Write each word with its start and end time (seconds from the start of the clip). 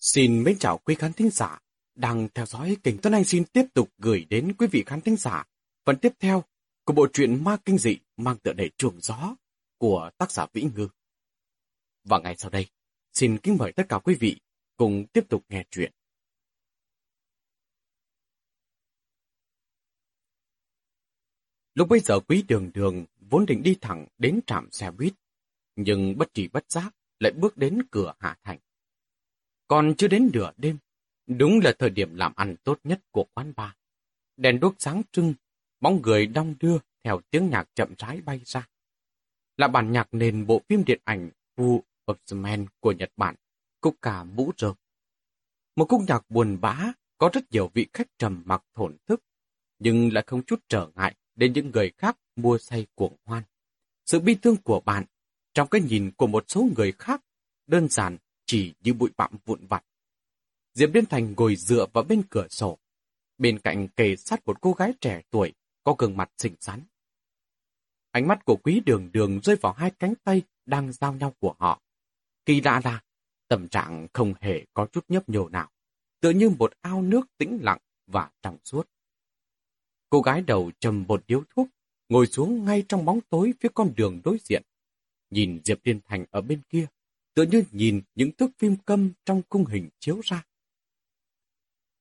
Xin 0.00 0.44
mến 0.44 0.58
chào 0.58 0.78
quý 0.78 0.94
khán 0.94 1.12
thính 1.12 1.30
giả 1.30 1.58
đang 1.94 2.28
theo 2.34 2.46
dõi 2.46 2.76
kênh 2.82 2.98
Tuấn 2.98 3.14
Anh 3.14 3.24
xin 3.24 3.44
tiếp 3.44 3.64
tục 3.74 3.90
gửi 3.98 4.26
đến 4.30 4.54
quý 4.58 4.66
vị 4.66 4.82
khán 4.86 5.00
thính 5.00 5.16
giả 5.16 5.44
phần 5.84 5.96
tiếp 5.98 6.12
theo 6.18 6.44
của 6.84 6.92
bộ 6.92 7.06
truyện 7.12 7.44
ma 7.44 7.56
kinh 7.64 7.78
dị 7.78 7.96
mang 8.16 8.38
tựa 8.38 8.52
đề 8.52 8.70
chuồng 8.76 9.00
gió 9.00 9.36
của 9.78 10.10
tác 10.18 10.32
giả 10.32 10.46
Vĩ 10.52 10.62
Ngư. 10.62 10.88
Và 12.04 12.18
ngày 12.18 12.36
sau 12.38 12.50
đây, 12.50 12.66
xin 13.12 13.38
kính 13.38 13.56
mời 13.58 13.72
tất 13.72 13.86
cả 13.88 13.98
quý 13.98 14.14
vị 14.14 14.40
cùng 14.76 15.06
tiếp 15.12 15.28
tục 15.28 15.44
nghe 15.48 15.64
chuyện. 15.70 15.92
Lúc 21.74 21.88
bây 21.88 22.00
giờ 22.00 22.20
quý 22.20 22.42
đường 22.48 22.70
đường 22.74 23.04
vốn 23.20 23.46
định 23.46 23.62
đi 23.62 23.76
thẳng 23.80 24.06
đến 24.18 24.40
trạm 24.46 24.68
xe 24.72 24.90
buýt, 24.90 25.14
nhưng 25.76 26.18
bất 26.18 26.34
trì 26.34 26.48
bất 26.48 26.70
giác 26.70 26.94
lại 27.18 27.32
bước 27.32 27.56
đến 27.56 27.82
cửa 27.90 28.14
Hạ 28.18 28.38
Thành. 28.42 28.58
Còn 29.68 29.94
chưa 29.98 30.08
đến 30.08 30.30
nửa 30.32 30.50
đêm, 30.56 30.78
đúng 31.26 31.60
là 31.64 31.72
thời 31.78 31.90
điểm 31.90 32.14
làm 32.14 32.32
ăn 32.36 32.56
tốt 32.64 32.80
nhất 32.84 33.00
của 33.10 33.24
quán 33.34 33.52
bar. 33.56 33.70
Đèn 34.36 34.60
đuốc 34.60 34.74
sáng 34.78 35.02
trưng, 35.12 35.34
bóng 35.80 36.02
người 36.02 36.26
đong 36.26 36.54
đưa 36.60 36.78
theo 37.04 37.20
tiếng 37.30 37.50
nhạc 37.50 37.68
chậm 37.74 37.94
rãi 37.98 38.20
bay 38.20 38.40
ra. 38.44 38.68
Là 39.56 39.68
bản 39.68 39.92
nhạc 39.92 40.08
nền 40.12 40.46
bộ 40.46 40.62
phim 40.68 40.84
điện 40.84 41.00
ảnh 41.04 41.30
Who 41.56 41.80
of 42.06 42.14
the 42.30 42.36
Man 42.36 42.66
của 42.80 42.92
Nhật 42.92 43.12
Bản, 43.16 43.34
cúc 43.80 43.96
cả 44.02 44.24
mũ 44.24 44.52
rơ. 44.56 44.74
Một 45.76 45.86
khúc 45.88 46.02
nhạc 46.08 46.30
buồn 46.30 46.58
bã, 46.60 46.92
có 47.18 47.30
rất 47.32 47.52
nhiều 47.52 47.70
vị 47.74 47.86
khách 47.92 48.18
trầm 48.18 48.42
mặc 48.46 48.62
thổn 48.74 48.96
thức, 49.06 49.22
nhưng 49.78 50.12
lại 50.12 50.24
không 50.26 50.42
chút 50.42 50.60
trở 50.68 50.88
ngại 50.94 51.14
đến 51.34 51.52
những 51.52 51.70
người 51.70 51.92
khác 51.96 52.18
mua 52.36 52.58
say 52.58 52.86
cuồng 52.94 53.16
hoan. 53.24 53.42
Sự 54.06 54.20
bi 54.20 54.34
thương 54.42 54.56
của 54.56 54.80
bạn, 54.80 55.04
trong 55.54 55.68
cái 55.68 55.80
nhìn 55.80 56.10
của 56.16 56.26
một 56.26 56.44
số 56.48 56.68
người 56.76 56.92
khác, 56.92 57.22
đơn 57.66 57.88
giản 57.88 58.16
chỉ 58.48 58.74
như 58.80 58.94
bụi 58.94 59.10
bặm 59.16 59.30
vụn 59.44 59.66
vặt. 59.66 59.84
Diệp 60.74 60.94
Liên 60.94 61.06
Thành 61.06 61.34
ngồi 61.36 61.56
dựa 61.56 61.86
vào 61.92 62.04
bên 62.04 62.22
cửa 62.30 62.46
sổ. 62.50 62.78
Bên 63.38 63.58
cạnh 63.58 63.88
kề 63.88 64.16
sát 64.16 64.46
một 64.46 64.60
cô 64.60 64.72
gái 64.72 64.92
trẻ 65.00 65.22
tuổi, 65.30 65.52
có 65.84 65.94
gương 65.98 66.16
mặt 66.16 66.30
xinh 66.38 66.54
xắn. 66.60 66.82
Ánh 68.10 68.28
mắt 68.28 68.44
của 68.44 68.56
quý 68.56 68.80
đường 68.86 69.12
đường 69.12 69.40
rơi 69.42 69.56
vào 69.56 69.72
hai 69.72 69.90
cánh 69.90 70.14
tay 70.24 70.42
đang 70.66 70.92
giao 70.92 71.12
nhau 71.12 71.34
của 71.40 71.54
họ. 71.58 71.82
Kỳ 72.44 72.60
lạ 72.60 72.80
là, 72.84 73.02
tâm 73.48 73.68
trạng 73.68 74.06
không 74.12 74.34
hề 74.40 74.64
có 74.74 74.86
chút 74.86 75.04
nhấp 75.08 75.28
nhô 75.28 75.48
nào, 75.48 75.70
tựa 76.20 76.30
như 76.30 76.50
một 76.50 76.72
ao 76.80 77.02
nước 77.02 77.26
tĩnh 77.38 77.58
lặng 77.62 77.78
và 78.06 78.30
trong 78.42 78.58
suốt. 78.64 78.88
Cô 80.10 80.20
gái 80.20 80.42
đầu 80.42 80.70
trầm 80.80 81.04
một 81.08 81.24
điếu 81.26 81.42
thuốc, 81.56 81.68
ngồi 82.08 82.26
xuống 82.26 82.64
ngay 82.64 82.84
trong 82.88 83.04
bóng 83.04 83.20
tối 83.20 83.52
phía 83.60 83.68
con 83.74 83.92
đường 83.96 84.20
đối 84.24 84.38
diện. 84.44 84.62
Nhìn 85.30 85.60
Diệp 85.64 85.78
Liên 85.84 86.00
Thành 86.04 86.24
ở 86.30 86.40
bên 86.40 86.60
kia, 86.68 86.86
tựa 87.38 87.44
như 87.44 87.64
nhìn 87.72 88.02
những 88.14 88.32
thước 88.32 88.50
phim 88.58 88.76
câm 88.76 89.10
trong 89.24 89.42
cung 89.42 89.64
hình 89.64 89.88
chiếu 89.98 90.20
ra. 90.24 90.44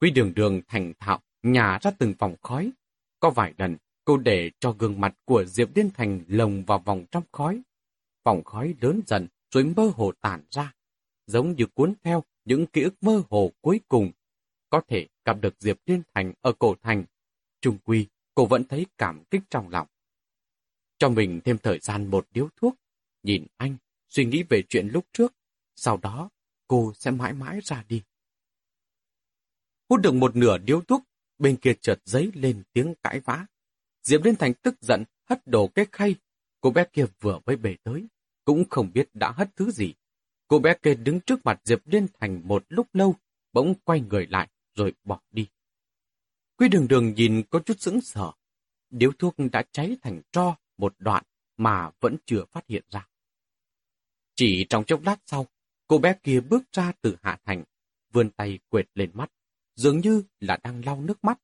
Quý 0.02 0.12
đường 0.12 0.34
đường 0.36 0.62
thành 0.68 0.94
thạo, 1.00 1.20
nhả 1.44 1.80
ra 1.82 1.92
từng 1.92 2.14
vòng 2.20 2.36
khói. 2.42 2.72
Có 3.20 3.30
vài 3.30 3.54
lần, 3.58 3.78
cô 4.06 4.18
để 4.18 4.52
cho 4.60 4.72
gương 4.72 5.02
mặt 5.02 5.16
của 5.26 5.46
Diệp 5.46 5.76
Liên 5.76 5.90
Thành 5.94 6.24
lồng 6.28 6.64
vào 6.66 6.80
vòng 6.80 7.06
trong 7.12 7.24
khói. 7.32 7.62
Vòng 8.24 8.44
khói 8.44 8.76
lớn 8.82 9.02
dần 9.08 9.28
rồi 9.52 9.64
mơ 9.64 9.92
hồ 9.96 10.12
tản 10.22 10.44
ra, 10.52 10.74
giống 11.28 11.56
như 11.56 11.66
cuốn 11.74 11.94
theo 12.04 12.24
những 12.46 12.66
ký 12.66 12.82
ức 12.82 12.96
mơ 13.02 13.24
hồ 13.30 13.52
cuối 13.62 13.80
cùng. 13.88 14.12
Có 14.70 14.82
thể 14.88 15.08
gặp 15.26 15.38
được 15.42 15.56
Diệp 15.60 15.78
Liên 15.86 16.02
Thành 16.14 16.34
ở 16.42 16.54
cổ 16.60 16.76
thành. 16.82 17.06
Trung 17.62 17.78
quy, 17.84 18.08
cô 18.36 18.46
vẫn 18.46 18.64
thấy 18.64 18.86
cảm 18.98 19.24
kích 19.24 19.42
trong 19.50 19.70
lòng. 19.70 19.88
Cho 20.98 21.10
mình 21.10 21.42
thêm 21.46 21.58
thời 21.58 21.80
gian 21.80 22.12
một 22.12 22.28
điếu 22.32 22.50
thuốc, 22.56 22.76
nhìn 23.24 23.48
anh 23.58 23.78
suy 24.10 24.26
nghĩ 24.26 24.44
về 24.44 24.64
chuyện 24.70 24.88
lúc 24.88 25.06
trước, 25.14 25.34
sau 25.76 25.98
đó 25.98 26.30
cô 26.68 26.94
sẽ 26.96 27.12
mãi 27.12 27.34
mãi 27.34 27.60
ra 27.64 27.84
đi. 27.88 28.04
Hút 29.90 30.02
được 30.02 30.14
một 30.14 30.36
nửa 30.36 30.58
điếu 30.58 30.82
thuốc, 30.82 31.04
bên 31.38 31.58
kia 31.58 31.74
chợt 31.82 32.00
giấy 32.06 32.32
lên 32.34 32.64
tiếng 32.74 32.94
cãi 33.04 33.20
vã. 33.20 33.46
Diệp 34.04 34.24
Liên 34.24 34.36
Thành 34.36 34.54
tức 34.54 34.76
giận, 34.82 35.04
hất 35.26 35.48
đổ 35.48 35.68
cái 35.68 35.86
khay. 35.92 36.16
Cô 36.62 36.72
bé 36.72 36.86
kia 36.94 37.06
vừa 37.20 37.40
mới 37.46 37.56
bể 37.56 37.76
tới, 37.84 38.06
cũng 38.46 38.64
không 38.70 38.92
biết 38.94 39.10
đã 39.14 39.32
hất 39.32 39.56
thứ 39.56 39.72
gì. 39.72 39.94
Cô 40.48 40.60
bé 40.60 40.76
kia 40.84 40.96
đứng 40.96 41.20
trước 41.20 41.40
mặt 41.44 41.62
Diệp 41.64 41.88
Liên 41.88 42.08
Thành 42.20 42.42
một 42.48 42.66
lúc 42.70 42.88
lâu, 42.94 43.16
bỗng 43.54 43.74
quay 43.84 44.02
người 44.02 44.28
lại 44.28 44.50
rồi 44.76 44.94
bỏ 45.04 45.22
đi. 45.32 45.48
Quy 46.58 46.70
đường 46.70 46.88
đường 46.88 47.14
nhìn 47.14 47.44
có 47.50 47.60
chút 47.60 47.80
sững 47.80 48.02
sờ. 48.02 48.32
Điếu 48.90 49.12
thuốc 49.20 49.36
đã 49.52 49.64
cháy 49.72 49.98
thành 50.02 50.22
tro 50.32 50.56
một 50.78 50.96
đoạn 51.00 51.24
mà 51.58 51.92
vẫn 52.00 52.18
chưa 52.26 52.46
phát 52.52 52.68
hiện 52.68 52.84
ra. 52.92 53.08
Chỉ 54.38 54.66
trong 54.70 54.84
chốc 54.84 55.02
lát 55.04 55.18
sau, 55.26 55.48
cô 55.88 55.98
bé 55.98 56.16
kia 56.24 56.40
bước 56.40 56.64
ra 56.72 56.92
từ 57.02 57.16
hạ 57.22 57.40
thành, 57.46 57.64
vươn 58.14 58.30
tay 58.30 58.60
quệt 58.70 58.86
lên 58.94 59.12
mắt, 59.14 59.32
dường 59.76 60.00
như 60.00 60.24
là 60.40 60.58
đang 60.64 60.86
lau 60.86 61.02
nước 61.02 61.24
mắt. 61.24 61.40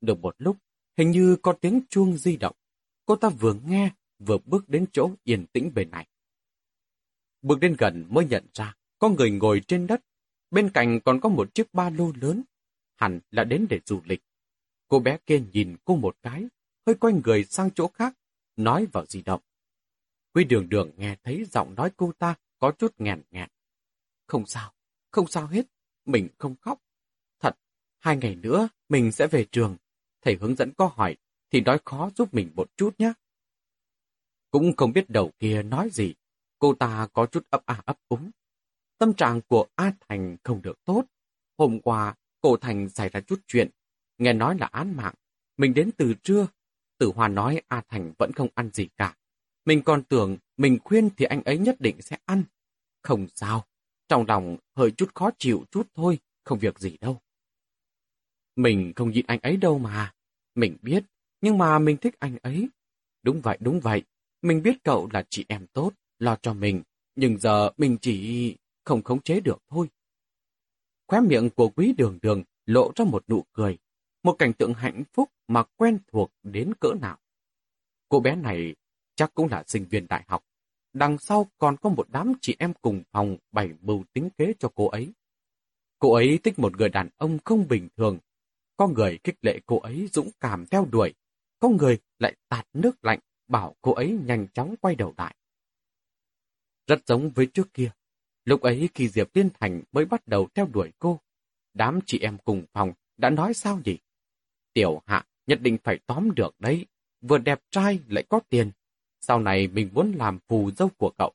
Được 0.00 0.18
một 0.18 0.34
lúc, 0.38 0.56
hình 0.96 1.10
như 1.10 1.36
có 1.42 1.52
tiếng 1.52 1.80
chuông 1.90 2.16
di 2.16 2.36
động. 2.36 2.56
Cô 3.06 3.16
ta 3.16 3.28
vừa 3.28 3.54
nghe, 3.54 3.90
vừa 4.18 4.38
bước 4.38 4.68
đến 4.68 4.86
chỗ 4.92 5.10
yên 5.24 5.46
tĩnh 5.46 5.74
bên 5.74 5.90
này. 5.90 6.06
Bước 7.42 7.60
đến 7.60 7.76
gần 7.78 8.06
mới 8.08 8.24
nhận 8.24 8.46
ra, 8.54 8.76
có 8.98 9.08
người 9.08 9.30
ngồi 9.30 9.60
trên 9.68 9.86
đất. 9.86 10.00
Bên 10.50 10.70
cạnh 10.74 11.00
còn 11.04 11.20
có 11.20 11.28
một 11.28 11.54
chiếc 11.54 11.74
ba 11.74 11.90
lô 11.90 12.12
lớn. 12.20 12.42
Hẳn 12.96 13.20
là 13.30 13.44
đến 13.44 13.66
để 13.70 13.80
du 13.86 14.00
lịch. 14.04 14.22
Cô 14.88 15.00
bé 15.00 15.18
kia 15.26 15.42
nhìn 15.52 15.76
cô 15.84 15.96
một 15.96 16.16
cái, 16.22 16.46
hơi 16.86 16.94
quay 16.94 17.14
người 17.24 17.44
sang 17.44 17.70
chỗ 17.74 17.88
khác, 17.94 18.14
nói 18.56 18.86
vào 18.86 19.06
di 19.06 19.22
động. 19.22 19.40
Quy 20.34 20.44
đường 20.44 20.68
đường 20.68 20.90
nghe 20.96 21.16
thấy 21.24 21.44
giọng 21.44 21.74
nói 21.74 21.90
cô 21.96 22.12
ta 22.18 22.34
có 22.58 22.72
chút 22.78 22.94
nghẹn 22.98 23.22
nghẹn. 23.30 23.48
Không 24.26 24.46
sao, 24.46 24.72
không 25.10 25.26
sao 25.26 25.46
hết, 25.46 25.66
mình 26.04 26.28
không 26.38 26.54
khóc. 26.60 26.82
Thật, 27.40 27.58
hai 27.98 28.16
ngày 28.16 28.34
nữa 28.34 28.68
mình 28.88 29.12
sẽ 29.12 29.26
về 29.26 29.46
trường. 29.52 29.76
Thầy 30.22 30.36
hướng 30.40 30.56
dẫn 30.56 30.72
có 30.76 30.86
hỏi 30.86 31.16
thì 31.50 31.60
nói 31.60 31.78
khó 31.84 32.10
giúp 32.16 32.34
mình 32.34 32.52
một 32.54 32.76
chút 32.76 32.94
nhé. 32.98 33.12
Cũng 34.50 34.76
không 34.76 34.92
biết 34.92 35.10
đầu 35.10 35.30
kia 35.38 35.62
nói 35.62 35.88
gì, 35.92 36.14
cô 36.58 36.74
ta 36.74 37.08
có 37.12 37.26
chút 37.26 37.46
ấp 37.50 37.62
a 37.66 37.82
ấp 37.84 37.98
úng. 38.08 38.30
Tâm 38.98 39.14
trạng 39.14 39.40
của 39.40 39.66
A 39.74 39.92
Thành 40.08 40.36
không 40.44 40.62
được 40.62 40.84
tốt. 40.84 41.04
Hôm 41.58 41.80
qua, 41.80 42.14
cô 42.40 42.56
Thành 42.56 42.88
xảy 42.88 43.08
ra 43.08 43.20
chút 43.20 43.40
chuyện, 43.46 43.70
nghe 44.18 44.32
nói 44.32 44.56
là 44.58 44.66
án 44.66 44.96
mạng. 44.96 45.14
Mình 45.56 45.74
đến 45.74 45.90
từ 45.96 46.14
trưa, 46.22 46.46
Tử 46.98 47.12
Hoa 47.14 47.28
nói 47.28 47.62
A 47.68 47.82
Thành 47.88 48.12
vẫn 48.18 48.32
không 48.32 48.48
ăn 48.54 48.70
gì 48.72 48.88
cả. 48.96 49.16
Mình 49.64 49.82
còn 49.82 50.02
tưởng 50.02 50.36
mình 50.56 50.78
khuyên 50.84 51.10
thì 51.16 51.24
anh 51.24 51.42
ấy 51.42 51.58
nhất 51.58 51.76
định 51.80 52.02
sẽ 52.02 52.18
ăn. 52.24 52.44
Không 53.02 53.26
sao, 53.34 53.66
trong 54.08 54.24
lòng 54.28 54.56
hơi 54.76 54.90
chút 54.90 55.14
khó 55.14 55.30
chịu 55.38 55.64
chút 55.70 55.86
thôi, 55.94 56.18
không 56.44 56.58
việc 56.58 56.78
gì 56.78 56.96
đâu. 57.00 57.20
Mình 58.56 58.92
không 58.96 59.10
nhịn 59.10 59.26
anh 59.26 59.38
ấy 59.42 59.56
đâu 59.56 59.78
mà. 59.78 60.12
Mình 60.54 60.76
biết, 60.82 61.04
nhưng 61.40 61.58
mà 61.58 61.78
mình 61.78 61.96
thích 61.96 62.14
anh 62.18 62.36
ấy. 62.42 62.68
Đúng 63.22 63.40
vậy, 63.40 63.58
đúng 63.60 63.80
vậy. 63.80 64.02
Mình 64.42 64.62
biết 64.62 64.84
cậu 64.84 65.08
là 65.12 65.24
chị 65.30 65.44
em 65.48 65.66
tốt, 65.66 65.92
lo 66.18 66.36
cho 66.42 66.54
mình. 66.54 66.82
Nhưng 67.14 67.38
giờ 67.38 67.70
mình 67.76 67.98
chỉ 68.00 68.56
không 68.84 69.02
khống 69.02 69.22
chế 69.22 69.40
được 69.40 69.62
thôi. 69.68 69.88
Khóe 71.06 71.20
miệng 71.20 71.50
của 71.50 71.68
quý 71.68 71.94
đường 71.96 72.18
đường 72.22 72.42
lộ 72.66 72.92
ra 72.96 73.04
một 73.04 73.24
nụ 73.28 73.44
cười. 73.52 73.78
Một 74.22 74.32
cảnh 74.38 74.52
tượng 74.52 74.74
hạnh 74.74 75.02
phúc 75.12 75.30
mà 75.48 75.62
quen 75.76 75.98
thuộc 76.12 76.30
đến 76.42 76.72
cỡ 76.80 76.92
nào. 77.00 77.18
Cô 78.08 78.20
bé 78.20 78.36
này 78.36 78.74
chắc 79.20 79.34
cũng 79.34 79.48
là 79.50 79.64
sinh 79.66 79.84
viên 79.84 80.06
đại 80.08 80.24
học. 80.28 80.44
Đằng 80.92 81.18
sau 81.18 81.46
còn 81.58 81.76
có 81.76 81.90
một 81.90 82.06
đám 82.10 82.32
chị 82.40 82.56
em 82.58 82.72
cùng 82.82 83.02
phòng 83.12 83.36
bày 83.52 83.70
mưu 83.80 84.04
tính 84.12 84.28
kế 84.38 84.52
cho 84.58 84.68
cô 84.74 84.88
ấy. 84.88 85.12
Cô 85.98 86.14
ấy 86.14 86.38
thích 86.44 86.58
một 86.58 86.76
người 86.76 86.88
đàn 86.88 87.08
ông 87.16 87.38
không 87.44 87.68
bình 87.68 87.88
thường. 87.96 88.18
Có 88.76 88.88
người 88.88 89.18
khích 89.24 89.34
lệ 89.42 89.60
cô 89.66 89.78
ấy 89.80 90.08
dũng 90.12 90.30
cảm 90.40 90.66
theo 90.66 90.86
đuổi. 90.92 91.14
Có 91.58 91.68
người 91.68 91.98
lại 92.18 92.36
tạt 92.48 92.66
nước 92.72 93.04
lạnh 93.04 93.18
bảo 93.48 93.76
cô 93.80 93.92
ấy 93.92 94.18
nhanh 94.24 94.46
chóng 94.54 94.74
quay 94.80 94.94
đầu 94.94 95.14
lại. 95.16 95.34
Rất 96.86 97.06
giống 97.06 97.30
với 97.30 97.46
trước 97.46 97.74
kia. 97.74 97.90
Lúc 98.44 98.60
ấy 98.60 98.88
khi 98.94 99.08
Diệp 99.08 99.36
Liên 99.36 99.48
Thành 99.60 99.82
mới 99.92 100.04
bắt 100.04 100.26
đầu 100.26 100.48
theo 100.54 100.66
đuổi 100.66 100.92
cô, 100.98 101.20
đám 101.74 102.00
chị 102.06 102.18
em 102.18 102.38
cùng 102.44 102.64
phòng 102.72 102.92
đã 103.16 103.30
nói 103.30 103.54
sao 103.54 103.80
nhỉ? 103.84 103.98
Tiểu 104.72 105.02
hạ 105.06 105.26
nhất 105.46 105.58
định 105.62 105.78
phải 105.84 105.98
tóm 106.06 106.34
được 106.34 106.54
đấy, 106.58 106.86
vừa 107.20 107.38
đẹp 107.38 107.60
trai 107.70 108.00
lại 108.08 108.24
có 108.28 108.40
tiền, 108.48 108.70
sau 109.20 109.40
này 109.40 109.68
mình 109.68 109.90
muốn 109.92 110.12
làm 110.16 110.38
phù 110.48 110.70
dâu 110.70 110.88
của 110.96 111.10
cậu. 111.18 111.32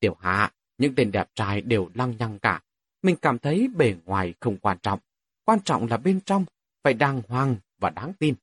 Tiểu 0.00 0.16
Hạ, 0.20 0.52
những 0.78 0.94
tên 0.94 1.12
đẹp 1.12 1.28
trai 1.34 1.60
đều 1.60 1.90
lăng 1.94 2.14
nhăng 2.18 2.38
cả. 2.38 2.62
Mình 3.02 3.16
cảm 3.22 3.38
thấy 3.38 3.68
bề 3.76 3.94
ngoài 4.04 4.34
không 4.40 4.56
quan 4.56 4.78
trọng. 4.82 5.00
Quan 5.44 5.60
trọng 5.64 5.86
là 5.86 5.96
bên 5.96 6.20
trong, 6.20 6.44
phải 6.82 6.94
đàng 6.94 7.22
hoàng 7.28 7.56
và 7.78 7.90
đáng 7.90 8.12
tin. 8.18 8.34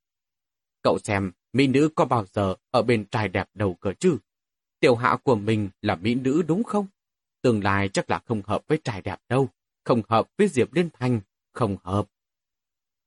Cậu 0.83 0.97
xem, 1.03 1.31
mỹ 1.53 1.67
nữ 1.67 1.89
có 1.95 2.05
bao 2.05 2.25
giờ 2.25 2.55
ở 2.71 2.81
bên 2.81 3.05
trai 3.05 3.27
đẹp 3.27 3.49
đầu 3.53 3.73
cờ 3.73 3.93
chứ? 3.93 4.17
Tiểu 4.79 4.95
hạ 4.95 5.17
của 5.23 5.35
mình 5.35 5.69
là 5.81 5.95
mỹ 5.95 6.15
nữ 6.15 6.43
đúng 6.47 6.63
không? 6.63 6.87
Tương 7.41 7.63
lai 7.63 7.89
chắc 7.89 8.09
là 8.09 8.19
không 8.19 8.41
hợp 8.45 8.67
với 8.67 8.79
trai 8.83 9.01
đẹp 9.01 9.19
đâu. 9.29 9.49
Không 9.83 10.01
hợp 10.09 10.29
với 10.37 10.47
Diệp 10.47 10.73
Liên 10.73 10.89
Thành, 10.99 11.21
không 11.53 11.77
hợp. 11.83 12.07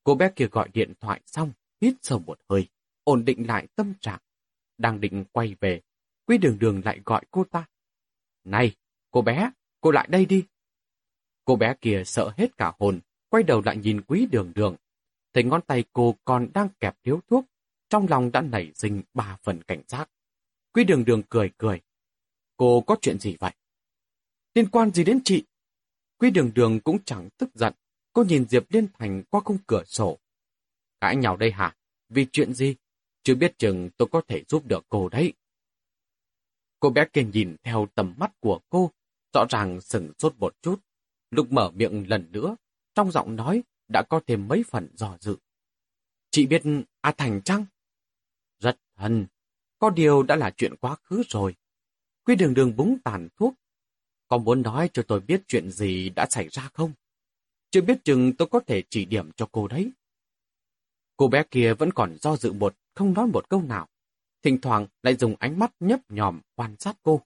Cô 0.04 0.14
bé 0.14 0.30
kia 0.36 0.46
gọi 0.46 0.68
điện 0.72 0.92
thoại 1.00 1.20
xong, 1.26 1.52
hít 1.80 1.94
sâu 2.02 2.18
một 2.18 2.38
hơi, 2.48 2.66
ổn 3.04 3.24
định 3.24 3.46
lại 3.46 3.66
tâm 3.76 3.94
trạng 4.00 4.20
đang 4.78 5.00
định 5.00 5.24
quay 5.32 5.54
về, 5.60 5.80
Quý 6.26 6.38
đường 6.38 6.58
đường 6.58 6.82
lại 6.84 7.00
gọi 7.04 7.24
cô 7.30 7.44
ta. 7.44 7.64
Này, 8.44 8.74
cô 9.10 9.22
bé, 9.22 9.50
cô 9.80 9.90
lại 9.90 10.08
đây 10.10 10.26
đi. 10.26 10.44
Cô 11.44 11.56
bé 11.56 11.74
kia 11.80 12.02
sợ 12.06 12.32
hết 12.36 12.56
cả 12.56 12.72
hồn, 12.78 13.00
quay 13.28 13.42
đầu 13.42 13.62
lại 13.64 13.76
nhìn 13.76 14.00
quý 14.00 14.26
đường 14.30 14.52
đường. 14.54 14.76
Thấy 15.32 15.44
ngón 15.44 15.60
tay 15.62 15.84
cô 15.92 16.16
còn 16.24 16.48
đang 16.54 16.68
kẹp 16.80 16.96
thiếu 17.02 17.20
thuốc, 17.28 17.44
trong 17.88 18.06
lòng 18.08 18.32
đã 18.32 18.40
nảy 18.40 18.72
sinh 18.74 19.02
ba 19.14 19.38
phần 19.42 19.62
cảnh 19.62 19.82
giác. 19.88 20.10
Quý 20.72 20.84
đường 20.84 21.04
đường 21.04 21.22
cười 21.28 21.50
cười. 21.58 21.80
Cô 22.56 22.80
có 22.80 22.96
chuyện 23.00 23.18
gì 23.18 23.36
vậy? 23.40 23.52
Liên 24.54 24.70
quan 24.70 24.90
gì 24.90 25.04
đến 25.04 25.20
chị? 25.24 25.44
Quý 26.18 26.30
đường 26.30 26.50
đường 26.54 26.80
cũng 26.80 26.98
chẳng 27.04 27.28
tức 27.38 27.50
giận. 27.54 27.74
Cô 28.12 28.24
nhìn 28.24 28.48
Diệp 28.48 28.64
Liên 28.70 28.86
Thành 28.98 29.22
qua 29.30 29.40
khung 29.44 29.58
cửa 29.66 29.82
sổ. 29.86 30.18
Cãi 31.00 31.16
nhau 31.16 31.36
đây 31.36 31.50
hả? 31.50 31.76
Vì 32.08 32.26
chuyện 32.32 32.54
gì? 32.54 32.76
Chưa 33.24 33.34
biết 33.34 33.58
chừng 33.58 33.90
tôi 33.96 34.08
có 34.12 34.20
thể 34.28 34.44
giúp 34.48 34.66
được 34.66 34.84
cô 34.88 35.08
đấy. 35.08 35.32
Cô 36.80 36.90
bé 36.90 37.06
kia 37.12 37.24
nhìn 37.32 37.56
theo 37.62 37.88
tầm 37.94 38.14
mắt 38.16 38.32
của 38.40 38.60
cô, 38.70 38.90
rõ 39.32 39.46
ràng 39.50 39.80
sừng 39.80 40.12
sốt 40.18 40.34
một 40.38 40.62
chút. 40.62 40.80
Lúc 41.30 41.52
mở 41.52 41.70
miệng 41.70 42.08
lần 42.08 42.32
nữa, 42.32 42.56
trong 42.94 43.10
giọng 43.10 43.36
nói 43.36 43.62
đã 43.88 44.02
có 44.02 44.20
thêm 44.26 44.48
mấy 44.48 44.64
phần 44.70 44.88
dò 44.94 45.16
dự. 45.20 45.36
Chị 46.30 46.46
biết 46.46 46.62
A 47.00 47.12
Thành 47.12 47.42
chăng? 47.42 47.64
Rất 48.58 48.78
thân, 48.96 49.26
có 49.78 49.90
điều 49.90 50.22
đã 50.22 50.36
là 50.36 50.50
chuyện 50.56 50.76
quá 50.76 50.96
khứ 51.02 51.22
rồi. 51.28 51.54
Quy 52.24 52.36
đường 52.36 52.54
đường 52.54 52.76
búng 52.76 52.98
tàn 53.04 53.28
thuốc. 53.36 53.54
Có 54.28 54.38
muốn 54.38 54.62
nói 54.62 54.90
cho 54.92 55.02
tôi 55.08 55.20
biết 55.20 55.42
chuyện 55.48 55.70
gì 55.70 56.08
đã 56.08 56.26
xảy 56.30 56.48
ra 56.48 56.70
không? 56.74 56.92
Chưa 57.70 57.80
biết 57.80 58.04
chừng 58.04 58.32
tôi 58.32 58.48
có 58.48 58.60
thể 58.66 58.82
chỉ 58.90 59.04
điểm 59.04 59.30
cho 59.36 59.48
cô 59.52 59.68
đấy. 59.68 59.90
Cô 61.16 61.28
bé 61.28 61.42
kia 61.50 61.74
vẫn 61.74 61.92
còn 61.92 62.16
do 62.20 62.36
dự 62.36 62.52
một, 62.52 62.76
không 62.94 63.12
nói 63.12 63.26
một 63.26 63.48
câu 63.48 63.62
nào. 63.62 63.88
Thỉnh 64.42 64.60
thoảng 64.60 64.86
lại 65.02 65.16
dùng 65.16 65.36
ánh 65.38 65.58
mắt 65.58 65.72
nhấp 65.80 66.00
nhòm 66.08 66.40
quan 66.54 66.76
sát 66.78 66.96
cô. 67.02 67.20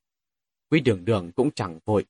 Quý 0.70 0.80
đường 0.80 1.04
đường 1.04 1.32
cũng 1.36 1.50
chẳng 1.50 1.78
vội. 1.84 2.04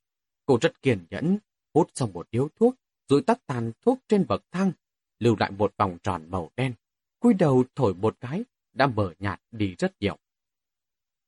Cô 0.45 0.57
rất 0.61 0.81
kiên 0.81 1.05
nhẫn, 1.09 1.37
hút 1.73 1.91
xong 1.95 2.13
một 2.13 2.27
điếu 2.31 2.49
thuốc, 2.55 2.75
rồi 3.07 3.21
tắt 3.21 3.39
tàn 3.45 3.71
thuốc 3.81 3.99
trên 4.07 4.27
bậc 4.27 4.43
thang, 4.51 4.71
lưu 5.19 5.35
lại 5.39 5.51
một 5.51 5.73
vòng 5.77 5.97
tròn 6.03 6.25
màu 6.29 6.51
đen. 6.55 6.73
cúi 7.19 7.33
đầu 7.33 7.63
thổi 7.75 7.93
một 7.93 8.15
cái, 8.19 8.43
đã 8.73 8.87
mở 8.87 9.13
nhạt 9.19 9.41
đi 9.51 9.75
rất 9.75 9.93
nhiều. 9.99 10.17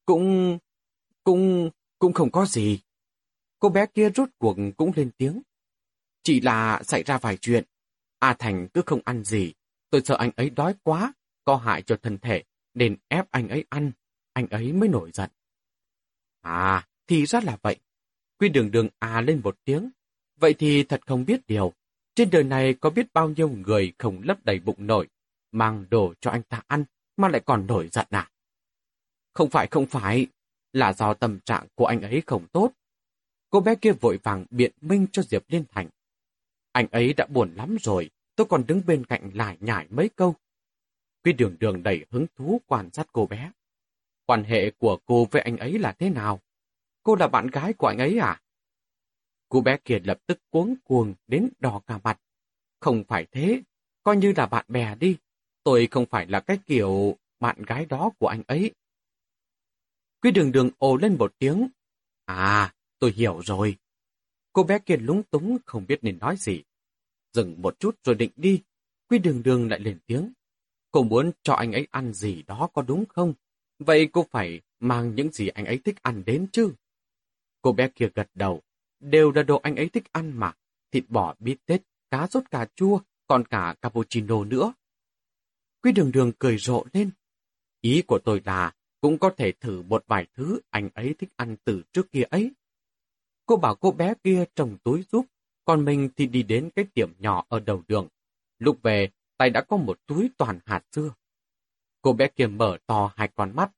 Cũng... 0.05 0.57
cũng... 1.23 1.69
cũng 1.99 2.13
không 2.13 2.31
có 2.31 2.45
gì. 2.45 2.79
Cô 3.59 3.69
bé 3.69 3.85
kia 3.85 4.09
rút 4.09 4.29
cuộc 4.37 4.57
cũng 4.77 4.91
lên 4.95 5.11
tiếng. 5.17 5.41
Chỉ 6.23 6.41
là 6.41 6.81
xảy 6.83 7.03
ra 7.03 7.17
vài 7.17 7.37
chuyện. 7.37 7.63
A 8.19 8.33
Thành 8.33 8.67
cứ 8.73 8.81
không 8.85 9.01
ăn 9.05 9.23
gì. 9.23 9.53
Tôi 9.89 10.01
sợ 10.05 10.15
anh 10.15 10.31
ấy 10.35 10.49
đói 10.49 10.75
quá, 10.83 11.13
có 11.43 11.55
hại 11.55 11.81
cho 11.81 11.95
thân 11.95 12.17
thể, 12.17 12.43
nên 12.73 12.97
ép 13.07 13.31
anh 13.31 13.49
ấy 13.49 13.65
ăn. 13.69 13.91
Anh 14.33 14.47
ấy 14.47 14.73
mới 14.73 14.89
nổi 14.89 15.11
giận. 15.13 15.29
À, 16.41 16.87
thì 17.07 17.25
ra 17.25 17.39
là 17.43 17.57
vậy. 17.61 17.75
Quy 18.39 18.49
đường 18.49 18.71
đường 18.71 18.89
à 18.99 19.21
lên 19.21 19.41
một 19.43 19.57
tiếng. 19.65 19.89
Vậy 20.39 20.53
thì 20.53 20.83
thật 20.83 21.01
không 21.07 21.25
biết 21.25 21.47
điều. 21.47 21.73
Trên 22.15 22.29
đời 22.29 22.43
này 22.43 22.73
có 22.73 22.89
biết 22.89 23.13
bao 23.13 23.29
nhiêu 23.29 23.49
người 23.49 23.93
không 23.97 24.21
lấp 24.23 24.45
đầy 24.45 24.59
bụng 24.59 24.87
nổi, 24.87 25.07
mang 25.51 25.85
đồ 25.89 26.13
cho 26.19 26.31
anh 26.31 26.43
ta 26.43 26.61
ăn 26.67 26.83
mà 27.17 27.27
lại 27.27 27.41
còn 27.45 27.67
nổi 27.67 27.89
giận 27.91 28.07
à? 28.09 28.29
Không 29.33 29.49
phải 29.49 29.67
không 29.67 29.85
phải, 29.85 30.27
là 30.73 30.93
do 30.93 31.13
tâm 31.13 31.39
trạng 31.39 31.67
của 31.75 31.85
anh 31.85 32.01
ấy 32.01 32.23
không 32.27 32.47
tốt. 32.47 32.71
Cô 33.49 33.59
bé 33.59 33.75
kia 33.75 33.91
vội 33.91 34.19
vàng 34.23 34.45
biện 34.49 34.71
minh 34.81 35.07
cho 35.11 35.21
Diệp 35.21 35.43
Liên 35.47 35.63
Thành. 35.71 35.89
Anh 36.71 36.87
ấy 36.91 37.13
đã 37.13 37.25
buồn 37.25 37.53
lắm 37.55 37.77
rồi, 37.81 38.09
tôi 38.35 38.47
còn 38.49 38.63
đứng 38.67 38.81
bên 38.85 39.05
cạnh 39.05 39.31
lại 39.33 39.57
nhải 39.59 39.87
mấy 39.89 40.09
câu. 40.09 40.35
Quy 41.23 41.33
đường 41.33 41.55
đường 41.59 41.83
đầy 41.83 42.05
hứng 42.09 42.25
thú 42.35 42.61
quan 42.67 42.89
sát 42.93 43.07
cô 43.11 43.27
bé. 43.27 43.51
Quan 44.25 44.43
hệ 44.43 44.71
của 44.71 44.97
cô 45.05 45.27
với 45.31 45.41
anh 45.41 45.57
ấy 45.57 45.79
là 45.79 45.91
thế 45.91 46.09
nào? 46.09 46.41
Cô 47.03 47.15
là 47.15 47.27
bạn 47.27 47.47
gái 47.47 47.73
của 47.73 47.87
anh 47.87 47.97
ấy 47.97 48.17
à? 48.17 48.41
Cô 49.49 49.61
bé 49.61 49.77
kia 49.85 49.99
lập 50.03 50.19
tức 50.27 50.39
cuống 50.49 50.75
cuồng 50.83 51.13
đến 51.27 51.49
đỏ 51.59 51.81
cả 51.87 51.99
mặt. 52.03 52.21
Không 52.79 53.03
phải 53.07 53.27
thế, 53.31 53.61
coi 54.03 54.17
như 54.17 54.33
là 54.35 54.45
bạn 54.45 54.65
bè 54.67 54.95
đi. 54.95 55.17
Tôi 55.63 55.87
không 55.91 56.05
phải 56.05 56.27
là 56.27 56.39
cái 56.39 56.59
kiểu 56.67 57.17
bạn 57.39 57.63
gái 57.63 57.85
đó 57.85 58.11
của 58.19 58.27
anh 58.27 58.43
ấy. 58.47 58.71
Quy 60.21 60.31
đường 60.31 60.51
đường 60.51 60.69
ồ 60.77 60.97
lên 60.97 61.17
một 61.19 61.33
tiếng. 61.39 61.67
À, 62.25 62.73
tôi 62.99 63.11
hiểu 63.11 63.41
rồi. 63.45 63.77
Cô 64.53 64.63
bé 64.63 64.79
kia 64.79 64.97
lúng 64.97 65.23
túng 65.23 65.57
không 65.65 65.85
biết 65.87 65.99
nên 66.01 66.17
nói 66.19 66.35
gì. 66.37 66.63
Dừng 67.33 67.61
một 67.61 67.79
chút 67.79 67.95
rồi 68.03 68.15
định 68.15 68.31
đi. 68.35 68.61
Quy 69.09 69.19
đường 69.19 69.43
đường 69.43 69.69
lại 69.69 69.79
lên 69.79 69.99
tiếng. 70.05 70.33
Cô 70.91 71.03
muốn 71.03 71.31
cho 71.43 71.53
anh 71.53 71.71
ấy 71.71 71.87
ăn 71.91 72.13
gì 72.13 72.41
đó 72.41 72.69
có 72.73 72.81
đúng 72.81 73.05
không? 73.05 73.33
Vậy 73.79 74.09
cô 74.11 74.25
phải 74.31 74.61
mang 74.79 75.15
những 75.15 75.31
gì 75.31 75.47
anh 75.47 75.65
ấy 75.65 75.79
thích 75.85 75.95
ăn 76.01 76.23
đến 76.25 76.47
chứ? 76.51 76.73
Cô 77.61 77.71
bé 77.71 77.89
kia 77.95 78.09
gật 78.15 78.29
đầu. 78.33 78.61
Đều 78.99 79.31
là 79.31 79.43
đồ 79.43 79.59
anh 79.63 79.75
ấy 79.75 79.89
thích 79.89 80.03
ăn 80.11 80.39
mà. 80.39 80.53
Thịt 80.91 81.03
bò, 81.09 81.35
bít 81.39 81.57
tết, 81.65 81.81
cá 82.11 82.27
rốt 82.27 82.43
cà 82.51 82.65
chua, 82.75 82.99
còn 83.27 83.45
cả 83.45 83.75
cappuccino 83.81 84.43
nữa. 84.43 84.73
Quy 85.81 85.91
đường 85.91 86.11
đường 86.11 86.31
cười 86.39 86.57
rộ 86.57 86.85
lên. 86.93 87.11
Ý 87.81 88.01
của 88.07 88.19
tôi 88.19 88.41
là 88.45 88.73
cũng 89.01 89.17
có 89.17 89.29
thể 89.37 89.51
thử 89.51 89.81
một 89.81 90.03
vài 90.07 90.25
thứ 90.33 90.59
anh 90.69 90.89
ấy 90.93 91.15
thích 91.19 91.29
ăn 91.35 91.55
từ 91.63 91.81
trước 91.93 92.11
kia 92.11 92.23
ấy. 92.23 92.51
Cô 93.45 93.55
bảo 93.57 93.75
cô 93.75 93.91
bé 93.91 94.13
kia 94.23 94.45
trồng 94.55 94.77
túi 94.83 95.03
giúp, 95.11 95.25
còn 95.65 95.85
mình 95.85 96.09
thì 96.15 96.27
đi 96.27 96.43
đến 96.43 96.69
cái 96.75 96.85
tiệm 96.93 97.11
nhỏ 97.19 97.45
ở 97.49 97.59
đầu 97.59 97.83
đường. 97.87 98.07
Lúc 98.59 98.81
về, 98.83 99.09
tay 99.41 99.49
đã 99.49 99.61
có 99.61 99.77
một 99.77 99.99
túi 100.07 100.29
toàn 100.37 100.59
hạt 100.65 100.83
dưa. 100.91 101.13
Cô 102.01 102.13
bé 102.13 102.27
kia 102.27 102.47
mở 102.47 102.77
to 102.85 103.11
hai 103.15 103.27
con 103.35 103.55
mắt. 103.55 103.71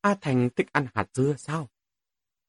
A 0.00 0.14
Thành 0.20 0.50
thích 0.56 0.72
ăn 0.72 0.86
hạt 0.94 1.08
dưa 1.14 1.34
sao? 1.38 1.68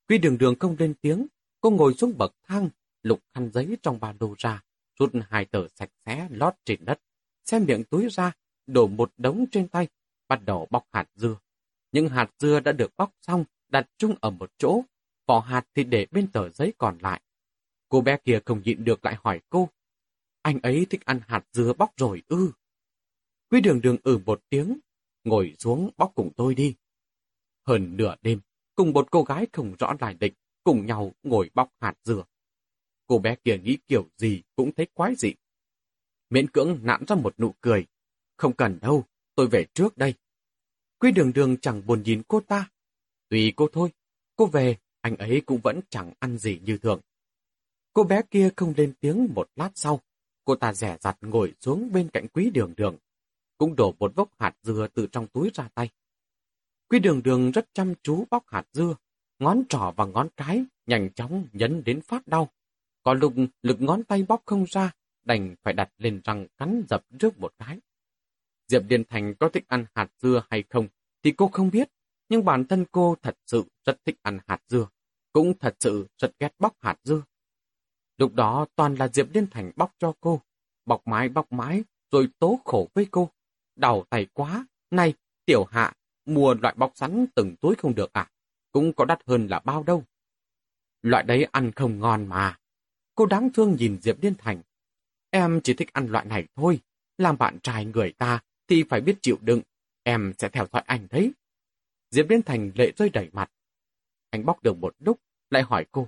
Quy 0.08 0.18
đường 0.18 0.38
đường 0.38 0.56
không 0.60 0.76
lên 0.80 0.94
tiếng, 1.02 1.28
cô 1.62 1.70
ngồi 1.70 1.94
xuống 1.94 2.18
bậc 2.18 2.36
thang, 2.44 2.70
lục 3.04 3.20
khăn 3.34 3.52
giấy 3.54 3.78
trong 3.84 4.00
ba 4.00 4.14
lô 4.20 4.36
ra, 4.38 4.64
rút 5.00 5.12
hai 5.30 5.46
tờ 5.46 5.68
sạch 5.68 5.90
sẽ 6.06 6.28
lót 6.32 6.54
trên 6.66 6.86
đất, 6.86 7.00
xem 7.46 7.66
miệng 7.66 7.84
túi 7.84 8.08
ra, 8.10 8.32
đổ 8.66 8.88
một 8.88 9.12
đống 9.18 9.46
trên 9.52 9.68
tay, 9.68 9.88
bắt 10.28 10.40
đầu 10.46 10.68
bóc 10.70 10.88
hạt 10.92 11.10
dưa. 11.16 11.38
Những 11.92 12.10
hạt 12.10 12.32
dưa 12.40 12.60
đã 12.60 12.72
được 12.72 12.92
bóc 12.98 13.12
xong, 13.22 13.46
đặt 13.68 13.90
chung 13.98 14.16
ở 14.22 14.30
một 14.30 14.52
chỗ, 14.58 14.82
vỏ 15.28 15.40
hạt 15.40 15.66
thì 15.76 15.84
để 15.84 16.08
bên 16.12 16.32
tờ 16.32 16.50
giấy 16.50 16.74
còn 16.78 16.98
lại. 17.02 17.22
Cô 17.90 18.02
bé 18.02 18.18
kia 18.18 18.40
không 18.46 18.62
nhịn 18.64 18.84
được 18.84 19.06
lại 19.06 19.16
hỏi 19.24 19.42
cô, 19.50 19.70
anh 20.48 20.60
ấy 20.64 20.88
thích 20.90 21.06
ăn 21.06 21.20
hạt 21.28 21.46
dưa 21.54 21.74
bóc 21.74 21.94
rồi 21.98 22.24
ư. 22.28 22.52
Quý 23.50 23.62
đường 23.62 23.82
đường 23.82 23.98
ừ 24.04 24.20
một 24.26 24.42
tiếng, 24.50 24.80
ngồi 25.24 25.56
xuống 25.60 25.92
bóc 25.98 26.12
cùng 26.16 26.32
tôi 26.36 26.56
đi. 26.56 26.76
Hơn 27.66 27.98
nửa 27.98 28.16
đêm, 28.22 28.40
cùng 28.76 28.94
một 28.94 29.08
cô 29.12 29.24
gái 29.24 29.48
không 29.54 29.76
rõ 29.80 29.94
lại 30.00 30.16
lịch, 30.20 30.34
cùng 30.64 30.86
nhau 30.86 31.12
ngồi 31.24 31.50
bóc 31.54 31.74
hạt 31.80 31.94
dừa. 32.04 32.24
Cô 33.08 33.20
bé 33.20 33.36
kia 33.44 33.58
nghĩ 33.58 33.78
kiểu 33.88 34.10
gì 34.18 34.42
cũng 34.56 34.72
thấy 34.76 34.88
quái 34.94 35.16
dị. 35.16 35.34
Miễn 36.30 36.50
cưỡng 36.50 36.80
nặn 36.82 37.04
ra 37.08 37.16
một 37.16 37.40
nụ 37.40 37.56
cười. 37.62 37.86
Không 38.38 38.56
cần 38.56 38.80
đâu, 38.82 39.06
tôi 39.36 39.48
về 39.48 39.66
trước 39.74 39.98
đây. 39.98 40.14
Quy 41.00 41.12
đường 41.12 41.34
đường 41.34 41.58
chẳng 41.58 41.86
buồn 41.86 42.04
nhìn 42.04 42.22
cô 42.28 42.40
ta. 42.40 42.70
Tùy 43.30 43.54
cô 43.56 43.68
thôi, 43.74 43.90
cô 44.36 44.46
về, 44.46 44.78
anh 45.02 45.18
ấy 45.18 45.42
cũng 45.46 45.60
vẫn 45.64 45.80
chẳng 45.90 46.14
ăn 46.20 46.38
gì 46.38 46.60
như 46.64 46.78
thường. 46.78 47.02
Cô 47.94 48.04
bé 48.04 48.22
kia 48.32 48.50
không 48.56 48.74
lên 48.78 48.94
tiếng 49.00 49.28
một 49.36 49.50
lát 49.56 49.72
sau. 49.76 50.02
Cô 50.48 50.56
ta 50.56 50.74
rẻ 50.74 50.98
rặt 51.02 51.18
ngồi 51.22 51.54
xuống 51.62 51.92
bên 51.94 52.10
cạnh 52.10 52.28
quý 52.28 52.50
đường 52.54 52.74
đường. 52.78 52.98
Cũng 53.58 53.76
đổ 53.76 53.96
một 54.00 54.16
vốc 54.16 54.30
hạt 54.40 54.56
dưa 54.64 54.88
từ 54.94 55.08
trong 55.12 55.28
túi 55.28 55.52
ra 55.54 55.70
tay. 55.74 55.90
Quý 56.90 57.00
đường 57.00 57.24
đường 57.24 57.52
rất 57.52 57.70
chăm 57.74 57.94
chú 58.04 58.26
bóc 58.30 58.44
hạt 58.48 58.68
dưa, 58.74 58.96
ngón 59.40 59.64
trỏ 59.70 59.94
và 59.98 60.06
ngón 60.06 60.28
cái 60.38 60.66
nhanh 60.86 61.10
chóng 61.14 61.48
nhấn 61.54 61.84
đến 61.84 62.02
phát 62.02 62.28
đau. 62.28 62.50
Có 63.04 63.14
lúc 63.14 63.34
lực 63.62 63.82
ngón 63.82 64.04
tay 64.04 64.26
bóc 64.28 64.42
không 64.46 64.66
ra, 64.68 64.92
đành 65.24 65.56
phải 65.64 65.74
đặt 65.74 65.90
lên 65.98 66.22
răng 66.24 66.48
cắn 66.58 66.84
dập 66.90 67.06
trước 67.20 67.40
một 67.40 67.54
cái. 67.58 67.80
Diệp 68.68 68.84
Điền 68.88 69.04
Thành 69.06 69.36
có 69.40 69.50
thích 69.50 69.66
ăn 69.68 69.86
hạt 69.96 70.12
dưa 70.22 70.44
hay 70.50 70.64
không 70.70 70.88
thì 71.24 71.32
cô 71.32 71.48
không 71.48 71.70
biết, 71.70 71.90
nhưng 72.30 72.46
bản 72.46 72.66
thân 72.66 72.86
cô 72.92 73.16
thật 73.22 73.38
sự 73.46 73.64
rất 73.86 74.06
thích 74.06 74.18
ăn 74.22 74.40
hạt 74.48 74.62
dưa, 74.68 74.88
cũng 75.34 75.54
thật 75.60 75.76
sự 75.80 76.08
rất 76.18 76.40
ghét 76.40 76.56
bóc 76.60 76.74
hạt 76.80 77.00
dưa. 77.04 77.22
Lúc 78.18 78.34
đó 78.34 78.66
toàn 78.76 78.96
là 78.96 79.08
Diệp 79.08 79.28
liên 79.34 79.48
Thành 79.52 79.72
bóc 79.76 79.96
cho 80.00 80.14
cô, 80.22 80.42
bọc 80.86 81.08
mái 81.08 81.30
bóc 81.30 81.52
mái, 81.52 81.84
rồi 82.12 82.30
tố 82.40 82.60
khổ 82.66 82.88
với 82.94 83.08
cô. 83.12 83.30
Đau 83.76 84.04
tay 84.10 84.28
quá, 84.34 84.66
này, 84.92 85.14
tiểu 85.46 85.66
hạ, 85.66 85.94
mua 86.26 86.54
loại 86.54 86.76
bọc 86.78 86.92
sắn 86.96 87.26
từng 87.36 87.56
túi 87.56 87.76
không 87.76 87.96
được 87.96 88.14
à? 88.14 88.30
Cũng 88.72 88.94
có 88.94 89.06
đắt 89.06 89.20
hơn 89.26 89.48
là 89.48 89.60
bao 89.60 89.84
đâu. 89.84 90.04
Loại 91.02 91.24
đấy 91.24 91.48
ăn 91.52 91.72
không 91.72 92.00
ngon 92.00 92.28
mà. 92.28 92.58
Cô 93.16 93.26
đáng 93.26 93.50
thương 93.54 93.76
nhìn 93.76 94.02
Diệp 94.02 94.24
liên 94.24 94.34
Thành. 94.38 94.62
Em 95.30 95.62
chỉ 95.64 95.74
thích 95.74 95.94
ăn 95.94 96.08
loại 96.08 96.26
này 96.26 96.48
thôi. 96.56 96.80
Làm 97.18 97.38
bạn 97.38 97.60
trai 97.60 97.86
người 97.86 98.12
ta 98.12 98.40
thì 98.68 98.84
phải 98.90 99.02
biết 99.02 99.18
chịu 99.22 99.38
đựng. 99.42 99.62
Em 100.04 100.34
sẽ 100.38 100.50
theo 100.50 100.68
dõi 100.74 100.84
anh 100.86 101.08
đấy. 101.12 101.32
Diệp 102.12 102.30
liên 102.30 102.42
Thành 102.42 102.72
lệ 102.76 102.92
rơi 102.98 103.10
đẩy 103.10 103.30
mặt. 103.34 103.52
Anh 104.30 104.46
bóc 104.46 104.64
được 104.64 104.78
một 104.78 104.96
lúc, 105.00 105.20
lại 105.50 105.64
hỏi 105.64 105.86
cô. 105.92 106.08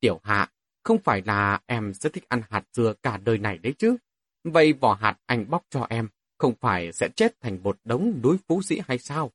Tiểu 0.00 0.20
Hạ, 0.22 0.50
không 0.82 0.98
phải 1.04 1.22
là 1.26 1.60
em 1.66 1.94
sẽ 1.94 2.10
thích 2.10 2.24
ăn 2.28 2.42
hạt 2.50 2.64
dưa 2.72 2.94
cả 3.02 3.16
đời 3.16 3.38
này 3.38 3.58
đấy 3.58 3.74
chứ? 3.78 3.96
Vậy 4.44 4.72
vỏ 4.72 4.94
hạt 4.94 5.16
anh 5.26 5.50
bóc 5.50 5.62
cho 5.70 5.86
em, 5.90 6.08
không 6.38 6.54
phải 6.60 6.92
sẽ 6.92 7.08
chết 7.16 7.40
thành 7.40 7.62
một 7.62 7.78
đống 7.84 8.20
núi 8.22 8.36
phú 8.48 8.62
sĩ 8.62 8.80
hay 8.88 8.98
sao? 8.98 9.30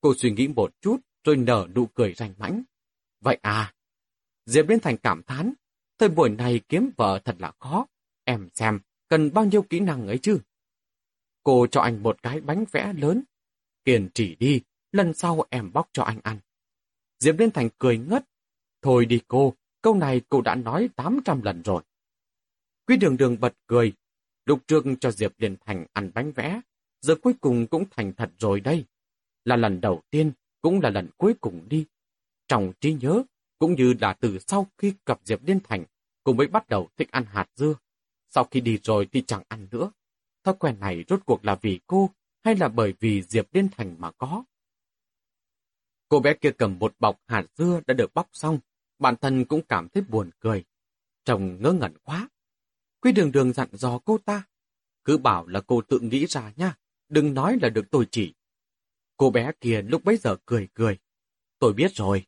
Cô 0.00 0.14
suy 0.14 0.30
nghĩ 0.30 0.48
một 0.48 0.74
chút, 0.80 0.96
rồi 1.24 1.36
nở 1.36 1.68
nụ 1.74 1.86
cười 1.86 2.12
rành 2.12 2.34
mãnh. 2.38 2.62
Vậy 3.20 3.38
à? 3.42 3.74
Diệp 4.46 4.68
Liên 4.68 4.80
Thành 4.80 4.96
cảm 4.96 5.22
thán. 5.22 5.52
Thời 5.98 6.08
buổi 6.08 6.30
này 6.30 6.60
kiếm 6.68 6.90
vợ 6.96 7.20
thật 7.24 7.36
là 7.38 7.52
khó. 7.58 7.86
Em 8.24 8.48
xem, 8.54 8.80
cần 9.08 9.32
bao 9.34 9.44
nhiêu 9.44 9.62
kỹ 9.62 9.80
năng 9.80 10.06
ấy 10.06 10.18
chứ? 10.18 10.40
Cô 11.42 11.66
cho 11.66 11.80
anh 11.80 12.02
một 12.02 12.22
cái 12.22 12.40
bánh 12.40 12.64
vẽ 12.72 12.92
lớn. 12.92 13.22
Kiền 13.84 14.08
chỉ 14.14 14.34
đi, 14.34 14.60
lần 14.92 15.14
sau 15.14 15.44
em 15.50 15.72
bóc 15.72 15.88
cho 15.92 16.02
anh 16.02 16.20
ăn. 16.22 16.38
Diệp 17.18 17.38
Liên 17.38 17.50
Thành 17.50 17.68
cười 17.78 17.98
ngất. 17.98 18.24
Thôi 18.82 19.06
đi 19.06 19.20
cô, 19.28 19.54
câu 19.84 19.94
này 19.94 20.20
cô 20.28 20.40
đã 20.40 20.54
nói 20.54 20.88
800 20.96 21.42
lần 21.42 21.62
rồi. 21.62 21.82
Quý 22.86 22.96
đường 22.96 23.16
đường 23.16 23.40
bật 23.40 23.54
cười. 23.66 23.92
Lục 24.46 24.60
trương 24.66 24.96
cho 24.96 25.10
Diệp 25.10 25.32
Liên 25.38 25.56
Thành 25.66 25.86
ăn 25.92 26.10
bánh 26.14 26.32
vẽ, 26.32 26.60
giờ 27.00 27.14
cuối 27.22 27.34
cùng 27.40 27.66
cũng 27.66 27.84
thành 27.90 28.12
thật 28.12 28.30
rồi 28.38 28.60
đây. 28.60 28.84
Là 29.44 29.56
lần 29.56 29.80
đầu 29.80 30.02
tiên, 30.10 30.32
cũng 30.60 30.80
là 30.80 30.90
lần 30.90 31.08
cuối 31.16 31.34
cùng 31.40 31.66
đi. 31.68 31.86
Trong 32.48 32.72
trí 32.80 32.92
nhớ, 32.92 33.22
cũng 33.58 33.74
như 33.74 33.94
là 34.00 34.12
từ 34.12 34.38
sau 34.38 34.66
khi 34.78 34.94
gặp 35.06 35.20
Diệp 35.24 35.40
Liên 35.44 35.60
Thành, 35.64 35.84
cô 36.24 36.32
mới 36.32 36.46
bắt 36.46 36.68
đầu 36.68 36.88
thích 36.96 37.10
ăn 37.10 37.24
hạt 37.24 37.50
dưa. 37.54 37.74
Sau 38.28 38.44
khi 38.44 38.60
đi 38.60 38.78
rồi 38.82 39.08
thì 39.12 39.22
chẳng 39.26 39.42
ăn 39.48 39.66
nữa. 39.70 39.90
Thói 40.44 40.54
quen 40.58 40.80
này 40.80 41.04
rốt 41.08 41.20
cuộc 41.26 41.44
là 41.44 41.58
vì 41.62 41.80
cô 41.86 42.10
hay 42.44 42.56
là 42.56 42.68
bởi 42.68 42.94
vì 43.00 43.22
Diệp 43.22 43.54
Liên 43.54 43.68
Thành 43.76 43.96
mà 43.98 44.10
có? 44.10 44.44
Cô 46.08 46.20
bé 46.20 46.34
kia 46.34 46.50
cầm 46.58 46.78
một 46.78 46.94
bọc 46.98 47.20
hạt 47.26 47.46
dưa 47.54 47.80
đã 47.86 47.94
được 47.94 48.14
bóc 48.14 48.28
xong, 48.32 48.58
bản 48.98 49.16
thân 49.16 49.44
cũng 49.44 49.62
cảm 49.68 49.88
thấy 49.88 50.02
buồn 50.02 50.30
cười. 50.40 50.64
Chồng 51.24 51.58
ngớ 51.60 51.72
ngẩn 51.72 51.98
quá. 52.02 52.28
Quý 53.00 53.12
đường 53.12 53.32
đường 53.32 53.52
dặn 53.52 53.68
dò 53.72 53.98
cô 54.04 54.18
ta. 54.18 54.42
Cứ 55.04 55.18
bảo 55.18 55.46
là 55.46 55.60
cô 55.60 55.82
tự 55.82 55.98
nghĩ 56.00 56.26
ra 56.26 56.52
nha, 56.56 56.74
đừng 57.08 57.34
nói 57.34 57.58
là 57.62 57.68
được 57.68 57.90
tôi 57.90 58.06
chỉ. 58.10 58.34
Cô 59.16 59.30
bé 59.30 59.52
kia 59.60 59.82
lúc 59.82 60.04
bấy 60.04 60.16
giờ 60.16 60.36
cười 60.46 60.68
cười. 60.74 60.98
Tôi 61.58 61.72
biết 61.72 61.92
rồi. 61.94 62.26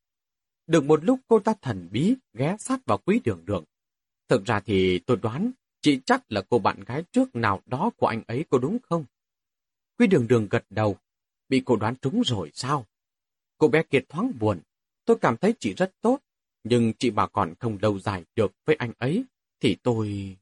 Được 0.66 0.84
một 0.84 1.04
lúc 1.04 1.20
cô 1.28 1.40
ta 1.40 1.54
thần 1.62 1.88
bí 1.92 2.14
ghé 2.34 2.56
sát 2.58 2.86
vào 2.86 2.98
quý 2.98 3.20
đường 3.24 3.44
đường. 3.44 3.64
Thực 4.28 4.44
ra 4.44 4.60
thì 4.60 4.98
tôi 4.98 5.16
đoán 5.16 5.50
chị 5.80 6.00
chắc 6.06 6.32
là 6.32 6.42
cô 6.48 6.58
bạn 6.58 6.84
gái 6.84 7.04
trước 7.12 7.36
nào 7.36 7.62
đó 7.66 7.90
của 7.96 8.06
anh 8.06 8.22
ấy 8.26 8.44
có 8.50 8.58
đúng 8.58 8.78
không? 8.88 9.04
Quý 9.98 10.06
đường 10.06 10.28
đường 10.28 10.48
gật 10.50 10.64
đầu. 10.70 10.96
Bị 11.48 11.62
cô 11.64 11.76
đoán 11.76 11.96
trúng 11.96 12.22
rồi 12.24 12.50
sao? 12.54 12.86
Cô 13.58 13.68
bé 13.68 13.82
kiệt 13.82 14.04
thoáng 14.08 14.32
buồn. 14.38 14.60
Tôi 15.04 15.18
cảm 15.20 15.36
thấy 15.36 15.54
chị 15.60 15.74
rất 15.74 15.92
tốt. 16.00 16.18
Nhưng 16.68 16.92
chị 16.98 17.10
bà 17.10 17.26
còn 17.26 17.54
không 17.60 17.78
lâu 17.82 17.98
dài 17.98 18.24
được 18.36 18.52
với 18.64 18.76
anh 18.76 18.92
ấy. 18.98 19.24
Thì 19.60 19.76
tôi... 19.82 20.36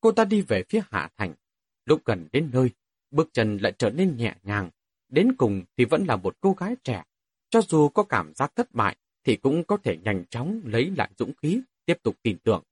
Cô 0.00 0.12
ta 0.12 0.24
đi 0.24 0.42
về 0.42 0.62
phía 0.68 0.80
Hạ 0.90 1.10
Thành. 1.16 1.34
Lúc 1.84 2.04
gần 2.04 2.28
đến 2.32 2.50
nơi, 2.52 2.70
bước 3.10 3.28
chân 3.32 3.56
lại 3.56 3.72
trở 3.78 3.90
nên 3.90 4.16
nhẹ 4.16 4.34
nhàng. 4.42 4.70
Đến 5.08 5.34
cùng 5.38 5.62
thì 5.76 5.84
vẫn 5.84 6.04
là 6.04 6.16
một 6.16 6.36
cô 6.40 6.52
gái 6.52 6.76
trẻ. 6.84 7.02
Cho 7.50 7.60
dù 7.62 7.88
có 7.88 8.02
cảm 8.02 8.34
giác 8.34 8.52
thất 8.56 8.74
bại, 8.74 8.96
thì 9.24 9.36
cũng 9.36 9.64
có 9.64 9.76
thể 9.76 9.96
nhanh 10.04 10.24
chóng 10.30 10.60
lấy 10.64 10.90
lại 10.96 11.10
dũng 11.18 11.32
khí, 11.42 11.60
tiếp 11.84 11.98
tục 12.02 12.16
tin 12.22 12.38
tưởng. 12.38 12.62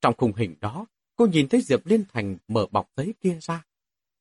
Trong 0.00 0.14
khung 0.18 0.32
hình 0.32 0.54
đó, 0.60 0.86
cô 1.16 1.26
nhìn 1.26 1.48
thấy 1.48 1.60
Diệp 1.60 1.86
Liên 1.86 2.04
Thành 2.12 2.36
mở 2.48 2.66
bọc 2.70 2.90
giấy 2.96 3.14
kia 3.20 3.38
ra. 3.40 3.64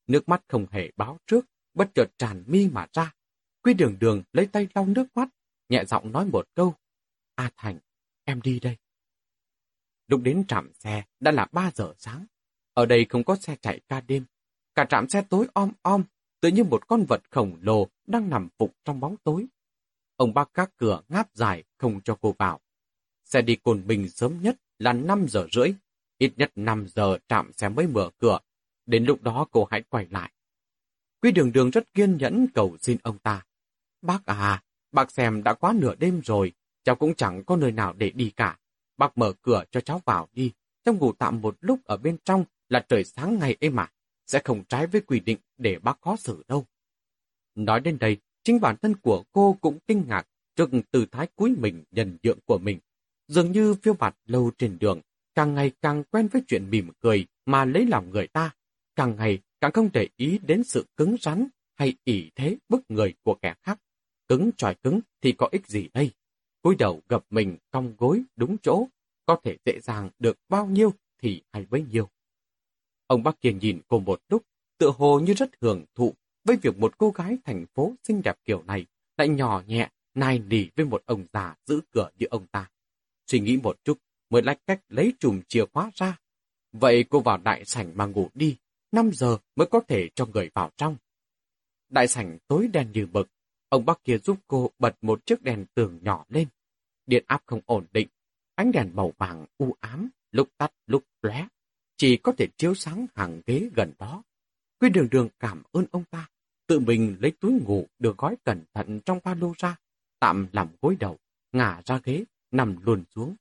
Nước 0.08 0.30
mắt 0.30 0.44
không 0.48 0.65
hề 0.72 0.92
báo 0.98 1.20
trước, 1.27 1.46
bất 1.74 1.89
chợt 1.96 2.08
tràn 2.18 2.44
mi 2.48 2.68
mà 2.68 2.88
ra. 2.94 3.13
Quy 3.62 3.74
đường 3.74 3.98
đường 4.00 4.24
lấy 4.34 4.46
tay 4.46 4.68
lau 4.75 4.86
nước 4.86 5.06
mắt, 5.15 5.30
nhẹ 5.70 5.86
giọng 5.86 6.12
nói 6.12 6.25
một 6.25 6.48
câu. 6.54 6.75
A 7.36 7.51
Thành, 7.58 7.80
em 8.24 8.42
đi 8.42 8.60
đây. 8.60 8.77
Lúc 10.08 10.22
đến 10.24 10.44
trạm 10.48 10.74
xe 10.74 11.04
đã 11.20 11.32
là 11.32 11.48
3 11.51 11.72
giờ 11.75 11.94
sáng. 11.98 12.25
Ở 12.74 12.86
đây 12.86 13.06
không 13.10 13.24
có 13.24 13.36
xe 13.36 13.56
chạy 13.62 13.80
ca 13.88 14.01
đêm. 14.01 14.25
Cả 14.75 14.86
trạm 14.89 15.10
xe 15.10 15.22
tối 15.30 15.48
om 15.54 15.72
om, 15.82 16.04
tự 16.42 16.50
như 16.50 16.63
một 16.63 16.88
con 16.88 17.06
vật 17.10 17.22
khổng 17.32 17.58
lồ 17.62 17.88
đang 18.08 18.30
nằm 18.30 18.50
phục 18.58 18.75
trong 18.86 19.00
bóng 19.00 19.15
tối. 19.24 19.46
Ông 20.15 20.34
bác 20.34 20.54
các 20.54 20.72
cửa 20.77 21.01
ngáp 21.10 21.36
dài 21.36 21.63
không 21.77 22.01
cho 22.01 22.18
cô 22.22 22.36
vào. 22.39 22.60
Xe 23.24 23.42
đi 23.42 23.56
Cồn 23.56 23.88
Bình 23.88 24.10
sớm 24.10 24.42
nhất 24.42 24.58
là 24.80 24.94
5 24.94 25.25
giờ 25.30 25.48
rưỡi. 25.51 25.74
Ít 26.18 26.34
nhất 26.38 26.51
5 26.56 26.88
giờ 26.88 27.18
trạm 27.27 27.54
xe 27.54 27.70
mới 27.70 27.88
mở 27.88 28.10
cửa. 28.18 28.39
Đến 28.86 29.06
lúc 29.06 29.22
đó 29.22 29.48
cô 29.51 29.68
hãy 29.72 29.84
quay 29.89 30.08
lại. 30.10 30.32
Quý 31.22 31.32
đường 31.32 31.51
đường 31.51 31.70
rất 31.70 31.94
kiên 31.94 32.18
nhẫn 32.18 32.48
cầu 32.54 32.77
xin 32.82 32.98
ông 33.04 33.18
ta. 33.18 33.46
Bác 34.01 34.25
à, 34.25 34.63
bác 34.92 35.12
xem 35.12 35.44
đã 35.44 35.54
quá 35.54 35.74
nửa 35.75 35.96
đêm 35.96 36.22
rồi, 36.25 36.54
cháu 36.86 36.96
cũng 36.96 37.15
chẳng 37.15 37.44
có 37.44 37.56
nơi 37.56 37.72
nào 37.72 37.94
để 37.98 38.10
đi 38.10 38.32
cả. 38.36 38.60
Bác 38.98 39.18
mở 39.18 39.34
cửa 39.42 39.63
cho 39.72 39.82
cháu 39.82 40.01
vào 40.06 40.27
đi, 40.34 40.51
cháu 40.84 40.96
ngủ 40.96 41.13
tạm 41.13 41.42
một 41.42 41.58
lúc 41.62 41.80
ở 41.86 41.98
bên 41.98 42.18
trong 42.25 42.46
là 42.70 42.86
trời 42.89 43.04
sáng 43.04 43.39
ngày 43.39 43.58
ấy 43.62 43.70
mà, 43.70 43.92
sẽ 44.27 44.42
không 44.44 44.63
trái 44.70 44.88
với 44.88 45.01
quy 45.01 45.20
định 45.20 45.38
để 45.58 45.80
bác 45.80 46.01
khó 46.01 46.15
xử 46.15 46.44
đâu. 46.48 46.65
Nói 47.56 47.80
đến 47.80 47.98
đây, 48.00 48.18
chính 48.44 48.62
bản 48.62 48.75
thân 48.82 48.96
của 48.96 49.24
cô 49.32 49.58
cũng 49.62 49.80
kinh 49.88 50.04
ngạc 50.08 50.27
trước 50.56 50.70
tư 50.92 51.06
thái 51.12 51.27
cúi 51.36 51.56
mình 51.58 51.84
nhân 51.92 52.18
nhượng 52.24 52.39
của 52.46 52.58
mình. 52.58 52.80
Dường 53.27 53.51
như 53.51 53.74
phiêu 53.74 53.94
bạt 53.94 54.15
lâu 54.25 54.51
trên 54.58 54.77
đường, 54.80 55.01
càng 55.36 55.56
ngày 55.56 55.72
càng 55.82 56.04
quen 56.04 56.27
với 56.27 56.42
chuyện 56.48 56.70
mỉm 56.70 56.92
cười 57.00 57.25
mà 57.46 57.65
lấy 57.65 57.86
lòng 57.86 58.10
người 58.10 58.27
ta, 58.27 58.56
càng 58.96 59.15
ngày 59.15 59.39
càng 59.62 59.72
không 59.72 59.89
để 59.94 60.08
ý 60.18 60.39
đến 60.44 60.63
sự 60.63 60.86
cứng 60.98 61.15
rắn 61.22 61.48
hay 61.75 61.94
ỷ 62.04 62.32
thế 62.36 62.58
bức 62.70 62.82
người 62.89 63.13
của 63.24 63.36
kẻ 63.42 63.56
khác. 63.62 63.80
Cứng 64.27 64.51
tròi 64.58 64.75
cứng 64.75 65.00
thì 65.22 65.32
có 65.32 65.50
ích 65.51 65.68
gì 65.68 65.89
đây? 65.94 66.12
Cúi 66.65 66.75
đầu 66.75 67.01
gập 67.10 67.25
mình 67.29 67.57
cong 67.72 67.95
gối 67.98 68.24
đúng 68.36 68.57
chỗ, 68.57 68.88
có 69.25 69.39
thể 69.43 69.57
dễ 69.65 69.79
dàng 69.79 70.10
được 70.19 70.38
bao 70.50 70.65
nhiêu 70.65 70.93
thì 71.22 71.41
hay 71.51 71.65
bấy 71.69 71.86
nhiêu. 71.91 72.10
Ông 73.07 73.24
bác 73.24 73.41
kia 73.41 73.53
nhìn 73.53 73.81
cô 73.88 74.00
một 74.00 74.22
lúc, 74.29 74.43
tựa 74.77 74.91
hồ 74.98 75.19
như 75.19 75.34
rất 75.34 75.50
hưởng 75.62 75.86
thụ 75.95 76.13
với 76.43 76.57
việc 76.62 76.77
một 76.77 76.98
cô 76.98 77.10
gái 77.10 77.38
thành 77.45 77.65
phố 77.74 77.93
xinh 78.03 78.22
đẹp 78.24 78.38
kiểu 78.45 78.63
này 78.63 78.86
lại 79.17 79.27
nhỏ 79.27 79.63
nhẹ, 79.67 79.89
nai 80.13 80.39
nỉ 80.39 80.65
với 80.75 80.86
một 80.86 81.03
ông 81.05 81.25
già 81.34 81.55
giữ 81.65 81.81
cửa 81.91 82.10
như 82.19 82.25
ông 82.29 82.48
ta. 82.48 82.69
Suy 83.27 83.39
nghĩ 83.39 83.57
một 83.63 83.77
chút, 83.84 84.00
mới 84.29 84.41
lách 84.41 84.65
cách 84.67 84.81
lấy 84.89 85.13
chùm 85.19 85.41
chìa 85.48 85.65
khóa 85.65 85.91
ra. 85.95 86.17
Vậy 86.72 87.05
cô 87.10 87.19
vào 87.19 87.38
đại 87.38 87.65
sảnh 87.65 87.98
mà 87.98 88.05
ngủ 88.05 88.29
đi, 88.34 88.57
5 88.91 89.12
giờ 89.13 89.38
mới 89.55 89.67
có 89.67 89.79
thể 89.88 90.10
cho 90.15 90.25
người 90.25 90.50
vào 90.53 90.72
trong. 90.77 90.98
Đại 91.89 92.07
sảnh 92.07 92.38
tối 92.48 92.67
đen 92.67 92.91
như 92.91 93.07
mực, 93.12 93.29
ông 93.69 93.86
bác 93.86 94.03
kia 94.03 94.17
giúp 94.17 94.38
cô 94.48 94.72
bật 94.79 94.95
một 95.01 95.25
chiếc 95.25 95.41
đèn 95.41 95.65
tường 95.74 96.00
nhỏ 96.01 96.25
lên. 96.29 96.48
Điện 97.06 97.24
áp 97.28 97.44
không 97.46 97.62
ổn 97.66 97.86
định, 97.92 98.08
ánh 98.56 98.72
đèn 98.72 98.92
màu 98.96 99.14
vàng 99.18 99.46
u 99.58 99.76
ám, 99.80 100.10
lúc 100.32 100.50
tắt 100.58 100.72
lúc 100.88 101.04
lóe, 101.22 101.48
chỉ 101.98 102.18
có 102.18 102.32
thể 102.38 102.48
chiếu 102.58 102.76
sáng 102.76 103.06
hàng 103.16 103.42
ghế 103.46 103.70
gần 103.76 103.94
đó. 104.00 104.24
Quy 104.80 104.90
đường 104.90 105.08
đường 105.12 105.30
cảm 105.40 105.64
ơn 105.72 105.86
ông 105.92 106.04
ta, 106.04 106.30
tự 106.68 106.80
mình 106.80 107.18
lấy 107.20 107.32
túi 107.32 107.52
ngủ 107.52 107.88
được 108.00 108.18
gói 108.18 108.36
cẩn 108.44 108.64
thận 108.74 109.00
trong 109.06 109.20
ba 109.24 109.36
lô 109.36 109.54
ra, 109.58 109.76
tạm 110.20 110.48
làm 110.52 110.68
gối 110.82 110.98
đầu, 111.00 111.18
ngả 111.52 111.82
ra 111.86 112.00
ghế, 112.04 112.24
nằm 112.52 112.78
luôn 112.82 113.04
xuống. 113.16 113.36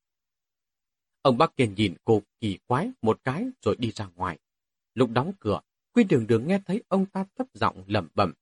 Ông 1.23 1.38
bác 1.38 1.56
kia 1.56 1.66
nhìn 1.76 1.94
cô 2.04 2.23
kỳ 2.40 2.59
quái 2.66 2.90
một 3.02 3.21
cái 3.25 3.47
rồi 3.62 3.76
đi 3.78 3.90
ra 3.90 4.09
ngoài. 4.16 4.38
Lúc 4.94 5.11
đóng 5.11 5.33
cửa, 5.40 5.61
Quy 5.94 6.04
đường 6.04 6.26
đường 6.26 6.49
nghe 6.49 6.61
thấy 6.66 6.83
ông 6.88 7.06
ta 7.06 7.25
thấp 7.38 7.47
giọng 7.54 7.85
lẩm 7.87 8.09
bẩm, 8.14 8.33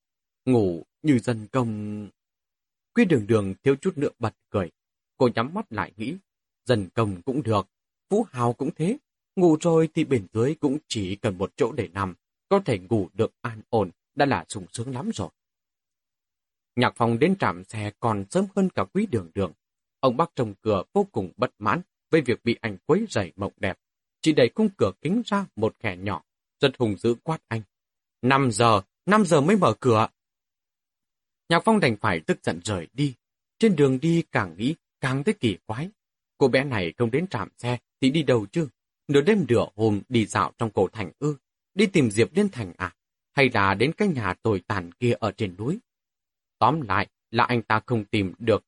ngủ 0.45 0.85
như 1.03 1.19
dân 1.19 1.47
công. 1.53 2.09
Quy 2.95 3.05
đường 3.05 3.27
đường 3.27 3.55
thiếu 3.63 3.77
chút 3.81 3.99
nữa 3.99 4.09
bật 4.19 4.35
cười. 4.51 4.71
Cô 5.17 5.29
nhắm 5.35 5.55
mắt 5.55 5.73
lại 5.73 5.93
nghĩ, 5.97 6.17
dần 6.65 6.89
cầm 6.95 7.23
cũng 7.23 7.43
được, 7.43 7.67
Vũ 8.09 8.27
Hào 8.31 8.53
cũng 8.53 8.71
thế. 8.77 8.99
Ngủ 9.37 9.57
rồi 9.61 9.89
thì 9.95 10.05
bên 10.05 10.27
dưới 10.33 10.55
cũng 10.55 10.79
chỉ 10.89 11.17
cần 11.17 11.39
một 11.39 11.53
chỗ 11.57 11.73
để 11.73 11.89
nằm, 11.93 12.15
có 12.49 12.61
thể 12.65 12.79
ngủ 12.79 13.09
được 13.15 13.33
an 13.41 13.63
ổn, 13.69 13.91
đã 14.15 14.27
là 14.27 14.45
sung 14.49 14.67
sướng 14.73 14.95
lắm 14.95 15.11
rồi. 15.15 15.29
Nhạc 16.77 16.97
phòng 16.97 17.19
đến 17.19 17.37
trạm 17.39 17.65
xe 17.65 17.93
còn 18.01 18.25
sớm 18.31 18.45
hơn 18.57 18.71
cả 18.71 18.85
quý 18.85 19.07
đường 19.07 19.31
đường. 19.35 19.53
Ông 20.01 20.17
bác 20.17 20.31
trông 20.35 20.55
cửa 20.61 20.83
vô 20.93 21.07
cùng 21.13 21.33
bất 21.37 21.51
mãn 21.59 21.81
với 22.11 22.21
việc 22.21 22.45
bị 22.45 22.57
anh 22.61 22.77
quấy 22.87 23.07
rầy 23.11 23.33
mộng 23.37 23.53
đẹp. 23.57 23.79
Chỉ 24.21 24.33
đẩy 24.33 24.51
khung 24.55 24.69
cửa 24.77 24.93
kính 25.01 25.23
ra 25.27 25.47
một 25.57 25.75
kẻ 25.81 25.97
nhỏ, 25.97 26.25
rất 26.61 26.73
hùng 26.79 26.97
dữ 26.97 27.15
quát 27.23 27.39
anh. 27.49 27.63
Năm 28.23 28.51
giờ, 28.53 28.83
năm 29.07 29.25
giờ 29.25 29.41
mới 29.41 29.57
mở 29.57 29.75
cửa. 29.81 30.09
Nhạc 31.49 31.63
Phong 31.65 31.81
đành 31.81 31.97
phải 31.97 32.21
tức 32.21 32.39
giận 32.43 32.61
rời 32.65 32.89
đi. 32.93 33.15
Trên 33.59 33.77
đường 33.77 34.01
đi 34.01 34.23
càng 34.33 34.55
nghĩ 34.59 34.75
càng 35.03 35.25
thấy 35.25 35.35
kỳ 35.35 35.57
quái. 35.67 35.91
Cô 36.39 36.49
bé 36.49 36.65
này 36.65 36.93
không 36.99 37.11
đến 37.11 37.27
trạm 37.27 37.49
xe 37.59 37.79
thì 38.01 38.11
đi 38.11 38.23
đâu 38.23 38.47
chứ? 38.53 38.69
Nửa 39.09 39.21
đêm 39.21 39.45
nửa 39.49 39.67
hôm 39.77 40.01
đi 40.09 40.27
dạo 40.27 40.53
trong 40.59 40.71
cổ 40.71 40.89
thành 40.93 41.13
ư? 41.19 41.37
Đi 41.75 41.87
tìm 41.87 42.11
Diệp 42.11 42.37
Liên 42.37 42.49
Thành 42.49 42.73
à? 42.77 42.95
Hay 43.33 43.51
là 43.55 43.75
đến 43.75 43.93
cái 43.93 44.09
nhà 44.09 44.35
tồi 44.43 44.63
tàn 44.67 44.93
kia 44.93 45.13
ở 45.13 45.33
trên 45.33 45.57
núi? 45.59 45.79
Tóm 46.59 46.81
lại 46.81 47.09
là 47.31 47.45
anh 47.45 47.63
ta 47.63 47.81
không 47.87 48.05
tìm 48.05 48.33
được. 48.39 48.65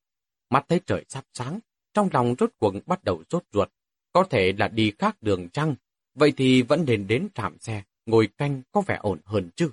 Mắt 0.49 0.65
thấy 0.69 0.81
trời 0.85 1.05
sắp 1.09 1.23
sáng, 1.33 1.59
trong 1.93 2.09
lòng 2.13 2.35
rốt 2.39 2.51
cuộc 2.57 2.73
bắt 2.85 3.03
đầu 3.03 3.23
rốt 3.29 3.43
ruột. 3.51 3.69
Có 4.11 4.23
thể 4.23 4.53
là 4.57 4.67
đi 4.67 4.93
khác 4.99 5.17
đường 5.21 5.49
chăng? 5.49 5.75
vậy 6.15 6.33
thì 6.37 6.61
vẫn 6.61 6.85
nên 6.87 7.07
đến 7.07 7.27
trạm 7.35 7.59
xe, 7.59 7.83
ngồi 8.05 8.27
canh 8.37 8.61
có 8.71 8.81
vẻ 8.81 8.97
ổn 9.01 9.19
hơn 9.25 9.49
chứ. 9.55 9.71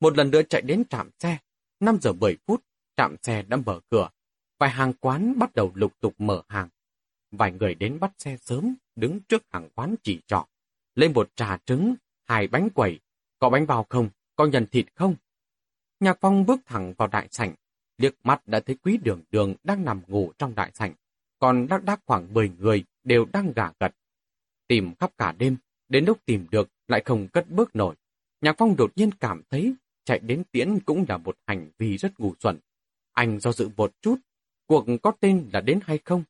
Một 0.00 0.16
lần 0.16 0.30
nữa 0.30 0.42
chạy 0.50 0.62
đến 0.62 0.82
trạm 0.90 1.10
xe, 1.18 1.38
5 1.80 1.98
giờ 2.02 2.12
10 2.12 2.36
phút, 2.46 2.64
trạm 2.96 3.16
xe 3.22 3.42
đã 3.42 3.56
mở 3.56 3.80
cửa. 3.90 4.08
Vài 4.62 4.70
hàng 4.70 4.92
quán 5.00 5.38
bắt 5.38 5.54
đầu 5.54 5.72
lục 5.74 5.92
tục 6.00 6.14
mở 6.18 6.42
hàng. 6.48 6.68
Vài 7.30 7.52
người 7.52 7.74
đến 7.74 8.00
bắt 8.00 8.12
xe 8.18 8.36
sớm, 8.36 8.74
đứng 8.96 9.20
trước 9.20 9.42
hàng 9.50 9.68
quán 9.74 9.94
chỉ 10.02 10.20
trọ. 10.26 10.46
Lên 10.94 11.12
một 11.12 11.30
trà 11.36 11.58
trứng, 11.66 11.94
hai 12.24 12.46
bánh 12.46 12.70
quẩy. 12.70 13.00
Có 13.38 13.50
bánh 13.50 13.66
bao 13.66 13.86
không? 13.88 14.08
Có 14.36 14.46
nhân 14.46 14.66
thịt 14.72 14.86
không? 14.94 15.14
Nhạc 16.00 16.18
Phong 16.20 16.46
bước 16.46 16.60
thẳng 16.66 16.94
vào 16.98 17.08
đại 17.08 17.28
sảnh. 17.30 17.54
Liếc 17.98 18.14
mắt 18.24 18.48
đã 18.48 18.60
thấy 18.60 18.76
quý 18.82 18.96
đường 18.96 19.22
đường 19.30 19.54
đang 19.64 19.84
nằm 19.84 20.02
ngủ 20.06 20.32
trong 20.38 20.54
đại 20.54 20.70
sảnh. 20.74 20.94
Còn 21.38 21.66
đắc 21.68 21.84
đắc 21.84 22.00
khoảng 22.06 22.34
10 22.34 22.48
người 22.58 22.84
đều 23.04 23.26
đang 23.32 23.52
gà 23.56 23.72
gật. 23.80 23.94
Tìm 24.68 24.94
khắp 24.94 25.10
cả 25.18 25.32
đêm, 25.38 25.56
đến 25.88 26.04
lúc 26.04 26.18
tìm 26.24 26.46
được 26.50 26.68
lại 26.88 27.02
không 27.04 27.28
cất 27.28 27.50
bước 27.50 27.76
nổi. 27.76 27.94
Nhạc 28.40 28.54
Phong 28.58 28.76
đột 28.76 28.92
nhiên 28.96 29.10
cảm 29.20 29.42
thấy 29.50 29.74
chạy 30.04 30.18
đến 30.18 30.42
tiễn 30.52 30.80
cũng 30.80 31.04
là 31.08 31.16
một 31.16 31.36
hành 31.46 31.70
vi 31.78 31.96
rất 31.96 32.20
ngu 32.20 32.34
xuẩn. 32.40 32.58
Anh 33.12 33.40
do 33.40 33.52
dự 33.52 33.68
một 33.76 33.92
chút, 34.00 34.16
cuộc 34.72 34.86
có 35.02 35.12
tên 35.20 35.50
là 35.52 35.60
đến 35.60 35.80
hay 35.82 35.98
không? 36.04 36.24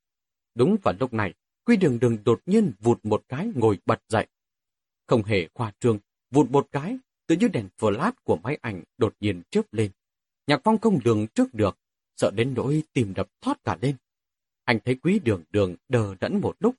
Đúng 0.55 0.77
vào 0.83 0.95
lúc 1.01 1.13
này, 1.13 1.35
Quy 1.65 1.77
đường 1.77 1.99
đường 2.01 2.19
đột 2.25 2.41
nhiên 2.47 2.73
vụt 2.81 2.99
một 3.03 3.25
cái 3.29 3.51
ngồi 3.55 3.79
bật 3.87 4.03
dậy. 4.09 4.27
Không 5.07 5.23
hề 5.23 5.49
khoa 5.55 5.73
trương, 5.81 5.99
vụt 6.31 6.51
một 6.51 6.69
cái, 6.73 6.99
tự 7.27 7.37
như 7.37 7.49
đèn 7.49 7.69
flash 7.79 8.13
của 8.25 8.37
máy 8.37 8.59
ảnh 8.61 8.83
đột 8.99 9.15
nhiên 9.21 9.43
chớp 9.51 9.63
lên. 9.73 9.91
Nhạc 10.47 10.61
Phong 10.65 10.79
không 10.79 10.99
lường 11.05 11.27
trước 11.27 11.55
được, 11.55 11.79
sợ 12.17 12.31
đến 12.31 12.55
nỗi 12.55 12.83
tìm 12.93 13.15
đập 13.15 13.29
thoát 13.41 13.65
cả 13.65 13.79
lên. 13.81 13.97
Anh 14.65 14.79
thấy 14.85 14.95
quý 14.95 15.19
đường 15.19 15.45
đường 15.51 15.77
đờ 15.89 16.15
đẫn 16.21 16.41
một 16.41 16.57
lúc. 16.61 16.75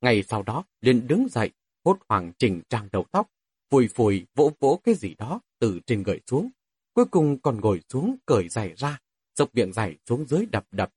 Ngày 0.00 0.22
sau 0.22 0.42
đó 0.42 0.64
liền 0.80 1.06
đứng 1.06 1.28
dậy, 1.30 1.50
hốt 1.84 1.98
hoảng 2.08 2.32
chỉnh 2.38 2.62
trang 2.68 2.88
đầu 2.92 3.04
tóc, 3.10 3.30
phùi 3.70 3.88
phùi 3.88 4.26
vỗ 4.34 4.52
vỗ 4.60 4.80
cái 4.84 4.94
gì 4.94 5.14
đó 5.14 5.40
từ 5.58 5.80
trên 5.86 6.02
gợi 6.02 6.20
xuống. 6.26 6.50
Cuối 6.92 7.04
cùng 7.04 7.38
còn 7.38 7.60
ngồi 7.60 7.80
xuống 7.88 8.16
cởi 8.26 8.48
giày 8.48 8.74
ra, 8.76 8.98
dọc 9.34 9.54
miệng 9.54 9.72
giày 9.72 9.96
xuống 10.06 10.24
dưới 10.26 10.46
đập 10.46 10.66
đập. 10.70 10.92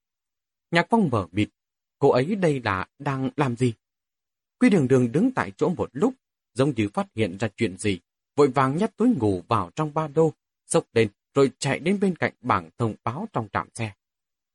Nhạc 0.71 0.88
Phong 0.89 1.09
mở 1.11 1.27
mịt, 1.31 1.49
cô 1.99 2.09
ấy 2.09 2.35
đây 2.35 2.61
là 2.63 2.88
đang 2.99 3.29
làm 3.35 3.55
gì? 3.55 3.73
Quy 4.59 4.69
đường 4.69 4.88
đường 4.88 5.11
đứng 5.11 5.31
tại 5.31 5.51
chỗ 5.57 5.69
một 5.69 5.89
lúc, 5.93 6.13
giống 6.53 6.73
như 6.75 6.89
phát 6.93 7.07
hiện 7.15 7.38
ra 7.38 7.49
chuyện 7.57 7.77
gì, 7.77 7.99
vội 8.35 8.47
vàng 8.47 8.77
nhét 8.77 8.97
túi 8.97 9.09
ngủ 9.09 9.43
vào 9.47 9.71
trong 9.75 9.93
ba 9.93 10.07
đô, 10.07 10.33
sốc 10.65 10.85
lên 10.93 11.09
rồi 11.33 11.51
chạy 11.59 11.79
đến 11.79 11.99
bên 11.99 12.15
cạnh 12.15 12.33
bảng 12.41 12.69
thông 12.77 12.95
báo 13.03 13.27
trong 13.33 13.47
trạm 13.53 13.67
xe. 13.75 13.93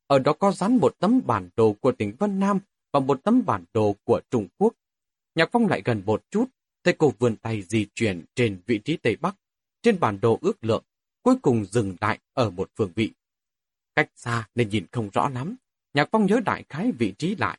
Ở 0.07 0.19
đó 0.19 0.33
có 0.33 0.53
dán 0.53 0.77
một 0.77 0.97
tấm 0.99 1.21
bản 1.27 1.49
đồ 1.57 1.73
của 1.73 1.93
tỉnh 1.93 2.15
Vân 2.19 2.41
Nam 2.41 2.59
và 2.93 3.01
một 3.01 3.21
tấm 3.25 3.45
bản 3.47 3.65
đồ 3.73 3.97
của 4.05 4.21
Trung 4.31 4.49
Quốc. 4.59 4.75
Nhạc 5.35 5.49
Phong 5.53 5.67
lại 5.67 5.83
gần 5.85 6.03
một 6.07 6.23
chút, 6.31 6.45
thấy 6.85 6.95
cô 6.99 7.13
vươn 7.19 7.37
tay 7.37 7.63
di 7.63 7.87
chuyển 7.95 8.25
trên 8.35 8.61
vị 8.67 8.79
trí 8.79 8.97
Tây 8.97 9.17
Bắc. 9.17 9.37
Trên 9.83 10.01
bản 10.01 10.21
đồ 10.21 10.39
ước 10.43 10.65
lượng, 10.65 10.85
cuối 11.23 11.37
cùng 11.43 11.65
dừng 11.65 11.97
lại 12.01 12.19
ở 12.33 12.51
một 12.51 12.71
phương 12.77 12.93
vị. 12.95 13.11
Cách 13.95 14.11
xa 14.15 14.49
nên 14.55 14.69
nhìn 14.69 14.87
không 14.93 15.11
rõ 15.13 15.29
lắm, 15.29 15.57
Nhạc 15.95 16.09
Phong 16.13 16.27
nhớ 16.27 16.41
đại 16.45 16.65
khái 16.69 16.93
vị 16.93 17.15
trí 17.19 17.37
lại. 17.37 17.59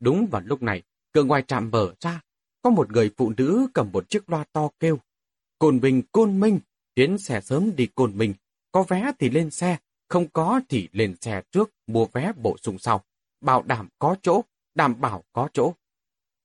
Đúng 0.00 0.26
vào 0.26 0.42
lúc 0.44 0.62
này, 0.62 0.82
cửa 1.12 1.24
ngoài 1.24 1.42
trạm 1.48 1.70
mở 1.70 1.94
ra, 2.00 2.20
có 2.62 2.70
một 2.70 2.92
người 2.92 3.10
phụ 3.16 3.32
nữ 3.36 3.66
cầm 3.74 3.92
một 3.92 4.10
chiếc 4.10 4.30
loa 4.30 4.44
to 4.52 4.68
kêu. 4.80 4.98
Cồn 5.58 5.80
Bình, 5.80 6.02
Côn 6.12 6.40
Minh, 6.40 6.60
tiến 6.94 7.18
xe 7.18 7.40
sớm 7.40 7.76
đi 7.76 7.86
Cồn 7.94 8.18
Minh, 8.18 8.34
có 8.72 8.82
vé 8.82 9.12
thì 9.18 9.30
lên 9.30 9.50
xe, 9.50 9.78
không 10.08 10.28
có 10.28 10.60
thì 10.68 10.88
lên 10.92 11.16
xe 11.20 11.42
trước 11.52 11.70
mua 11.86 12.06
vé 12.06 12.32
bổ 12.36 12.56
sung 12.62 12.78
sau. 12.78 13.04
Bảo 13.40 13.62
đảm 13.62 13.88
có 13.98 14.16
chỗ, 14.22 14.42
đảm 14.74 15.00
bảo 15.00 15.24
có 15.32 15.48
chỗ. 15.52 15.74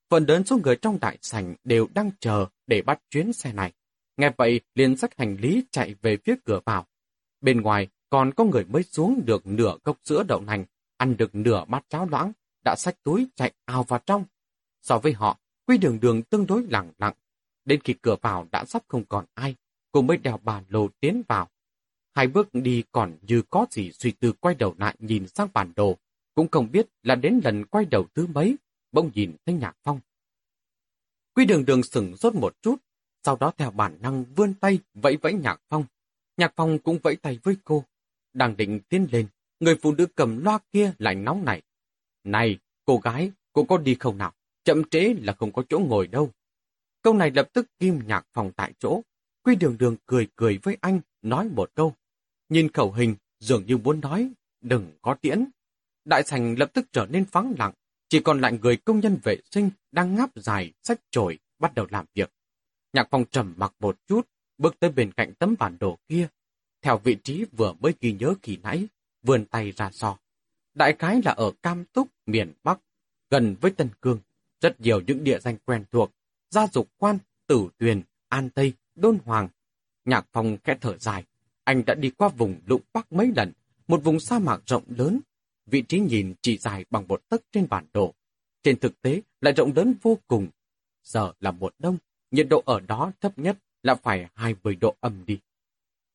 Phần 0.10 0.26
lớn 0.26 0.44
số 0.46 0.58
người 0.64 0.76
trong 0.76 1.00
đại 1.00 1.18
sảnh 1.22 1.56
đều 1.64 1.88
đang 1.94 2.12
chờ 2.20 2.46
để 2.68 2.82
bắt 2.82 3.02
chuyến 3.10 3.34
xe 3.34 3.54
này. 3.54 3.74
Nghe 4.18 4.32
vậy, 4.38 4.62
liền 4.76 4.98
sách 4.98 5.18
hành 5.18 5.38
lý 5.40 5.64
chạy 5.72 5.96
về 6.02 6.18
phía 6.26 6.36
cửa 6.46 6.60
vào. 6.66 6.86
Bên 7.42 7.62
ngoài, 7.62 7.88
còn 8.10 8.34
có 8.34 8.44
người 8.44 8.66
mới 8.66 8.84
xuống 8.84 9.22
được 9.26 9.48
nửa 9.48 9.78
cốc 9.84 9.98
sữa 10.04 10.24
đậu 10.28 10.42
nành, 10.42 10.66
ăn 10.98 11.18
được 11.18 11.36
nửa 11.36 11.66
bát 11.68 11.86
cháo 11.90 12.08
loãng, 12.10 12.32
đã 12.66 12.76
xách 12.78 13.04
túi 13.04 13.28
chạy 13.36 13.54
ào 13.66 13.84
vào 13.84 14.00
trong. 14.06 14.26
So 14.82 15.00
với 15.00 15.14
họ, 15.14 15.40
quy 15.66 15.78
đường 15.78 16.00
đường 16.00 16.24
tương 16.24 16.48
đối 16.48 16.64
lặng 16.64 16.92
lặng. 16.98 17.14
Đến 17.66 17.80
khi 17.84 17.94
cửa 18.02 18.16
vào 18.22 18.48
đã 18.52 18.66
sắp 18.66 18.84
không 18.88 19.06
còn 19.06 19.26
ai, 19.34 19.56
cô 19.92 20.02
mới 20.02 20.18
đèo 20.18 20.40
bà 20.44 20.62
lô 20.70 20.88
tiến 21.00 21.22
vào. 21.28 21.50
Hai 22.16 22.28
bước 22.28 22.50
đi 22.54 22.84
còn 22.92 23.18
như 23.22 23.42
có 23.50 23.66
gì 23.72 23.92
suy 23.92 24.12
tư 24.12 24.32
quay 24.32 24.56
đầu 24.56 24.76
lại 24.78 24.96
nhìn 25.00 25.28
sang 25.28 25.48
bản 25.54 25.74
đồ, 25.76 25.98
cũng 26.36 26.48
không 26.52 26.72
biết 26.72 26.88
là 27.04 27.16
đến 27.16 27.42
lần 27.44 27.66
quay 27.66 27.86
đầu 27.86 28.06
thứ 28.16 28.28
mấy, 28.28 28.56
bỗng 28.92 29.12
nhìn 29.16 29.36
thấy 29.46 29.56
Nhạc 29.56 29.78
Phong. 29.84 30.00
Quy 31.34 31.46
đường 31.46 31.66
đường 31.66 31.84
sửng 31.84 32.18
sốt 32.18 32.36
một 32.36 32.62
chút, 32.62 32.76
sau 33.24 33.38
đó 33.40 33.52
theo 33.58 33.72
bản 33.72 33.98
năng 34.02 34.26
vươn 34.36 34.54
tay 34.54 34.80
vẫy 34.94 35.18
vẫy 35.18 35.34
Nhạc 35.34 35.62
Phong. 35.70 35.86
Nhạc 36.38 36.54
Phong 36.56 36.80
cũng 36.80 37.00
vẫy 37.04 37.16
tay 37.16 37.40
với 37.44 37.58
cô. 37.64 37.84
Đang 38.34 38.58
định 38.58 38.80
tiến 38.90 39.08
lên, 39.12 39.28
người 39.60 39.76
phụ 39.82 39.96
nữ 39.96 40.06
cầm 40.16 40.44
loa 40.44 40.60
kia 40.74 40.94
lại 41.00 41.16
nóng 41.16 41.46
nảy. 41.46 41.62
Này, 42.24 42.60
cô 42.86 42.98
gái, 42.98 43.32
cô 43.54 43.64
có 43.64 43.78
đi 43.78 43.96
không 43.96 44.18
nào? 44.18 44.34
Chậm 44.64 44.84
trễ 44.90 45.14
là 45.22 45.34
không 45.34 45.52
có 45.52 45.64
chỗ 45.70 45.80
ngồi 45.80 46.08
đâu. 46.08 46.32
Câu 47.02 47.14
này 47.14 47.32
lập 47.32 47.50
tức 47.54 47.68
kim 47.80 48.00
Nhạc 48.08 48.28
phòng 48.34 48.52
tại 48.56 48.74
chỗ. 48.80 49.02
Quy 49.44 49.56
đường 49.56 49.78
đường 49.78 49.96
cười 50.06 50.28
cười 50.36 50.60
với 50.64 50.78
anh, 50.82 51.00
nói 51.22 51.50
một 51.50 51.72
câu. 51.76 51.94
Nhìn 52.50 52.72
khẩu 52.72 52.92
hình, 52.92 53.16
dường 53.40 53.66
như 53.66 53.78
muốn 53.78 54.00
nói, 54.00 54.32
đừng 54.62 54.92
có 55.02 55.14
tiễn. 55.14 55.46
Đại 56.06 56.24
sành 56.24 56.60
lập 56.60 56.70
tức 56.74 56.86
trở 56.92 57.06
nên 57.06 57.26
vắng 57.32 57.54
lặng, 57.60 57.72
chỉ 58.10 58.20
còn 58.20 58.42
lại 58.42 58.60
người 58.62 58.78
công 58.78 59.00
nhân 59.00 59.18
vệ 59.24 59.38
sinh 59.52 59.70
đang 59.92 60.16
ngáp 60.16 60.30
dài, 60.36 60.74
sách 60.84 61.00
chổi, 61.12 61.40
bắt 61.60 61.76
đầu 61.76 61.88
làm 61.90 62.06
việc. 62.14 62.32
Nhạc 62.94 63.08
phòng 63.12 63.26
trầm 63.32 63.54
mặc 63.58 63.74
một 63.80 63.98
chút, 64.08 64.28
bước 64.58 64.80
tới 64.80 64.90
bên 64.90 65.12
cạnh 65.12 65.34
tấm 65.34 65.56
bản 65.60 65.78
đồ 65.80 65.98
kia. 66.08 66.28
Theo 66.82 66.98
vị 66.98 67.18
trí 67.24 67.46
vừa 67.52 67.74
mới 67.74 67.94
ghi 68.02 68.14
nhớ 68.20 68.34
kỳ 68.42 68.58
nãy, 68.58 68.88
vươn 69.26 69.46
tay 69.46 69.72
ra 69.72 69.92
so. 69.92 70.18
Đại 70.74 70.96
khái 71.00 71.22
là 71.26 71.32
ở 71.32 71.52
Cam 71.64 71.86
Túc, 71.86 72.08
miền 72.26 72.54
Bắc, 72.64 72.80
gần 73.30 73.56
với 73.62 73.72
Tân 73.72 73.90
Cương. 74.02 74.20
Rất 74.62 74.82
nhiều 74.82 75.02
những 75.08 75.24
địa 75.24 75.40
danh 75.40 75.58
quen 75.66 75.84
thuộc, 75.92 76.12
gia 76.50 76.68
dục 76.68 76.90
quan, 76.98 77.18
tử 77.48 77.68
tuyền, 77.78 78.02
an 78.28 78.50
tây, 78.50 78.74
đôn 78.96 79.20
hoàng. 79.26 79.48
Nhạc 80.06 80.28
phong 80.32 80.58
khẽ 80.64 80.78
thở 80.82 80.98
dài, 80.98 81.24
anh 81.64 81.86
đã 81.86 81.94
đi 81.94 82.10
qua 82.10 82.30
vùng 82.30 82.56
lụng 82.66 82.82
Bắc 82.94 83.14
mấy 83.14 83.32
lần, 83.36 83.52
một 83.88 84.04
vùng 84.04 84.20
sa 84.20 84.40
mạc 84.40 84.62
rộng 84.66 84.84
lớn. 84.88 85.20
Vị 85.66 85.82
trí 85.82 86.00
nhìn 86.00 86.34
chỉ 86.42 86.58
dài 86.58 86.86
bằng 86.90 87.08
một 87.08 87.22
tấc 87.30 87.42
trên 87.52 87.68
bản 87.70 87.86
đồ. 87.94 88.14
Trên 88.64 88.80
thực 88.80 89.02
tế 89.02 89.22
lại 89.42 89.54
rộng 89.54 89.74
lớn 89.76 89.96
vô 90.02 90.18
cùng. 90.28 90.48
Giờ 91.04 91.34
là 91.40 91.52
mùa 91.52 91.70
đông, 91.80 91.98
nhiệt 92.32 92.48
độ 92.50 92.64
ở 92.66 92.80
đó 92.80 93.12
thấp 93.22 93.38
nhất 93.38 93.58
là 93.84 93.96
phải 93.96 94.28
20 94.36 94.76
độ 94.76 94.96
âm 95.00 95.26
đi. 95.26 95.40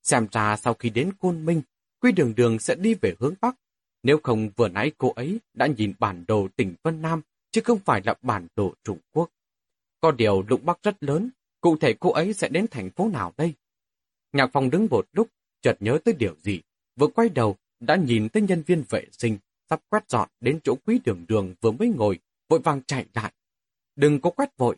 Xem 0.02 0.26
ra 0.32 0.56
sau 0.56 0.74
khi 0.74 0.90
đến 0.90 1.12
Côn 1.18 1.44
Minh, 1.44 1.62
Quy 2.00 2.12
Đường 2.12 2.34
Đường 2.34 2.58
sẽ 2.58 2.74
đi 2.74 2.94
về 2.94 3.14
hướng 3.18 3.34
Bắc. 3.40 3.56
Nếu 4.02 4.20
không 4.22 4.50
vừa 4.56 4.68
nãy 4.68 4.92
cô 4.98 5.12
ấy 5.12 5.40
đã 5.54 5.66
nhìn 5.66 5.92
bản 5.98 6.24
đồ 6.28 6.48
tỉnh 6.56 6.74
Vân 6.82 7.02
Nam, 7.02 7.22
chứ 7.50 7.60
không 7.64 7.78
phải 7.78 8.02
là 8.04 8.14
bản 8.22 8.46
đồ 8.56 8.74
Trung 8.84 8.98
Quốc. 9.12 9.30
Có 10.00 10.10
điều 10.10 10.42
lụng 10.48 10.64
Bắc 10.64 10.82
rất 10.82 11.02
lớn, 11.02 11.30
cụ 11.60 11.76
thể 11.76 11.94
cô 12.00 12.12
ấy 12.12 12.32
sẽ 12.32 12.48
đến 12.48 12.66
thành 12.70 12.90
phố 12.90 13.08
nào 13.08 13.32
đây? 13.36 13.54
Nhạc 14.32 14.50
phòng 14.52 14.70
đứng 14.70 14.86
một 14.90 15.08
lúc, 15.12 15.28
chợt 15.62 15.76
nhớ 15.80 15.98
tới 16.04 16.14
điều 16.14 16.34
gì, 16.38 16.60
vừa 16.96 17.06
quay 17.06 17.28
đầu, 17.28 17.56
đã 17.80 17.96
nhìn 17.96 18.28
thấy 18.28 18.42
nhân 18.42 18.62
viên 18.66 18.84
vệ 18.88 19.06
sinh, 19.12 19.38
sắp 19.70 19.80
quét 19.88 20.10
dọn 20.10 20.28
đến 20.40 20.60
chỗ 20.64 20.74
quý 20.86 21.00
đường 21.04 21.24
đường 21.28 21.54
vừa 21.60 21.70
mới 21.70 21.88
ngồi, 21.88 22.18
vội 22.48 22.60
vàng 22.60 22.82
chạy 22.86 23.06
lại. 23.14 23.32
Đừng 23.96 24.20
có 24.20 24.30
quét 24.30 24.56
vội. 24.56 24.76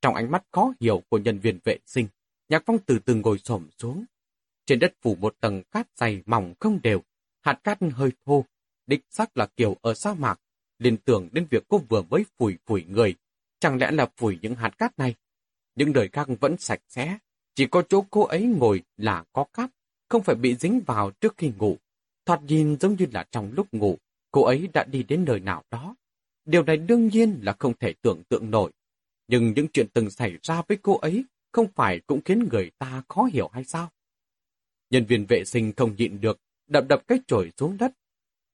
Trong 0.00 0.14
ánh 0.14 0.30
mắt 0.30 0.44
khó 0.52 0.72
hiểu 0.80 1.02
của 1.08 1.18
nhân 1.18 1.38
viên 1.38 1.58
vệ 1.64 1.78
sinh, 1.86 2.06
Nhạc 2.48 2.62
Phong 2.66 2.78
từ 2.86 2.98
từ 2.98 3.14
ngồi 3.14 3.38
xổm 3.38 3.66
xuống. 3.78 4.04
Trên 4.70 4.78
đất 4.78 4.94
phủ 5.02 5.14
một 5.14 5.36
tầng 5.40 5.62
cát 5.70 5.86
dày 5.96 6.22
mỏng 6.26 6.54
không 6.60 6.82
đều, 6.82 7.02
hạt 7.40 7.60
cát 7.64 7.78
hơi 7.92 8.10
thô, 8.26 8.44
đích 8.86 9.00
xác 9.10 9.36
là 9.36 9.46
kiểu 9.56 9.76
ở 9.80 9.94
sa 9.94 10.14
mạc. 10.14 10.40
Liên 10.78 10.96
tưởng 10.96 11.28
đến 11.32 11.46
việc 11.50 11.64
cô 11.68 11.78
vừa 11.78 12.02
mới 12.02 12.24
phủi 12.38 12.58
phủi 12.66 12.84
người, 12.84 13.14
chẳng 13.60 13.78
lẽ 13.78 13.90
là 13.90 14.08
phủi 14.16 14.38
những 14.42 14.54
hạt 14.54 14.78
cát 14.78 14.98
này? 14.98 15.14
Những 15.74 15.92
đời 15.92 16.08
khác 16.12 16.28
vẫn 16.40 16.56
sạch 16.56 16.80
sẽ, 16.88 17.18
chỉ 17.54 17.66
có 17.66 17.82
chỗ 17.88 18.04
cô 18.10 18.24
ấy 18.24 18.42
ngồi 18.42 18.82
là 18.96 19.24
có 19.32 19.44
cát, 19.52 19.70
không 20.08 20.22
phải 20.22 20.36
bị 20.36 20.54
dính 20.54 20.80
vào 20.86 21.10
trước 21.10 21.34
khi 21.36 21.52
ngủ. 21.58 21.76
Thoạt 22.26 22.42
nhìn 22.42 22.76
giống 22.80 22.96
như 22.96 23.06
là 23.12 23.24
trong 23.30 23.52
lúc 23.52 23.66
ngủ, 23.72 23.98
cô 24.30 24.44
ấy 24.44 24.68
đã 24.72 24.84
đi 24.84 25.02
đến 25.02 25.24
nơi 25.24 25.40
nào 25.40 25.62
đó. 25.70 25.94
Điều 26.44 26.62
này 26.62 26.76
đương 26.76 27.08
nhiên 27.08 27.38
là 27.42 27.56
không 27.58 27.74
thể 27.80 27.94
tưởng 28.02 28.22
tượng 28.28 28.50
nổi. 28.50 28.72
Nhưng 29.28 29.52
những 29.52 29.66
chuyện 29.72 29.86
từng 29.92 30.10
xảy 30.10 30.38
ra 30.42 30.62
với 30.68 30.78
cô 30.82 30.98
ấy 30.98 31.24
không 31.52 31.66
phải 31.74 32.00
cũng 32.06 32.20
khiến 32.24 32.48
người 32.50 32.70
ta 32.78 33.02
khó 33.08 33.24
hiểu 33.24 33.48
hay 33.52 33.64
sao? 33.64 33.90
Nhân 34.90 35.04
viên 35.04 35.26
vệ 35.26 35.44
sinh 35.44 35.72
không 35.76 35.96
nhịn 35.96 36.20
được, 36.20 36.40
đập 36.66 36.84
đập 36.88 37.02
cái 37.06 37.18
chổi 37.26 37.52
xuống 37.56 37.76
đất. 37.78 37.92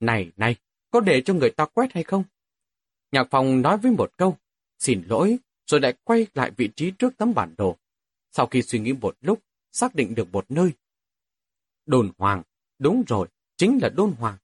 Này, 0.01 0.33
này, 0.37 0.57
có 0.91 1.01
để 1.01 1.21
cho 1.21 1.35
người 1.35 1.51
ta 1.51 1.67
quét 1.67 1.93
hay 1.93 2.05
không? 2.05 2.25
Nhạc 3.13 3.29
phòng 3.31 3.63
nói 3.63 3.79
với 3.79 3.93
một 3.93 4.11
câu, 4.17 4.37
xin 4.79 5.03
lỗi, 5.09 5.39
rồi 5.67 5.81
lại 5.81 5.95
quay 6.05 6.27
lại 6.35 6.51
vị 6.57 6.69
trí 6.77 6.91
trước 6.91 7.17
tấm 7.17 7.35
bản 7.35 7.55
đồ. 7.59 7.77
Sau 8.33 8.47
khi 8.47 8.63
suy 8.63 8.79
nghĩ 8.79 8.93
một 8.93 9.17
lúc, 9.21 9.43
xác 9.73 9.95
định 9.95 10.15
được 10.15 10.33
một 10.33 10.45
nơi, 10.49 10.73
Đôn 11.87 12.11
Hoàng, 12.19 12.43
đúng 12.79 13.03
rồi, 13.07 13.29
chính 13.57 13.79
là 13.83 13.89
Đôn 13.89 14.13
Hoàng. 14.13 14.37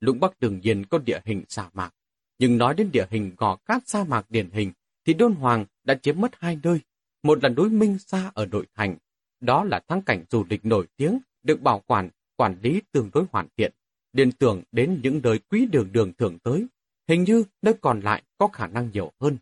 Lũng 0.00 0.20
Bắc 0.20 0.40
đương 0.40 0.60
nhiên 0.62 0.84
có 0.84 0.98
địa 0.98 1.20
hình 1.24 1.44
sa 1.48 1.70
mạc, 1.74 1.94
nhưng 2.38 2.58
nói 2.58 2.74
đến 2.74 2.90
địa 2.92 3.06
hình 3.10 3.32
gò 3.36 3.56
cát 3.56 3.88
sa 3.88 4.04
mạc 4.04 4.30
điển 4.30 4.50
hình, 4.50 4.72
thì 5.04 5.14
Đôn 5.14 5.32
Hoàng 5.34 5.64
đã 5.84 5.94
chiếm 5.94 6.20
mất 6.20 6.30
hai 6.38 6.58
nơi. 6.62 6.80
Một 7.22 7.42
là 7.42 7.48
núi 7.48 7.70
Minh 7.70 7.98
Sa 7.98 8.30
ở 8.34 8.46
nội 8.46 8.66
thành, 8.74 8.96
đó 9.40 9.64
là 9.64 9.80
thắng 9.88 10.02
cảnh 10.02 10.24
du 10.30 10.44
lịch 10.50 10.64
nổi 10.64 10.86
tiếng, 10.96 11.18
được 11.42 11.60
bảo 11.60 11.82
quản, 11.86 12.08
quản 12.36 12.56
lý 12.62 12.82
tương 12.92 13.10
đối 13.12 13.24
hoàn 13.32 13.48
thiện. 13.56 13.72
Liên 14.12 14.32
tưởng 14.32 14.62
đến 14.72 15.00
những 15.02 15.20
nơi 15.22 15.38
quý 15.38 15.66
đường 15.66 15.88
đường 15.92 16.12
thường 16.18 16.38
tới, 16.38 16.66
hình 17.08 17.24
như 17.24 17.44
nơi 17.62 17.74
còn 17.80 18.00
lại 18.00 18.22
có 18.38 18.48
khả 18.48 18.66
năng 18.66 18.90
nhiều 18.92 19.12
hơn. 19.20 19.38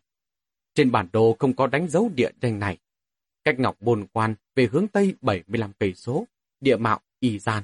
Trên 0.73 0.91
bản 0.91 1.07
đồ 1.13 1.35
không 1.39 1.53
có 1.55 1.67
đánh 1.67 1.87
dấu 1.89 2.11
địa 2.15 2.31
danh 2.41 2.59
này. 2.59 2.77
Cách 3.43 3.59
Ngọc 3.59 3.77
Bồn 3.79 4.05
Quan 4.13 4.35
về 4.55 4.67
hướng 4.71 4.87
Tây 4.87 5.15
75 5.21 5.71
cây 5.79 5.93
số, 5.93 6.25
địa 6.59 6.75
mạo 6.75 6.99
y 7.19 7.39
gian, 7.39 7.63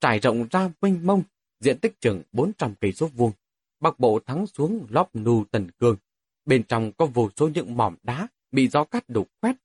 trải 0.00 0.18
rộng 0.18 0.46
ra 0.50 0.70
mênh 0.82 1.06
mông, 1.06 1.22
diện 1.60 1.78
tích 1.78 2.00
chừng 2.00 2.22
400 2.32 2.74
cây 2.80 2.92
số 2.92 3.06
vuông. 3.06 3.32
Bắc 3.80 3.98
bộ 3.98 4.20
thắng 4.26 4.46
xuống 4.46 4.86
lóp 4.90 5.16
nu 5.16 5.44
tần 5.44 5.70
cương. 5.78 5.96
Bên 6.44 6.62
trong 6.62 6.92
có 6.92 7.06
vô 7.06 7.30
số 7.36 7.48
những 7.48 7.76
mỏm 7.76 7.96
đá 8.02 8.28
bị 8.52 8.68
gió 8.68 8.84
cắt 8.84 9.04
đục 9.08 9.28
quét. 9.40 9.56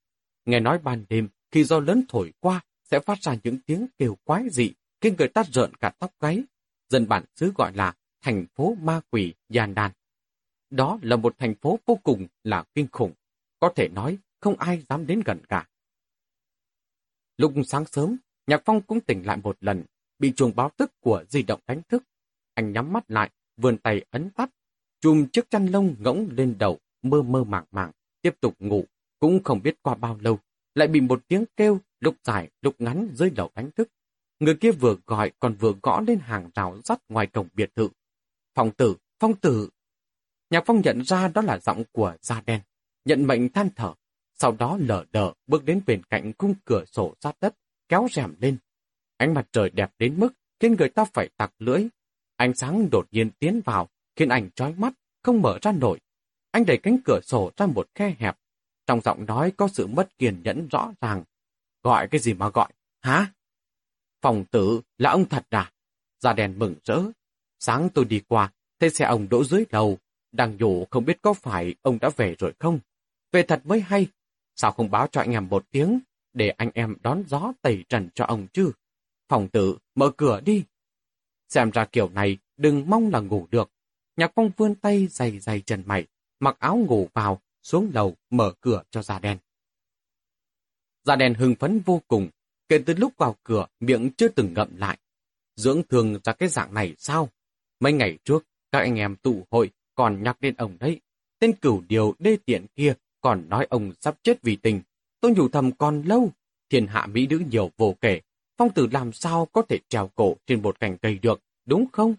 Nghe 0.44 0.60
nói 0.60 0.78
ban 0.78 1.04
đêm, 1.08 1.28
khi 1.56 1.64
gió 1.64 1.80
lớn 1.80 2.02
thổi 2.08 2.32
qua, 2.40 2.60
sẽ 2.84 3.00
phát 3.00 3.22
ra 3.22 3.36
những 3.44 3.58
tiếng 3.66 3.86
kêu 3.98 4.16
quái 4.24 4.44
dị, 4.50 4.72
khiến 5.00 5.14
người 5.18 5.28
ta 5.28 5.42
rợn 5.52 5.74
cả 5.74 5.92
tóc 5.98 6.12
gáy. 6.20 6.42
Dân 6.88 7.08
bản 7.08 7.24
xứ 7.36 7.52
gọi 7.56 7.72
là 7.74 7.94
thành 8.22 8.46
phố 8.54 8.74
ma 8.80 9.00
quỷ 9.10 9.34
Giàn 9.48 9.74
Đàn. 9.74 9.90
Đó 10.70 10.98
là 11.02 11.16
một 11.16 11.38
thành 11.38 11.54
phố 11.54 11.78
vô 11.86 11.98
cùng 12.02 12.26
là 12.44 12.64
kinh 12.74 12.86
khủng. 12.92 13.12
Có 13.60 13.72
thể 13.76 13.88
nói, 13.88 14.18
không 14.40 14.56
ai 14.56 14.82
dám 14.88 15.06
đến 15.06 15.22
gần 15.24 15.40
cả. 15.48 15.68
Lúc 17.36 17.52
sáng 17.66 17.84
sớm, 17.84 18.16
Nhạc 18.46 18.62
Phong 18.64 18.82
cũng 18.82 19.00
tỉnh 19.00 19.26
lại 19.26 19.36
một 19.36 19.56
lần, 19.60 19.84
bị 20.18 20.32
chuông 20.36 20.52
báo 20.56 20.70
tức 20.76 20.90
của 21.00 21.24
di 21.28 21.42
động 21.42 21.60
đánh 21.66 21.82
thức. 21.88 22.02
Anh 22.54 22.72
nhắm 22.72 22.92
mắt 22.92 23.10
lại, 23.10 23.30
vươn 23.56 23.78
tay 23.78 24.04
ấn 24.10 24.30
tắt, 24.30 24.50
chùm 25.00 25.26
chiếc 25.26 25.50
chăn 25.50 25.66
lông 25.66 25.96
ngỗng 25.98 26.28
lên 26.30 26.56
đầu, 26.58 26.78
mơ 27.02 27.22
mơ 27.22 27.44
màng 27.44 27.64
màng, 27.70 27.92
tiếp 28.22 28.34
tục 28.40 28.54
ngủ, 28.58 28.84
cũng 29.18 29.42
không 29.44 29.62
biết 29.62 29.82
qua 29.82 29.94
bao 29.94 30.18
lâu, 30.20 30.38
lại 30.76 30.88
bị 30.88 31.00
một 31.00 31.22
tiếng 31.28 31.44
kêu 31.56 31.80
lúc 32.00 32.14
dài 32.24 32.50
lúc 32.62 32.74
ngắn 32.78 33.08
rơi 33.14 33.30
đầu 33.30 33.50
đánh 33.54 33.70
thức. 33.70 33.88
Người 34.40 34.56
kia 34.56 34.72
vừa 34.72 34.96
gọi 35.06 35.32
còn 35.40 35.54
vừa 35.54 35.72
gõ 35.82 36.00
lên 36.06 36.18
hàng 36.18 36.50
rào 36.54 36.80
sắt 36.84 36.98
ngoài 37.08 37.26
cổng 37.26 37.48
biệt 37.54 37.70
thự. 37.76 37.88
Phong 38.54 38.70
tử, 38.70 38.96
phong 39.20 39.34
tử. 39.34 39.68
Nhạc 40.50 40.62
phong 40.66 40.80
nhận 40.80 41.04
ra 41.04 41.28
đó 41.28 41.42
là 41.42 41.58
giọng 41.58 41.84
của 41.92 42.16
da 42.20 42.42
đen, 42.46 42.60
nhận 43.04 43.26
mệnh 43.26 43.48
than 43.48 43.68
thở, 43.76 43.94
sau 44.34 44.52
đó 44.52 44.78
lờ 44.80 45.04
đờ 45.12 45.32
bước 45.46 45.64
đến 45.64 45.80
bên 45.86 46.02
cạnh 46.04 46.32
khung 46.38 46.54
cửa 46.64 46.84
sổ 46.86 47.14
sát 47.20 47.36
đất, 47.40 47.54
kéo 47.88 48.06
rèm 48.12 48.34
lên. 48.40 48.58
Ánh 49.16 49.34
mặt 49.34 49.48
trời 49.52 49.70
đẹp 49.70 49.90
đến 49.98 50.14
mức 50.20 50.32
khiến 50.60 50.74
người 50.78 50.88
ta 50.88 51.04
phải 51.04 51.28
tặc 51.36 51.52
lưỡi. 51.58 51.86
Ánh 52.36 52.52
sáng 52.56 52.88
đột 52.92 53.06
nhiên 53.10 53.30
tiến 53.38 53.60
vào, 53.64 53.88
khiến 54.16 54.28
anh 54.28 54.50
trói 54.54 54.74
mắt, 54.74 54.92
không 55.22 55.42
mở 55.42 55.58
ra 55.62 55.72
nổi. 55.72 56.00
Anh 56.50 56.66
đẩy 56.66 56.78
cánh 56.78 56.98
cửa 57.04 57.20
sổ 57.22 57.50
ra 57.56 57.66
một 57.66 57.88
khe 57.94 58.14
hẹp. 58.18 58.36
Trong 58.86 59.00
giọng 59.00 59.26
nói 59.26 59.52
có 59.56 59.68
sự 59.68 59.86
mất 59.86 60.18
kiên 60.18 60.42
nhẫn 60.42 60.68
rõ 60.68 60.92
ràng. 61.00 61.24
Gọi 61.82 62.08
cái 62.08 62.20
gì 62.20 62.34
mà 62.34 62.48
gọi? 62.48 62.72
Hả? 63.02 63.32
Phòng 64.22 64.44
tử 64.50 64.80
là 64.98 65.10
ông 65.10 65.28
thật 65.28 65.46
à? 65.50 65.72
Gia 66.20 66.32
đèn 66.32 66.58
mừng 66.58 66.74
rỡ. 66.84 67.02
Sáng 67.58 67.88
tôi 67.94 68.04
đi 68.04 68.22
qua, 68.28 68.52
thấy 68.80 68.90
xe 68.90 69.04
ông 69.04 69.28
đỗ 69.28 69.44
dưới 69.44 69.64
đầu. 69.70 69.98
Đang 70.32 70.56
nhủ 70.56 70.86
không 70.90 71.04
biết 71.04 71.22
có 71.22 71.32
phải 71.32 71.74
ông 71.82 71.98
đã 72.00 72.10
về 72.16 72.36
rồi 72.38 72.52
không? 72.58 72.78
Về 73.32 73.42
thật 73.42 73.60
mới 73.64 73.80
hay. 73.80 74.06
Sao 74.56 74.72
không 74.72 74.90
báo 74.90 75.06
cho 75.06 75.20
anh 75.20 75.32
em 75.32 75.48
một 75.48 75.66
tiếng, 75.70 76.00
để 76.32 76.48
anh 76.48 76.70
em 76.74 76.96
đón 77.02 77.22
gió 77.26 77.52
tẩy 77.62 77.84
trần 77.88 78.08
cho 78.14 78.24
ông 78.24 78.46
chứ? 78.52 78.72
Phòng 79.28 79.48
tử, 79.48 79.78
mở 79.94 80.10
cửa 80.16 80.40
đi. 80.40 80.64
Xem 81.48 81.70
ra 81.70 81.84
kiểu 81.84 82.08
này, 82.08 82.38
đừng 82.56 82.90
mong 82.90 83.10
là 83.12 83.20
ngủ 83.20 83.46
được. 83.50 83.70
Nhạc 84.16 84.32
phong 84.34 84.50
vươn 84.56 84.74
tay 84.74 85.06
dày 85.10 85.38
dày 85.38 85.60
trần 85.60 85.82
mày, 85.86 86.06
mặc 86.40 86.56
áo 86.58 86.76
ngủ 86.76 87.08
vào, 87.14 87.40
xuống 87.66 87.90
lầu, 87.94 88.16
mở 88.30 88.52
cửa 88.60 88.82
cho 88.90 89.02
da 89.02 89.18
đen. 89.18 89.38
Da 91.04 91.16
đen 91.16 91.34
hưng 91.34 91.54
phấn 91.54 91.80
vô 91.80 92.02
cùng, 92.08 92.28
kể 92.68 92.78
từ 92.86 92.94
lúc 92.94 93.12
vào 93.16 93.36
cửa, 93.42 93.66
miệng 93.80 94.10
chưa 94.16 94.28
từng 94.28 94.54
ngậm 94.54 94.76
lại. 94.76 94.98
Dưỡng 95.56 95.82
thường 95.88 96.18
ra 96.24 96.32
cái 96.32 96.48
dạng 96.48 96.74
này 96.74 96.94
sao? 96.98 97.28
Mấy 97.80 97.92
ngày 97.92 98.18
trước, 98.24 98.44
các 98.72 98.78
anh 98.78 98.96
em 98.96 99.16
tụ 99.16 99.46
hội 99.50 99.70
còn 99.94 100.22
nhắc 100.22 100.40
đến 100.40 100.54
ông 100.56 100.76
đấy. 100.80 101.00
Tên 101.38 101.52
cửu 101.52 101.82
điều 101.88 102.14
đê 102.18 102.36
tiện 102.44 102.66
kia 102.76 102.94
còn 103.20 103.48
nói 103.48 103.66
ông 103.70 103.92
sắp 104.00 104.16
chết 104.22 104.42
vì 104.42 104.56
tình. 104.56 104.80
Tôi 105.20 105.32
nhủ 105.32 105.48
thầm 105.48 105.72
còn 105.72 106.02
lâu, 106.02 106.32
thiên 106.70 106.86
hạ 106.86 107.06
mỹ 107.06 107.26
nữ 107.26 107.42
nhiều 107.50 107.70
vô 107.76 107.94
kể. 108.00 108.20
Phong 108.56 108.72
tử 108.72 108.88
làm 108.92 109.12
sao 109.12 109.46
có 109.52 109.62
thể 109.62 109.78
trèo 109.88 110.10
cổ 110.14 110.36
trên 110.46 110.62
một 110.62 110.80
cành 110.80 110.98
cây 110.98 111.18
được, 111.18 111.40
đúng 111.64 111.86
không? 111.92 112.14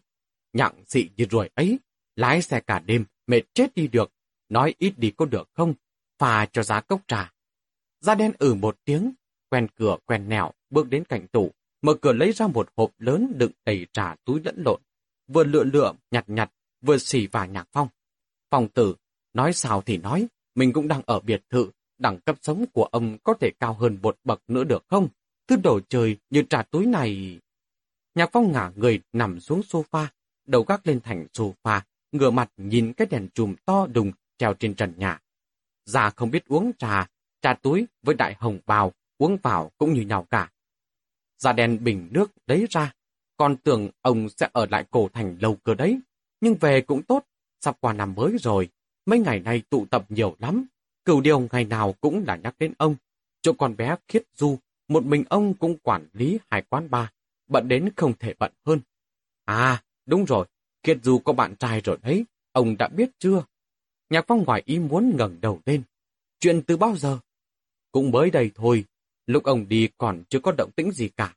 Nhặng 0.54 0.84
dị 0.86 1.10
như 1.18 1.26
ruồi 1.30 1.50
ấy, 1.54 1.80
lái 2.16 2.42
xe 2.42 2.60
cả 2.60 2.80
đêm, 2.80 3.06
mệt 3.28 3.42
chết 3.54 3.76
đi 3.76 3.88
được. 3.88 4.12
Nói 4.50 4.76
ít 4.78 4.94
đi 4.98 5.12
có 5.18 5.26
được 5.26 5.50
không? 5.54 5.74
Phà 6.18 6.46
cho 6.46 6.64
giá 6.64 6.82
cốc 6.82 7.02
trà. 7.08 7.34
Da 8.00 8.16
đen 8.16 8.32
ử 8.40 8.54
một 8.54 8.78
tiếng, 8.86 9.14
quen 9.50 9.68
cửa 9.76 9.98
quen 10.06 10.30
nẻo, 10.30 10.52
bước 10.70 10.90
đến 10.90 11.04
cạnh 11.06 11.28
tủ, 11.28 11.52
mở 11.82 11.94
cửa 12.02 12.14
lấy 12.14 12.32
ra 12.32 12.48
một 12.48 12.70
hộp 12.76 12.92
lớn 12.98 13.34
đựng 13.36 13.52
đầy 13.66 13.88
trà 13.94 14.16
túi 14.26 14.42
lẫn 14.44 14.56
lộn. 14.66 14.82
Vừa 15.28 15.44
lựa 15.44 15.64
lựa, 15.64 15.94
nhặt 16.12 16.24
nhặt, 16.28 16.52
vừa 16.82 16.98
xỉ 16.98 17.28
và 17.28 17.46
nhạc 17.46 17.68
phong. 17.72 17.88
Phong 18.52 18.68
tử, 18.68 18.96
nói 19.34 19.54
sao 19.54 19.82
thì 19.82 19.98
nói, 19.98 20.28
mình 20.56 20.74
cũng 20.74 20.88
đang 20.88 21.02
ở 21.06 21.20
biệt 21.20 21.44
thự, 21.50 21.72
đẳng 21.98 22.20
cấp 22.20 22.38
sống 22.42 22.66
của 22.74 22.84
ông 22.84 23.18
có 23.24 23.34
thể 23.34 23.52
cao 23.60 23.74
hơn 23.74 23.98
một 24.02 24.18
bậc 24.24 24.42
nữa 24.48 24.64
được 24.64 24.84
không? 24.88 25.08
Thứ 25.48 25.56
đồ 25.56 25.80
chơi 25.90 26.18
như 26.30 26.44
trà 26.50 26.64
túi 26.64 26.86
này... 26.86 27.40
Nhạc 28.16 28.30
phong 28.34 28.52
ngả 28.52 28.72
người 28.76 29.02
nằm 29.14 29.40
xuống 29.40 29.62
sofa, 29.62 30.06
đầu 30.46 30.64
gác 30.64 30.88
lên 30.88 31.00
thành 31.02 31.28
sofa, 31.34 31.82
ngửa 32.12 32.32
mặt 32.32 32.52
nhìn 32.58 32.94
cái 32.94 33.08
đèn 33.12 33.28
chùm 33.34 33.56
to 33.66 33.88
đùng 33.88 34.12
treo 34.38 34.54
trên 34.54 34.76
trần 34.76 34.94
nhà. 34.98 35.20
Già 35.86 36.10
không 36.10 36.32
biết 36.32 36.48
uống 36.48 36.72
trà, 36.78 37.08
trà 37.42 37.54
túi 37.54 37.88
với 38.04 38.16
đại 38.16 38.36
hồng 38.40 38.60
bào, 38.66 38.94
uống 39.18 39.38
vào 39.38 39.72
cũng 39.78 39.94
như 39.94 40.02
nhau 40.02 40.28
cả. 40.30 40.52
Già 41.38 41.54
đèn 41.54 41.84
bình 41.84 42.08
nước 42.12 42.32
lấy 42.48 42.68
ra, 42.70 42.94
còn 43.38 43.58
tưởng 43.58 43.90
ông 44.02 44.30
sẽ 44.30 44.50
ở 44.54 44.68
lại 44.72 44.86
cổ 44.92 45.10
thành 45.14 45.38
lâu 45.42 45.56
cơ 45.56 45.74
đấy. 45.74 46.00
Nhưng 46.42 46.56
về 46.56 46.82
cũng 46.82 47.04
tốt, 47.04 47.26
sắp 47.62 47.78
qua 47.80 47.94
năm 47.94 48.14
mới 48.16 48.38
rồi, 48.40 48.70
mấy 49.06 49.20
ngày 49.20 49.40
nay 49.40 49.62
tụ 49.70 49.86
tập 49.86 50.06
nhiều 50.10 50.36
lắm. 50.40 50.66
Cửu 51.06 51.22
điều 51.22 51.48
ngày 51.52 51.66
nào 51.66 51.94
cũng 52.02 52.24
là 52.28 52.36
nhắc 52.36 52.56
đến 52.60 52.74
ông. 52.78 52.96
Chỗ 53.42 53.54
con 53.54 53.78
bé 53.78 53.96
khiết 54.08 54.24
du, 54.36 54.58
một 54.88 55.06
mình 55.06 55.24
ông 55.30 55.54
cũng 55.54 55.78
quản 55.84 56.08
lý 56.14 56.40
hai 56.50 56.62
quán 56.70 56.90
bar, 56.90 57.08
bận 57.48 57.68
đến 57.68 57.90
không 57.96 58.14
thể 58.20 58.34
bận 58.40 58.52
hơn. 58.66 58.80
À, 59.46 59.84
đúng 60.06 60.26
rồi, 60.26 60.48
khiết 60.84 60.98
du 61.04 61.20
có 61.20 61.34
bạn 61.34 61.56
trai 61.56 61.82
rồi 61.82 61.98
đấy, 62.02 62.26
ông 62.52 62.78
đã 62.78 62.88
biết 62.88 63.10
chưa? 63.20 63.44
Nhạc 64.10 64.26
phong 64.28 64.44
ngoài 64.44 64.64
ý 64.66 64.80
muốn 64.80 65.18
ngẩng 65.18 65.42
đầu 65.42 65.60
lên. 65.66 65.82
Chuyện 66.40 66.62
từ 66.62 66.78
bao 66.78 66.96
giờ? 66.96 67.20
Cũng 67.92 68.12
mới 68.12 68.32
đây 68.32 68.52
thôi, 68.56 68.86
lúc 69.26 69.44
ông 69.44 69.68
đi 69.68 69.90
còn 69.98 70.24
chưa 70.30 70.40
có 70.40 70.52
động 70.58 70.72
tĩnh 70.76 70.92
gì 70.92 71.10
cả. 71.10 71.36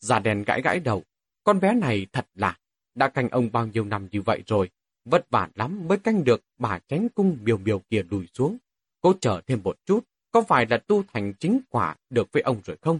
Già 0.00 0.18
đèn 0.18 0.42
gãi 0.42 0.62
gãi 0.62 0.80
đầu, 0.80 1.02
con 1.44 1.60
bé 1.60 1.74
này 1.74 2.06
thật 2.12 2.26
là, 2.34 2.58
đã 2.94 3.08
canh 3.08 3.28
ông 3.28 3.52
bao 3.52 3.66
nhiêu 3.66 3.84
năm 3.84 4.08
như 4.12 4.22
vậy 4.22 4.42
rồi, 4.46 4.70
vất 5.04 5.30
vả 5.30 5.48
lắm 5.54 5.88
mới 5.88 5.98
canh 5.98 6.24
được 6.24 6.44
bà 6.58 6.78
tránh 6.88 7.08
cung 7.14 7.38
miều 7.42 7.58
miều 7.58 7.78
kia 7.78 8.02
đùi 8.02 8.26
xuống. 8.34 8.56
Cô 9.00 9.14
chờ 9.20 9.40
thêm 9.46 9.60
một 9.62 9.76
chút, 9.84 10.04
có 10.30 10.42
phải 10.42 10.66
là 10.70 10.78
tu 10.78 11.02
thành 11.12 11.32
chính 11.40 11.60
quả 11.70 11.96
được 12.10 12.32
với 12.32 12.42
ông 12.42 12.60
rồi 12.64 12.76
không? 12.80 12.98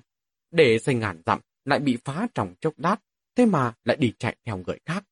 Để 0.50 0.78
xây 0.78 0.94
ngàn 0.94 1.22
dặm, 1.26 1.40
lại 1.64 1.78
bị 1.78 1.98
phá 2.04 2.26
trong 2.34 2.54
chốc 2.60 2.74
đát, 2.76 3.00
thế 3.34 3.46
mà 3.46 3.74
lại 3.84 3.96
đi 3.96 4.12
chạy 4.18 4.36
theo 4.44 4.56
người 4.66 4.78
khác. 4.84 5.04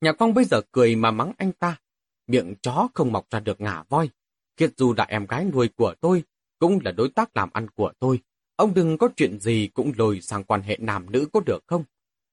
Nhạc 0.00 0.16
Phong 0.18 0.34
bây 0.34 0.44
giờ 0.44 0.60
cười 0.72 0.96
mà 0.96 1.10
mắng 1.10 1.32
anh 1.38 1.52
ta, 1.52 1.78
miệng 2.30 2.54
chó 2.62 2.88
không 2.94 3.12
mọc 3.12 3.30
ra 3.30 3.40
được 3.40 3.60
ngả 3.60 3.82
voi. 3.88 4.10
Kiệt 4.56 4.72
dù 4.76 4.94
là 4.96 5.04
em 5.04 5.26
gái 5.26 5.44
nuôi 5.44 5.68
của 5.76 5.94
tôi, 6.00 6.22
cũng 6.58 6.78
là 6.84 6.92
đối 6.92 7.08
tác 7.08 7.36
làm 7.36 7.50
ăn 7.52 7.68
của 7.70 7.92
tôi. 7.98 8.20
Ông 8.56 8.74
đừng 8.74 8.98
có 8.98 9.08
chuyện 9.16 9.40
gì 9.40 9.68
cũng 9.74 9.92
lồi 9.96 10.20
sang 10.20 10.44
quan 10.44 10.62
hệ 10.62 10.76
nam 10.80 11.10
nữ 11.10 11.28
có 11.32 11.40
được 11.46 11.64
không? 11.66 11.84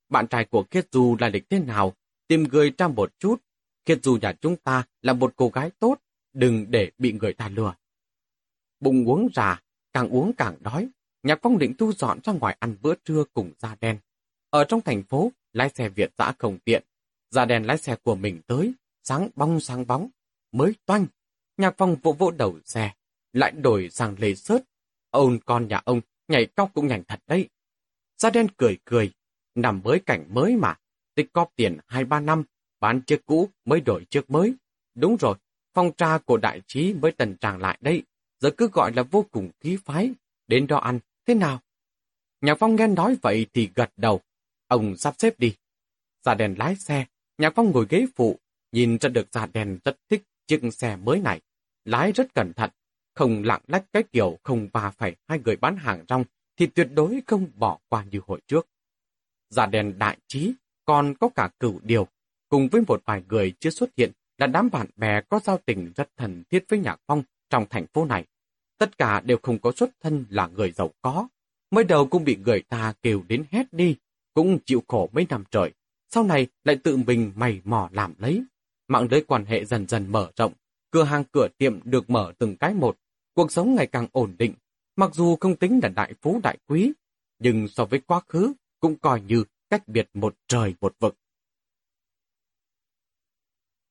Bạn 0.10 0.28
trai 0.28 0.46
của 0.46 0.64
Kiệt 0.64 0.88
Du 0.92 1.16
là 1.20 1.30
lịch 1.30 1.50
thế 1.50 1.60
nào, 1.60 1.94
tìm 2.28 2.44
người 2.44 2.74
ra 2.78 2.88
một 2.88 3.12
chút. 3.20 3.42
Kiệt 3.86 4.04
Du 4.04 4.18
nhà 4.22 4.34
chúng 4.42 4.56
ta 4.56 4.84
là 5.02 5.14
một 5.14 5.34
cô 5.36 5.50
gái 5.50 5.72
tốt, 5.80 5.98
đừng 6.34 6.66
để 6.70 6.92
bị 6.98 7.12
người 7.12 7.34
ta 7.34 7.50
lừa. 7.50 7.74
Bụng 8.80 9.10
uống 9.10 9.28
già, 9.36 9.62
càng 9.94 10.10
uống 10.10 10.34
càng 10.38 10.56
đói. 10.60 10.90
Nhạc 11.24 11.40
phong 11.42 11.58
định 11.58 11.74
thu 11.78 11.94
dọn 11.94 12.20
ra 12.24 12.34
ngoài 12.34 12.58
ăn 12.60 12.76
bữa 12.82 12.94
trưa 13.06 13.24
cùng 13.34 13.52
da 13.60 13.76
đen. 13.82 13.98
Ở 14.50 14.64
trong 14.64 14.82
thành 14.82 15.04
phố, 15.04 15.32
lái 15.54 15.70
xe 15.70 15.90
Việt 15.90 16.12
dã 16.18 16.34
không 16.40 16.58
tiện. 16.66 16.84
Da 17.32 17.46
đen 17.46 17.64
lái 17.64 17.78
xe 17.78 17.96
của 18.04 18.16
mình 18.16 18.42
tới, 18.48 18.74
sáng 19.08 19.30
bóng 19.36 19.60
sáng 19.60 19.88
bóng, 19.88 20.10
mới 20.52 20.74
toanh. 20.86 21.06
Nhạc 21.58 21.74
phong 21.78 21.96
vỗ 21.96 22.12
vỗ 22.12 22.32
đầu 22.32 22.60
xe, 22.66 22.94
lại 23.34 23.52
đổi 23.52 23.90
sang 23.90 24.16
lê 24.20 24.36
sớt. 24.36 24.64
ông 25.10 25.40
con 25.46 25.68
nhà 25.68 25.82
ông 25.86 26.02
nhảy 26.28 26.46
cóc 26.46 26.72
cũng 26.74 26.88
nhảy 26.88 27.04
thật 27.08 27.20
đấy. 27.28 27.50
gia 28.18 28.30
đen 28.30 28.48
cười 28.58 28.78
cười, 28.86 29.12
nằm 29.56 29.82
mới 29.84 30.00
cảnh 30.06 30.26
mới 30.34 30.56
mà, 30.56 30.76
tích 31.16 31.34
cóp 31.34 31.52
tiền 31.56 31.78
2-3 31.88 32.26
năm, 32.26 32.44
bán 32.80 33.02
chiếc 33.02 33.26
cũ 33.26 33.50
mới 33.66 33.82
đổi 33.82 34.06
chiếc 34.10 34.30
mới. 34.30 34.54
Đúng 34.96 35.18
rồi, 35.18 35.38
phong 35.74 35.92
tra 35.98 36.18
của 36.18 36.38
đại 36.38 36.62
trí 36.68 36.94
mới 36.94 37.12
tần 37.12 37.38
tràng 37.38 37.62
lại 37.62 37.78
đây, 37.82 38.04
giờ 38.40 38.50
cứ 38.58 38.70
gọi 38.74 38.92
là 38.96 39.04
vô 39.04 39.26
cùng 39.32 39.50
khí 39.60 39.78
phái, 39.86 40.12
đến 40.48 40.68
đó 40.68 40.78
ăn, 40.78 41.00
thế 41.28 41.34
nào? 41.34 41.60
nhà 42.42 42.56
Phong 42.56 42.76
nghe 42.76 42.88
nói 42.88 43.18
vậy 43.22 43.46
thì 43.54 43.70
gật 43.76 43.92
đầu, 43.98 44.22
ông 44.68 44.98
sắp 44.98 45.16
xếp 45.18 45.40
đi. 45.40 45.56
gia 46.26 46.34
đèn 46.34 46.56
lái 46.58 46.76
xe, 46.76 47.06
nhà 47.38 47.50
Phong 47.56 47.72
ngồi 47.72 47.86
ghế 47.90 48.06
phụ, 48.16 48.40
nhìn 48.78 48.98
ra 48.98 49.10
được 49.10 49.28
già 49.32 49.46
đèn 49.46 49.80
rất 49.86 49.98
thích 50.10 50.24
chiếc 50.48 50.62
xe 50.74 50.96
mới 50.96 51.20
này, 51.20 51.42
lái 51.86 52.12
rất 52.12 52.34
cẩn 52.34 52.54
thận, 52.54 52.70
không 53.16 53.44
lạng 53.44 53.62
lách 53.68 53.86
cái 53.94 54.04
kiểu 54.04 54.38
không 54.44 54.68
va 54.74 54.92
phải 54.98 55.16
hai 55.28 55.40
người 55.46 55.56
bán 55.56 55.78
hàng 55.78 56.06
rong 56.10 56.24
thì 56.58 56.68
tuyệt 56.68 56.90
đối 56.94 57.22
không 57.28 57.48
bỏ 57.56 57.80
qua 57.90 58.06
như 58.12 58.22
hồi 58.28 58.42
trước. 58.48 58.68
Già 59.50 59.66
đèn 59.66 60.00
đại 60.00 60.18
trí, 60.28 60.54
còn 60.86 61.14
có 61.20 61.30
cả 61.36 61.50
cửu 61.60 61.80
điều, 61.84 62.08
cùng 62.50 62.68
với 62.72 62.82
một 62.88 63.02
vài 63.06 63.24
người 63.30 63.54
chưa 63.60 63.70
xuất 63.70 63.90
hiện 63.98 64.12
là 64.38 64.48
đám 64.48 64.70
bạn 64.72 64.88
bè 64.96 65.22
có 65.22 65.40
giao 65.40 65.60
tình 65.66 65.92
rất 65.96 66.10
thần 66.18 66.44
thiết 66.50 66.66
với 66.70 66.80
Nhạc 66.80 67.00
Phong 67.08 67.24
trong 67.50 67.66
thành 67.70 67.88
phố 67.88 68.06
này. 68.06 68.26
Tất 68.78 68.98
cả 68.98 69.20
đều 69.20 69.38
không 69.44 69.60
có 69.60 69.72
xuất 69.76 69.90
thân 70.02 70.26
là 70.30 70.48
người 70.48 70.72
giàu 70.72 70.92
có. 71.02 71.28
Mới 71.72 71.84
đầu 71.84 72.08
cũng 72.08 72.24
bị 72.24 72.38
người 72.46 72.62
ta 72.62 72.94
kêu 73.02 73.24
đến 73.28 73.44
hét 73.52 73.74
đi, 73.74 73.96
cũng 74.34 74.60
chịu 74.66 74.84
khổ 74.88 75.10
mấy 75.14 75.26
năm 75.30 75.44
trời. 75.52 75.72
sau 76.10 76.24
này 76.24 76.48
lại 76.64 76.76
tự 76.84 76.98
mình 76.98 77.32
mày 77.36 77.62
mò 77.64 77.90
làm 77.92 78.14
lấy. 78.18 78.44
Mạng 78.88 79.08
lưới 79.12 79.22
quan 79.22 79.46
hệ 79.46 79.66
dần 79.66 79.88
dần 79.88 80.12
mở 80.12 80.32
rộng, 80.36 80.54
cửa 80.92 81.04
hàng 81.04 81.24
cửa 81.32 81.48
tiệm 81.58 81.80
được 81.84 82.10
mở 82.10 82.34
từng 82.38 82.56
cái 82.58 82.74
một, 82.74 82.98
cuộc 83.34 83.52
sống 83.52 83.76
ngày 83.76 83.88
càng 83.88 84.08
ổn 84.12 84.36
định. 84.40 84.54
Mặc 84.96 85.16
dù 85.16 85.36
không 85.36 85.56
tính 85.56 85.80
là 85.84 85.90
đại 85.90 86.14
phú 86.22 86.40
đại 86.44 86.58
quý, 86.68 86.94
nhưng 87.40 87.68
so 87.68 87.86
với 87.86 88.02
quá 88.08 88.22
khứ 88.28 88.54
cũng 88.80 88.96
coi 89.00 89.22
như 89.22 89.44
cách 89.70 89.88
biệt 89.88 90.10
một 90.14 90.36
trời 90.48 90.76
một 90.82 90.96
vực. 91.00 91.16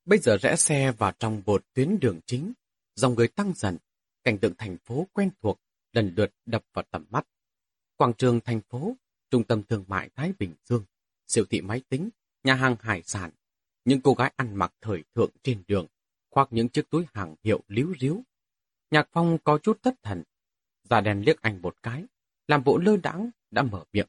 Bây 0.04 0.18
giờ 0.18 0.36
rẽ 0.42 0.56
xe 0.56 0.92
vào 0.92 1.12
trong 1.18 1.42
một 1.46 1.64
tuyến 1.74 1.98
đường 2.00 2.20
chính, 2.26 2.52
dòng 2.94 3.14
người 3.14 3.28
tăng 3.28 3.52
dần, 3.56 3.78
cảnh 4.24 4.38
tượng 4.38 4.54
thành 4.58 4.76
phố 4.84 5.06
quen 5.12 5.30
thuộc 5.42 5.60
lần 5.92 6.14
lượt 6.16 6.30
đập 6.46 6.64
vào 6.72 6.84
tầm 6.90 7.04
mắt. 7.10 7.26
Quảng 7.96 8.12
trường 8.14 8.40
thành 8.40 8.60
phố, 8.60 8.96
trung 9.30 9.44
tâm 9.44 9.62
thương 9.62 9.84
mại 9.88 10.10
Thái 10.14 10.32
Bình 10.38 10.54
Dương, 10.64 10.84
siêu 11.26 11.44
thị 11.50 11.60
máy 11.60 11.82
tính, 11.88 12.08
nhà 12.44 12.54
hàng 12.54 12.76
hải 12.80 13.02
sản, 13.02 13.30
những 13.86 14.00
cô 14.00 14.14
gái 14.14 14.32
ăn 14.36 14.54
mặc 14.54 14.72
thời 14.80 15.04
thượng 15.14 15.30
trên 15.42 15.62
đường, 15.68 15.86
khoác 16.30 16.48
những 16.50 16.68
chiếc 16.68 16.90
túi 16.90 17.04
hàng 17.14 17.34
hiệu 17.44 17.62
líu 17.68 17.94
ríu. 18.00 18.22
Nhạc 18.90 19.08
Phong 19.12 19.38
có 19.44 19.58
chút 19.58 19.82
thất 19.82 19.94
thần, 20.02 20.22
ra 20.90 21.00
đèn 21.00 21.22
liếc 21.26 21.42
anh 21.42 21.62
một 21.62 21.82
cái, 21.82 22.04
làm 22.48 22.64
bộ 22.64 22.78
lơ 22.78 22.96
đãng 22.96 23.30
đã 23.50 23.62
mở 23.62 23.84
miệng. 23.92 24.06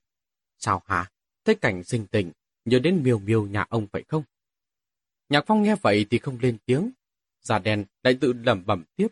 Sao 0.58 0.82
hả? 0.86 1.12
Thấy 1.46 1.56
cảnh 1.56 1.84
sinh 1.84 2.08
tình, 2.08 2.32
nhớ 2.66 2.80
đến 2.80 3.04
miêu 3.04 3.20
miêu 3.20 3.48
nhà 3.48 3.66
ông 3.70 3.88
vậy 3.92 4.04
không? 4.08 4.24
Nhạc 5.30 5.44
Phong 5.48 5.64
nghe 5.64 5.76
vậy 5.82 6.06
thì 6.10 6.20
không 6.20 6.38
lên 6.42 6.58
tiếng. 6.66 6.92
Già 7.42 7.60
đen 7.60 7.86
lại 8.04 8.18
tự 8.22 8.34
lẩm 8.34 8.66
bẩm 8.66 8.84
tiếp. 8.96 9.08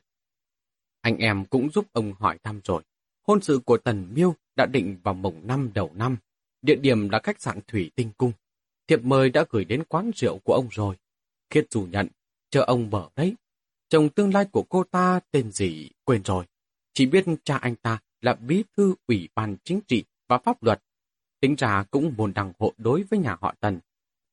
Anh 1.01 1.17
em 1.17 1.45
cũng 1.45 1.69
giúp 1.69 1.85
ông 1.91 2.13
hỏi 2.13 2.39
thăm 2.43 2.61
rồi. 2.63 2.83
Hôn 3.27 3.41
sự 3.41 3.59
của 3.65 3.77
Tần 3.77 4.13
Miêu 4.13 4.35
đã 4.55 4.65
định 4.65 4.97
vào 5.03 5.13
mồng 5.13 5.47
năm 5.47 5.71
đầu 5.73 5.91
năm. 5.95 6.17
Địa 6.61 6.75
điểm 6.75 7.09
là 7.09 7.19
khách 7.23 7.41
sạn 7.41 7.59
Thủy 7.67 7.91
Tinh 7.95 8.11
Cung. 8.17 8.31
Thiệp 8.87 8.99
mời 9.03 9.29
đã 9.29 9.45
gửi 9.49 9.65
đến 9.65 9.83
quán 9.83 10.11
rượu 10.15 10.39
của 10.39 10.53
ông 10.53 10.67
rồi. 10.71 10.95
Khiết 11.49 11.67
dù 11.71 11.87
nhận, 11.91 12.07
chờ 12.49 12.61
ông 12.61 12.89
mở 12.89 13.09
đấy. 13.15 13.35
Chồng 13.89 14.09
tương 14.09 14.33
lai 14.33 14.45
của 14.45 14.63
cô 14.63 14.83
ta 14.83 15.19
tên 15.31 15.51
gì 15.51 15.89
quên 16.03 16.23
rồi. 16.23 16.45
Chỉ 16.93 17.05
biết 17.05 17.25
cha 17.43 17.57
anh 17.57 17.75
ta 17.75 17.99
là 18.21 18.33
bí 18.33 18.63
thư 18.77 18.95
ủy 19.07 19.29
ban 19.35 19.55
chính 19.63 19.81
trị 19.87 20.03
và 20.27 20.37
pháp 20.37 20.63
luật. 20.63 20.83
Tính 21.39 21.55
ra 21.55 21.83
cũng 21.91 22.17
buồn 22.17 22.31
đằng 22.35 22.53
hộ 22.59 22.73
đối 22.77 23.03
với 23.03 23.19
nhà 23.19 23.37
họ 23.41 23.55
Tần. 23.59 23.79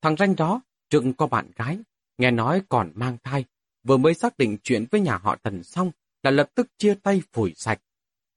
Thằng 0.01 0.15
ranh 0.17 0.35
đó 0.35 0.61
Trương 0.89 1.13
có 1.13 1.27
bạn 1.27 1.51
gái, 1.55 1.79
nghe 2.17 2.31
nói 2.31 2.61
còn 2.69 2.91
mang 2.95 3.17
thai, 3.23 3.45
vừa 3.83 3.97
mới 3.97 4.13
xác 4.13 4.37
định 4.37 4.57
chuyện 4.63 4.85
với 4.91 5.01
nhà 5.01 5.17
họ 5.17 5.35
Tần 5.35 5.63
xong 5.63 5.91
là 6.23 6.31
lập 6.31 6.49
tức 6.55 6.67
chia 6.77 6.95
tay 7.03 7.21
phủi 7.31 7.53
sạch. 7.55 7.81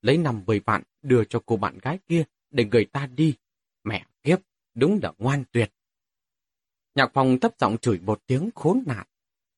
Lấy 0.03 0.19
năm 0.19 0.43
mười 0.47 0.61
vạn 0.61 0.83
đưa 1.03 1.25
cho 1.25 1.43
cô 1.47 1.57
bạn 1.57 1.79
gái 1.79 1.99
kia 2.09 2.25
để 2.51 2.65
người 2.65 2.85
ta 2.85 3.07
đi. 3.07 3.35
Mẹ 3.85 4.07
kiếp, 4.23 4.39
đúng 4.75 4.99
là 5.03 5.13
ngoan 5.19 5.45
tuyệt. 5.53 5.73
Nhạc 6.97 7.11
phòng 7.15 7.39
thấp 7.41 7.53
giọng 7.59 7.77
chửi 7.79 8.01
một 8.01 8.21
tiếng 8.27 8.51
khốn 8.55 8.83
nạn. 8.87 9.07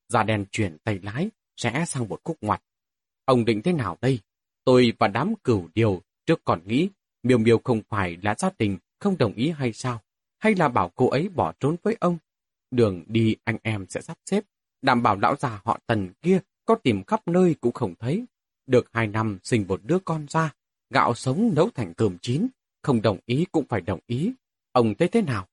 Già 0.07 0.23
đèn 0.23 0.45
chuyển 0.51 0.77
tay 0.83 0.99
lái, 1.03 1.29
sẽ 1.57 1.85
sang 1.87 2.09
một 2.09 2.19
khúc 2.23 2.37
ngoặt. 2.41 2.63
Ông 3.25 3.45
định 3.45 3.61
thế 3.61 3.73
nào 3.73 3.97
đây? 4.01 4.19
Tôi 4.63 4.93
và 4.99 5.07
đám 5.07 5.35
cửu 5.43 5.69
điều 5.75 6.01
trước 6.25 6.41
còn 6.45 6.61
nghĩ 6.65 6.89
miêu 7.23 7.37
miêu 7.37 7.61
không 7.63 7.81
phải 7.89 8.17
là 8.23 8.35
gia 8.37 8.49
đình 8.57 8.77
không 8.99 9.17
đồng 9.17 9.33
ý 9.33 9.49
hay 9.49 9.73
sao? 9.73 10.01
Hay 10.37 10.55
là 10.55 10.69
bảo 10.69 10.91
cô 10.95 11.09
ấy 11.09 11.29
bỏ 11.29 11.53
trốn 11.59 11.75
với 11.83 11.97
ông? 11.99 12.17
Đường 12.71 13.03
đi 13.07 13.35
anh 13.43 13.57
em 13.63 13.85
sẽ 13.89 14.01
sắp 14.01 14.17
xếp, 14.25 14.43
đảm 14.81 15.03
bảo 15.03 15.15
lão 15.15 15.35
già 15.35 15.61
họ 15.63 15.79
tần 15.87 16.09
kia 16.21 16.39
có 16.65 16.75
tìm 16.75 17.03
khắp 17.03 17.27
nơi 17.27 17.55
cũng 17.61 17.73
không 17.73 17.95
thấy. 17.99 18.25
Được 18.67 18.89
hai 18.93 19.07
năm 19.07 19.39
sinh 19.43 19.65
một 19.67 19.81
đứa 19.83 19.99
con 19.99 20.25
ra, 20.29 20.53
gạo 20.89 21.13
sống 21.13 21.51
nấu 21.55 21.69
thành 21.69 21.93
cơm 21.93 22.17
chín, 22.21 22.47
không 22.81 23.01
đồng 23.01 23.19
ý 23.25 23.45
cũng 23.51 23.65
phải 23.69 23.81
đồng 23.81 23.99
ý. 24.07 24.33
Ông 24.71 24.95
thấy 24.95 25.07
thế 25.07 25.21
nào? 25.21 25.47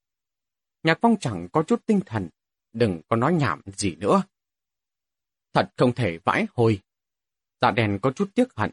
Nhạc 0.86 0.98
phong 1.02 1.16
chẳng 1.20 1.48
có 1.52 1.62
chút 1.62 1.86
tinh 1.86 2.00
thần, 2.06 2.28
đừng 2.72 3.00
có 3.08 3.16
nói 3.16 3.32
nhảm 3.34 3.60
gì 3.66 3.94
nữa. 3.94 4.22
Thật 5.52 5.68
không 5.76 5.92
thể 5.92 6.18
vãi 6.24 6.46
hồi. 6.54 6.80
Dạ 7.60 7.70
đèn 7.70 7.98
có 8.02 8.10
chút 8.10 8.30
tiếc 8.34 8.54
hận, 8.54 8.70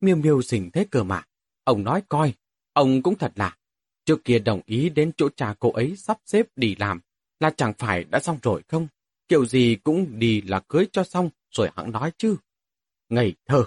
miêu 0.00 0.16
miêu 0.16 0.42
xình 0.42 0.70
thế 0.70 0.86
cơ 0.90 1.02
mà. 1.02 1.22
Ông 1.64 1.84
nói 1.84 2.02
coi, 2.08 2.34
ông 2.72 3.02
cũng 3.02 3.18
thật 3.18 3.32
là, 3.36 3.56
trước 4.04 4.24
kia 4.24 4.38
đồng 4.38 4.60
ý 4.66 4.88
đến 4.88 5.12
chỗ 5.16 5.28
cha 5.36 5.54
cô 5.58 5.72
ấy 5.72 5.96
sắp 5.96 6.18
xếp 6.24 6.46
đi 6.56 6.76
làm, 6.78 7.00
là 7.40 7.50
chẳng 7.50 7.72
phải 7.78 8.04
đã 8.04 8.20
xong 8.20 8.38
rồi 8.42 8.62
không? 8.68 8.88
Kiểu 9.28 9.46
gì 9.46 9.76
cũng 9.84 10.18
đi 10.18 10.40
là 10.40 10.60
cưới 10.68 10.86
cho 10.92 11.04
xong 11.04 11.30
rồi 11.50 11.68
hãng 11.76 11.90
nói 11.90 12.12
chứ. 12.18 12.36
Ngây 13.08 13.34
thơ. 13.46 13.64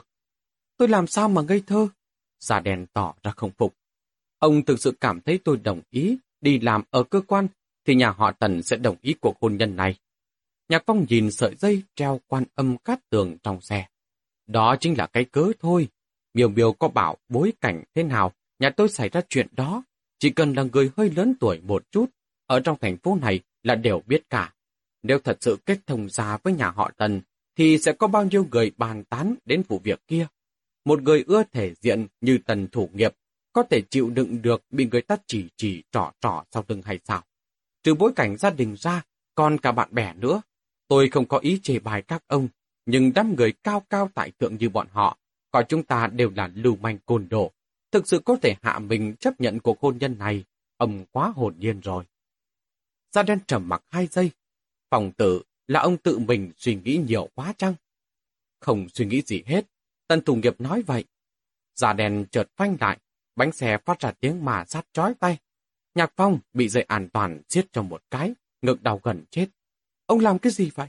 Tôi 0.78 0.88
làm 0.88 1.08
sao 1.08 1.30
mà 1.30 1.42
ngây 1.42 1.64
thơ? 1.68 1.88
Già 2.40 2.60
đèn 2.60 2.86
tỏ 2.94 3.16
ra 3.24 3.32
không 3.32 3.52
phục. 3.58 3.76
Ông 4.40 4.66
thực 4.66 4.80
sự 4.80 4.94
cảm 5.02 5.22
thấy 5.22 5.40
tôi 5.44 5.58
đồng 5.58 5.82
ý 5.90 6.18
đi 6.42 6.60
làm 6.60 6.84
ở 6.90 7.04
cơ 7.04 7.22
quan 7.22 7.48
thì 7.88 7.95
nhà 7.95 8.10
họ 8.10 8.32
Tần 8.32 8.63
sẽ 8.63 8.78
đồng 8.78 8.95
ý 9.02 9.15
cuộc 9.21 9.41
hôn 9.41 9.58
nhân 9.58 9.76
này. 9.76 9.95
Nhạc 10.69 10.84
Phong 10.86 11.06
nhìn 11.10 11.32
sợi 11.32 11.56
dây 11.56 11.84
treo 11.95 12.19
quan 12.28 12.43
âm 12.56 12.78
cát 12.78 13.10
tường 13.10 13.38
trong 13.43 13.62
xe. 13.62 13.88
Đó 14.47 14.76
chính 14.80 14.97
là 14.97 15.08
cái 15.08 15.26
cớ 15.26 15.52
thôi. 15.60 15.88
Miều 16.34 16.50
Miều 16.50 16.73
có 16.73 16.88
bảo 16.88 17.17
bối 17.30 17.54
cảnh 17.62 17.84
thế 17.95 18.04
nào, 18.04 18.32
nhà 18.60 18.69
tôi 18.69 18.89
xảy 18.89 19.10
ra 19.10 19.21
chuyện 19.30 19.47
đó. 19.52 19.84
Chỉ 20.19 20.30
cần 20.30 20.54
là 20.54 20.63
người 20.63 20.91
hơi 20.97 21.10
lớn 21.10 21.34
tuổi 21.39 21.60
một 21.63 21.91
chút, 21.91 22.06
ở 22.45 22.60
trong 22.60 22.78
thành 22.82 22.97
phố 22.97 23.17
này 23.21 23.39
là 23.63 23.76
đều 23.76 24.02
biết 24.08 24.30
cả. 24.30 24.54
Nếu 25.04 25.19
thật 25.19 25.38
sự 25.41 25.58
kết 25.65 25.80
thông 25.88 26.10
ra 26.10 26.38
với 26.43 26.54
nhà 26.54 26.69
họ 26.69 26.91
Tần, 26.97 27.21
thì 27.58 27.78
sẽ 27.78 27.93
có 27.93 28.08
bao 28.08 28.26
nhiêu 28.26 28.47
người 28.52 28.71
bàn 28.78 29.04
tán 29.04 29.36
đến 29.45 29.63
vụ 29.67 29.80
việc 29.84 30.02
kia. 30.08 30.28
Một 30.86 31.02
người 31.02 31.23
ưa 31.28 31.43
thể 31.43 31.73
diện 31.82 32.08
như 32.21 32.38
Tần 32.45 32.67
thủ 32.67 32.89
nghiệp, 32.93 33.13
có 33.54 33.63
thể 33.63 33.82
chịu 33.82 34.10
đựng 34.10 34.41
được 34.41 34.63
bị 34.69 34.88
người 34.91 35.02
ta 35.02 35.17
chỉ 35.28 35.45
chỉ 35.58 35.84
trỏ 35.91 36.12
trỏ 36.21 36.43
sau 36.52 36.63
lưng 36.67 36.82
hay 36.86 37.00
sao? 37.04 37.23
Trừ 37.88 37.93
bối 37.93 38.12
cảnh 38.15 38.38
gia 38.38 38.50
đình 38.50 38.76
ra, 38.80 39.04
còn 39.36 39.58
cả 39.58 39.71
bạn 39.71 39.89
bè 39.91 40.13
nữa. 40.13 40.41
Tôi 40.88 41.10
không 41.10 41.26
có 41.26 41.38
ý 41.38 41.60
chê 41.63 41.80
bài 41.80 42.02
các 42.02 42.23
ông, 42.28 42.47
nhưng 42.86 43.13
đám 43.13 43.36
người 43.36 43.52
cao 43.63 43.86
cao 43.89 44.10
tại 44.13 44.32
thượng 44.39 44.58
như 44.58 44.69
bọn 44.69 44.88
họ, 44.91 45.17
coi 45.52 45.65
chúng 45.69 45.84
ta 45.84 46.08
đều 46.08 46.32
là 46.36 46.50
lưu 46.56 46.76
manh 46.76 46.97
côn 47.06 47.28
đồ. 47.30 47.52
Thực 47.91 48.08
sự 48.08 48.19
có 48.26 48.38
thể 48.41 48.56
hạ 48.62 48.80
mình 48.80 49.15
chấp 49.15 49.41
nhận 49.41 49.60
cuộc 49.60 49.82
hôn 49.82 49.97
nhân 49.97 50.17
này, 50.17 50.43
ông 50.78 51.06
quá 51.12 51.34
hồn 51.36 51.56
nhiên 51.60 51.80
rồi. 51.80 52.04
Da 53.12 53.23
đen 53.23 53.39
trầm 53.47 53.69
mặc 53.69 53.84
hai 53.89 54.08
giây. 54.08 54.32
Phòng 54.89 55.12
tử 55.12 55.41
là 55.67 55.80
ông 55.80 55.97
tự 55.97 56.17
mình 56.17 56.52
suy 56.58 56.76
nghĩ 56.76 57.02
nhiều 57.08 57.30
quá 57.36 57.54
chăng? 57.58 57.73
Không 58.60 58.89
suy 58.89 59.06
nghĩ 59.06 59.21
gì 59.21 59.43
hết. 59.45 59.65
Tân 60.08 60.21
thủ 60.21 60.36
nghiệp 60.36 60.62
nói 60.62 60.82
vậy. 60.82 61.04
Da 61.76 61.93
đen 61.93 62.26
chợt 62.32 62.50
phanh 62.56 62.78
lại, 62.80 62.97
bánh 63.36 63.52
xe 63.52 63.78
phát 63.86 64.00
ra 64.00 64.12
tiếng 64.12 64.45
mà 64.45 64.65
sát 64.65 64.86
chói 64.93 65.13
tay. 65.19 65.38
Nhạc 65.98 66.14
phong 66.16 66.40
bị 66.54 66.70
dây 66.70 66.84
an 66.84 67.10
toàn 67.14 67.42
giết 67.50 67.74
trong 67.74 67.90
một 67.90 68.02
cái, 68.12 68.34
ngực 68.62 68.84
đau 68.84 69.00
gần 69.04 69.24
chết. 69.32 69.48
Ông 70.06 70.20
làm 70.20 70.40
cái 70.40 70.52
gì 70.52 70.72
vậy? 70.76 70.88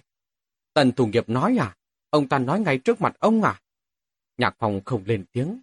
Tần 0.74 0.92
thủ 0.92 1.06
nghiệp 1.06 1.28
nói 1.28 1.56
à? 1.60 1.76
Ông 2.10 2.28
ta 2.28 2.38
nói 2.38 2.60
ngay 2.60 2.78
trước 2.78 3.00
mặt 3.00 3.16
ông 3.18 3.42
à? 3.42 3.60
Nhạc 4.38 4.56
phong 4.58 4.80
không 4.84 5.04
lên 5.06 5.24
tiếng. 5.32 5.60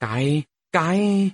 Cái, 0.00 0.42
cái... 0.72 1.30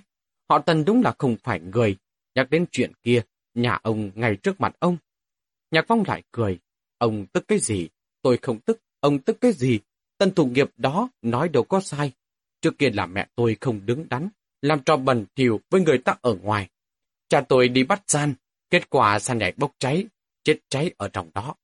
Họ 0.49 0.59
tần 0.59 0.85
đúng 0.85 1.01
là 1.01 1.13
không 1.17 1.35
phải 1.43 1.59
người. 1.59 1.97
Nhắc 2.35 2.49
đến 2.49 2.65
chuyện 2.71 2.91
kia, 3.03 3.21
Nhà 3.53 3.79
ông 3.83 4.11
ngay 4.15 4.35
trước 4.35 4.61
mặt 4.61 4.75
ông. 4.79 4.97
Nhạc 5.71 5.85
Phong 5.87 6.03
lại 6.07 6.23
cười. 6.31 6.59
Ông 6.97 7.25
tức 7.33 7.47
cái 7.47 7.59
gì? 7.59 7.89
Tôi 8.21 8.37
không 8.41 8.59
tức. 8.59 8.79
Ông 8.99 9.19
tức 9.19 9.37
cái 9.41 9.51
gì? 9.53 9.79
Tần 10.17 10.31
thủ 10.35 10.45
nghiệp 10.45 10.69
đó 10.77 11.09
nói 11.21 11.49
đâu 11.49 11.63
có 11.63 11.81
sai. 11.81 12.11
Trước 12.61 12.77
kia 12.77 12.89
là 12.89 13.05
mẹ 13.05 13.27
tôi 13.35 13.57
không 13.61 13.85
đứng 13.85 14.09
đắn, 14.09 14.29
làm 14.61 14.83
trò 14.83 14.97
bẩn 14.97 15.25
thỉu 15.35 15.61
với 15.69 15.81
người 15.81 15.97
ta 15.97 16.15
ở 16.21 16.35
ngoài. 16.35 16.69
Cha 17.31 17.41
tôi 17.41 17.69
đi 17.69 17.83
bắt 17.83 18.03
gian, 18.07 18.33
kết 18.69 18.89
quả 18.89 19.19
san 19.19 19.37
nhảy 19.37 19.53
bốc 19.57 19.71
cháy, 19.79 20.05
chết 20.43 20.59
cháy 20.69 20.91
ở 20.97 21.07
trong 21.07 21.31
đó. 21.33 21.55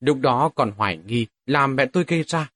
Lúc 0.00 0.18
đó 0.20 0.50
còn 0.54 0.70
hoài 0.70 0.96
nghi 0.96 1.26
là 1.46 1.66
mẹ 1.66 1.86
tôi 1.86 2.04
gây 2.06 2.22
ra. 2.22 2.50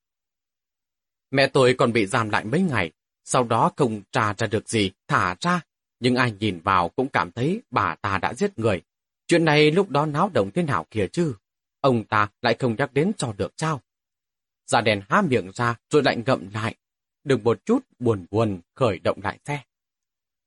Mẹ 1.31 1.47
tôi 1.47 1.75
còn 1.79 1.93
bị 1.93 2.07
giam 2.07 2.31
lại 2.31 2.45
mấy 2.45 2.63
ngày, 2.63 2.93
sau 3.25 3.45
đó 3.45 3.73
không 3.77 4.03
tra 4.13 4.35
ra 4.39 4.47
được 4.47 4.69
gì, 4.69 4.91
thả 5.09 5.37
ra, 5.41 5.61
nhưng 6.01 6.15
ai 6.15 6.33
nhìn 6.33 6.61
vào 6.61 6.89
cũng 6.89 7.09
cảm 7.09 7.33
thấy 7.33 7.63
bà 7.71 7.95
ta 7.95 8.19
đã 8.19 8.35
giết 8.35 8.59
người. 8.59 8.83
Chuyện 9.27 9.45
này 9.45 9.71
lúc 9.71 9.91
đó 9.91 10.07
náo 10.07 10.31
động 10.35 10.51
thế 10.55 10.63
nào 10.63 10.87
kìa 10.91 11.07
chứ? 11.13 11.35
Ông 11.81 12.05
ta 12.05 12.29
lại 12.43 12.57
không 12.59 12.75
nhắc 12.79 12.93
đến 12.93 13.13
cho 13.19 13.33
được 13.37 13.53
sao? 13.57 13.81
Già 14.67 14.81
đèn 14.81 15.03
há 15.09 15.23
miệng 15.23 15.51
ra 15.55 15.77
rồi 15.91 16.03
lại 16.03 16.17
ngậm 16.27 16.49
lại. 16.55 16.75
Đừng 17.25 17.45
một 17.45 17.67
chút 17.67 17.81
buồn 17.99 18.27
buồn 18.31 18.61
khởi 18.75 18.99
động 18.99 19.21
lại 19.23 19.39
xe. 19.45 19.65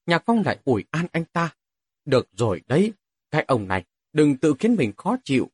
Nhạc 0.05 0.23
Phong 0.25 0.43
lại 0.45 0.57
ủi 0.65 0.85
an 0.91 1.07
anh 1.11 1.25
ta. 1.25 1.56
Được 2.07 2.27
rồi 2.33 2.61
đấy, 2.67 2.93
cái 3.31 3.45
ông 3.47 3.67
này 3.67 3.85
đừng 4.13 4.37
tự 4.37 4.55
khiến 4.59 4.75
mình 4.75 4.93
khó 4.97 5.17
chịu. 5.23 5.49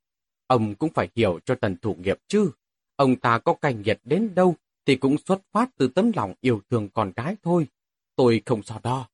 Ông 0.47 0.75
cũng 0.75 0.89
phải 0.93 1.09
hiểu 1.15 1.39
cho 1.45 1.55
tần 1.55 1.77
thủ 1.77 1.95
nghiệp 1.95 2.17
chứ. 2.27 2.51
Ông 2.95 3.15
ta 3.15 3.39
có 3.39 3.53
cành 3.53 3.81
nhiệt 3.81 3.99
đến 4.03 4.35
đâu 4.35 4.55
thì 4.85 4.95
cũng 4.95 5.15
xuất 5.25 5.41
phát 5.51 5.69
từ 5.77 5.87
tấm 5.87 6.11
lòng 6.15 6.33
yêu 6.41 6.61
thương 6.69 6.89
con 6.89 7.11
gái 7.15 7.35
thôi. 7.43 7.67
Tôi 8.15 8.41
không 8.45 8.63
so 8.63 8.79
đo 8.83 9.09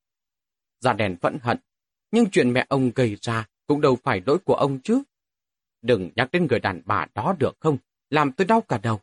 Già 0.80 0.94
đèn 0.94 1.18
phẫn 1.18 1.38
hận. 1.42 1.58
Nhưng 2.12 2.30
chuyện 2.30 2.54
mẹ 2.54 2.66
ông 2.70 2.92
gây 2.96 3.18
ra 3.22 3.48
cũng 3.68 3.82
đâu 3.82 3.98
phải 4.04 4.22
lỗi 4.26 4.38
của 4.46 4.56
ông 4.56 4.80
chứ. 4.80 5.02
Đừng 5.82 6.10
nhắc 6.16 6.32
đến 6.32 6.48
người 6.50 6.60
đàn 6.60 6.82
bà 6.86 7.06
đó 7.14 7.36
được 7.40 7.58
không? 7.60 7.78
Làm 8.10 8.32
tôi 8.32 8.48
đau 8.48 8.62
cả 8.62 8.78
đầu. 8.78 9.00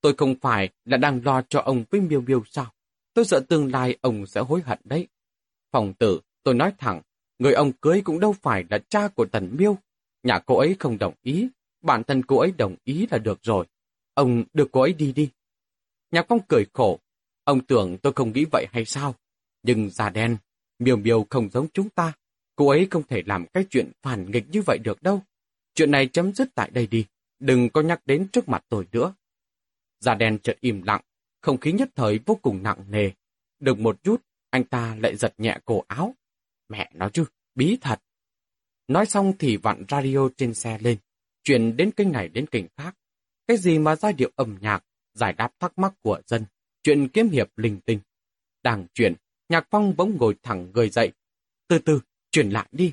Tôi 0.00 0.14
không 0.14 0.34
phải 0.40 0.68
là 0.84 0.96
đang 0.96 1.20
lo 1.24 1.42
cho 1.42 1.60
ông 1.60 1.84
với 1.90 2.00
miêu 2.00 2.20
miêu 2.20 2.42
sao? 2.50 2.72
Tôi 3.14 3.24
sợ 3.24 3.40
tương 3.48 3.72
lai 3.72 3.98
ông 4.00 4.26
sẽ 4.26 4.40
hối 4.40 4.62
hận 4.62 4.78
đấy. 4.84 5.08
Phòng 5.72 5.94
tử, 5.94 6.20
tôi 6.42 6.54
nói 6.54 6.72
thẳng, 6.78 7.02
Người 7.42 7.52
ông 7.52 7.72
cưới 7.72 8.02
cũng 8.04 8.20
đâu 8.20 8.32
phải 8.32 8.64
là 8.70 8.78
cha 8.88 9.08
của 9.08 9.26
Tần 9.26 9.56
Miêu. 9.58 9.76
Nhà 10.22 10.38
cô 10.38 10.58
ấy 10.58 10.76
không 10.78 10.98
đồng 10.98 11.14
ý, 11.22 11.48
bản 11.80 12.04
thân 12.04 12.22
cô 12.22 12.38
ấy 12.38 12.52
đồng 12.58 12.76
ý 12.84 13.06
là 13.10 13.18
được 13.18 13.38
rồi. 13.42 13.66
Ông 14.14 14.44
đưa 14.52 14.64
cô 14.72 14.80
ấy 14.80 14.92
đi 14.92 15.12
đi. 15.12 15.30
Nhạc 16.10 16.26
Phong 16.28 16.38
cười 16.48 16.66
khổ. 16.72 16.98
Ông 17.44 17.60
tưởng 17.64 17.98
tôi 17.98 18.12
không 18.12 18.32
nghĩ 18.32 18.44
vậy 18.52 18.66
hay 18.72 18.84
sao? 18.84 19.14
Nhưng 19.62 19.90
già 19.90 20.10
đen, 20.10 20.36
miều 20.78 20.96
miêu 20.96 21.26
không 21.30 21.50
giống 21.50 21.66
chúng 21.74 21.88
ta. 21.88 22.12
Cô 22.56 22.68
ấy 22.68 22.88
không 22.90 23.02
thể 23.02 23.22
làm 23.26 23.46
cái 23.46 23.64
chuyện 23.70 23.90
phản 24.02 24.30
nghịch 24.30 24.44
như 24.50 24.62
vậy 24.66 24.78
được 24.84 25.02
đâu. 25.02 25.22
Chuyện 25.74 25.90
này 25.90 26.06
chấm 26.06 26.32
dứt 26.32 26.48
tại 26.54 26.70
đây 26.70 26.86
đi. 26.86 27.06
Đừng 27.38 27.70
có 27.70 27.80
nhắc 27.80 28.00
đến 28.06 28.28
trước 28.32 28.48
mặt 28.48 28.64
tôi 28.68 28.86
nữa. 28.92 29.14
Già 30.00 30.14
đen 30.14 30.38
chợt 30.42 30.56
im 30.60 30.82
lặng, 30.82 31.02
không 31.40 31.58
khí 31.58 31.72
nhất 31.72 31.88
thời 31.94 32.20
vô 32.26 32.38
cùng 32.42 32.62
nặng 32.62 32.84
nề. 32.90 33.10
Được 33.60 33.78
một 33.78 34.02
chút, 34.02 34.22
anh 34.50 34.64
ta 34.64 34.96
lại 35.00 35.16
giật 35.16 35.34
nhẹ 35.38 35.58
cổ 35.64 35.84
áo. 35.88 36.14
Mẹ 36.72 36.90
nói 36.94 37.10
chứ, 37.12 37.24
bí 37.54 37.78
thật. 37.80 38.02
Nói 38.88 39.06
xong 39.06 39.32
thì 39.38 39.56
vặn 39.56 39.84
radio 39.88 40.28
trên 40.36 40.54
xe 40.54 40.78
lên, 40.78 40.98
chuyển 41.44 41.76
đến 41.76 41.90
kênh 41.90 42.12
này 42.12 42.28
đến 42.28 42.46
kênh 42.46 42.64
khác. 42.76 42.96
Cái 43.46 43.56
gì 43.56 43.78
mà 43.78 43.96
giai 43.96 44.12
điệu 44.12 44.30
âm 44.36 44.58
nhạc, 44.60 44.84
giải 45.14 45.32
đáp 45.32 45.52
thắc 45.60 45.78
mắc 45.78 45.94
của 46.02 46.20
dân, 46.26 46.44
chuyện 46.82 47.08
kiếm 47.08 47.28
hiệp 47.28 47.58
linh 47.58 47.80
tinh. 47.80 48.00
Đang 48.62 48.86
chuyển, 48.94 49.14
nhạc 49.48 49.66
phong 49.70 49.96
bỗng 49.96 50.16
ngồi 50.16 50.36
thẳng 50.42 50.70
người 50.74 50.90
dậy. 50.90 51.12
Từ 51.68 51.78
từ, 51.78 52.00
chuyển 52.30 52.50
lại 52.50 52.68
đi. 52.72 52.92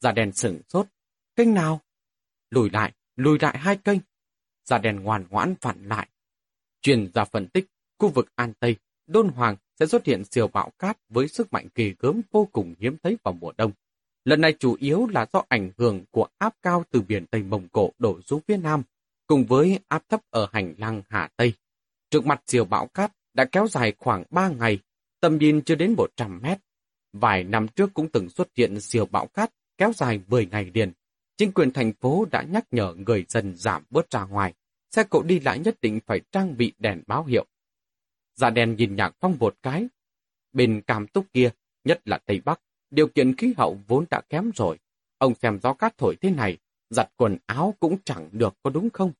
Già 0.00 0.12
đèn 0.12 0.32
sửng 0.32 0.60
sốt. 0.68 0.86
Kênh 1.36 1.54
nào? 1.54 1.80
Lùi 2.50 2.70
lại, 2.70 2.92
lùi 3.16 3.38
lại 3.40 3.58
hai 3.58 3.76
kênh. 3.76 3.98
Già 4.64 4.78
đèn 4.78 4.96
ngoan 4.96 5.26
ngoãn 5.30 5.54
phản 5.60 5.88
lại. 5.88 6.08
chuyển 6.82 7.10
ra 7.14 7.24
phân 7.24 7.48
tích, 7.48 7.66
khu 7.98 8.08
vực 8.08 8.28
An 8.34 8.52
Tây, 8.60 8.76
Đôn 9.06 9.28
Hoàng 9.28 9.56
sẽ 9.80 9.86
xuất 9.86 10.06
hiện 10.06 10.24
siêu 10.24 10.48
bão 10.48 10.70
cát 10.78 10.98
với 11.08 11.28
sức 11.28 11.52
mạnh 11.52 11.68
kỳ 11.74 11.94
gớm 11.98 12.20
vô 12.32 12.48
cùng 12.52 12.74
hiếm 12.78 12.96
thấy 13.02 13.16
vào 13.22 13.34
mùa 13.40 13.52
đông. 13.56 13.72
Lần 14.24 14.40
này 14.40 14.54
chủ 14.58 14.76
yếu 14.80 15.06
là 15.06 15.26
do 15.32 15.42
ảnh 15.48 15.70
hưởng 15.78 16.04
của 16.10 16.28
áp 16.38 16.54
cao 16.62 16.84
từ 16.90 17.00
biển 17.00 17.26
Tây 17.26 17.42
Mông 17.42 17.68
Cổ 17.72 17.92
đổ 17.98 18.20
xuống 18.20 18.40
phía 18.48 18.56
Nam, 18.56 18.82
cùng 19.26 19.44
với 19.44 19.78
áp 19.88 20.02
thấp 20.08 20.20
ở 20.30 20.48
hành 20.52 20.74
lang 20.78 21.02
Hà 21.08 21.28
Tây. 21.36 21.52
Trước 22.10 22.26
mặt 22.26 22.42
siêu 22.46 22.64
bão 22.64 22.86
cát 22.86 23.12
đã 23.34 23.44
kéo 23.44 23.68
dài 23.68 23.92
khoảng 23.98 24.24
3 24.30 24.48
ngày, 24.48 24.78
tầm 25.20 25.38
nhìn 25.38 25.62
chưa 25.62 25.74
đến 25.74 25.94
100 25.96 26.40
mét. 26.42 26.58
Vài 27.12 27.44
năm 27.44 27.68
trước 27.68 27.94
cũng 27.94 28.08
từng 28.08 28.30
xuất 28.30 28.48
hiện 28.56 28.80
siêu 28.80 29.06
bão 29.06 29.26
cát 29.26 29.50
kéo 29.78 29.92
dài 29.92 30.20
10 30.28 30.46
ngày 30.46 30.70
liền. 30.74 30.92
Chính 31.36 31.52
quyền 31.52 31.72
thành 31.72 31.92
phố 31.92 32.26
đã 32.30 32.42
nhắc 32.42 32.64
nhở 32.70 32.94
người 32.94 33.24
dân 33.28 33.56
giảm 33.56 33.84
bớt 33.90 34.10
ra 34.10 34.24
ngoài, 34.24 34.54
xe 34.90 35.04
cộ 35.04 35.22
đi 35.22 35.40
lại 35.40 35.58
nhất 35.58 35.76
định 35.80 36.00
phải 36.06 36.20
trang 36.32 36.56
bị 36.56 36.72
đèn 36.78 37.02
báo 37.06 37.24
hiệu. 37.24 37.46
Dạ 38.36 38.50
đen 38.50 38.76
nhìn 38.76 38.96
nhạc 38.96 39.16
phong 39.20 39.36
một 39.40 39.56
cái. 39.62 39.88
Bên 40.52 40.82
cam 40.86 41.06
túc 41.06 41.32
kia, 41.32 41.50
nhất 41.84 42.00
là 42.04 42.18
Tây 42.26 42.40
Bắc, 42.44 42.60
điều 42.90 43.08
kiện 43.08 43.36
khí 43.36 43.54
hậu 43.56 43.78
vốn 43.86 44.04
đã 44.10 44.20
kém 44.28 44.50
rồi. 44.54 44.78
Ông 45.18 45.34
xem 45.34 45.58
gió 45.62 45.72
cát 45.72 45.98
thổi 45.98 46.16
thế 46.20 46.30
này, 46.30 46.58
giặt 46.90 47.08
quần 47.16 47.36
áo 47.46 47.74
cũng 47.80 47.96
chẳng 48.04 48.28
được 48.32 48.54
có 48.62 48.70
đúng 48.70 48.90
không? 48.90 49.12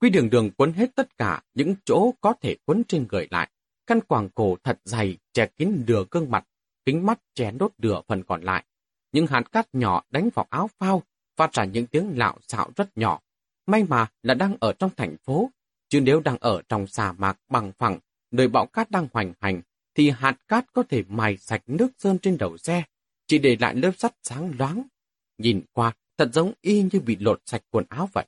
Quy 0.00 0.10
đường 0.10 0.30
đường 0.30 0.50
quấn 0.56 0.72
hết 0.72 0.94
tất 0.94 1.18
cả 1.18 1.42
những 1.54 1.74
chỗ 1.84 2.12
có 2.20 2.34
thể 2.40 2.56
quấn 2.64 2.82
trên 2.88 3.06
người 3.10 3.28
lại. 3.30 3.50
Căn 3.86 4.00
quàng 4.00 4.28
cổ 4.34 4.56
thật 4.64 4.80
dày, 4.84 5.16
che 5.32 5.46
kín 5.46 5.84
nửa 5.86 6.04
gương 6.10 6.30
mặt, 6.30 6.44
kính 6.84 7.06
mắt 7.06 7.20
che 7.34 7.50
đốt 7.50 7.72
nửa 7.78 8.00
phần 8.08 8.22
còn 8.22 8.42
lại. 8.42 8.64
Những 9.12 9.26
hạt 9.26 9.52
cát 9.52 9.74
nhỏ 9.74 10.04
đánh 10.10 10.28
vào 10.34 10.46
áo 10.50 10.70
phao, 10.78 11.02
phát 11.36 11.52
ra 11.52 11.64
những 11.64 11.86
tiếng 11.86 12.18
lạo 12.18 12.38
xạo 12.48 12.70
rất 12.76 12.98
nhỏ. 12.98 13.20
May 13.66 13.84
mà 13.84 14.06
là 14.22 14.34
đang 14.34 14.56
ở 14.60 14.72
trong 14.72 14.90
thành 14.96 15.16
phố, 15.16 15.50
chứ 15.88 16.00
nếu 16.00 16.20
đang 16.20 16.36
ở 16.40 16.62
trong 16.68 16.86
sa 16.86 17.12
mạc 17.12 17.38
bằng 17.48 17.72
phẳng, 17.78 17.98
nơi 18.30 18.48
bão 18.48 18.66
cát 18.66 18.90
đang 18.90 19.08
hoành 19.12 19.32
hành, 19.40 19.62
thì 19.94 20.10
hạt 20.10 20.36
cát 20.48 20.72
có 20.72 20.82
thể 20.82 21.04
mài 21.08 21.36
sạch 21.36 21.62
nước 21.66 21.88
sơn 21.98 22.18
trên 22.18 22.38
đầu 22.38 22.56
xe, 22.56 22.82
chỉ 23.26 23.38
để 23.38 23.56
lại 23.60 23.74
lớp 23.74 23.92
sắt 23.98 24.14
sáng 24.22 24.52
loáng. 24.58 24.82
Nhìn 25.38 25.62
qua, 25.72 25.92
thật 26.18 26.30
giống 26.32 26.52
y 26.60 26.82
như 26.82 27.00
bị 27.00 27.16
lột 27.20 27.42
sạch 27.46 27.62
quần 27.70 27.84
áo 27.88 28.08
vậy. 28.12 28.26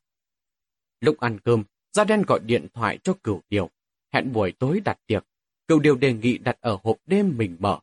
Lúc 1.01 1.21
ăn 1.21 1.41
cơm, 1.41 1.65
Gia 1.93 2.05
Đen 2.05 2.23
gọi 2.23 2.41
điện 2.41 2.67
thoại 2.75 2.99
cho 3.05 3.15
cửu 3.23 3.43
điều, 3.49 3.71
hẹn 4.13 4.33
buổi 4.33 4.53
tối 4.53 4.81
đặt 4.85 4.99
tiệc. 5.07 5.25
Cửu 5.69 5.79
điều 5.79 5.97
đề 5.97 6.13
nghị 6.13 6.39
đặt 6.39 6.57
ở 6.61 6.79
hộp 6.83 6.97
đêm 7.07 7.35
mình 7.37 7.57
mở. 7.59 7.79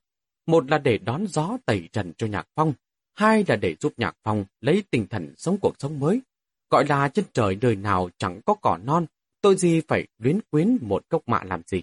Một 0.46 0.72
là 0.72 0.78
để 0.78 0.98
đón 0.98 1.28
gió 1.28 1.58
tẩy 1.66 1.90
trần 1.92 2.14
cho 2.18 2.28
Nhạc 2.28 2.48
Phong, 2.56 2.74
hai 3.16 3.46
là 3.48 3.56
để 3.56 3.76
giúp 3.80 3.94
Nhạc 3.98 4.18
Phong 4.24 4.46
lấy 4.62 4.84
tinh 4.90 5.08
thần 5.10 5.34
sống 5.38 5.58
cuộc 5.62 5.76
sống 5.80 6.00
mới. 6.00 6.22
Gọi 6.70 6.86
là 6.88 7.08
trên 7.08 7.26
trời 7.34 7.56
đời 7.56 7.76
nào 7.76 8.10
chẳng 8.18 8.42
có 8.46 8.54
cỏ 8.54 8.80
non, 8.84 9.06
tôi 9.42 9.56
gì 9.58 9.82
phải 9.88 10.08
luyến 10.18 10.40
quyến 10.50 10.78
một 10.82 11.10
cốc 11.10 11.28
mạ 11.28 11.44
làm 11.44 11.62
gì. 11.68 11.82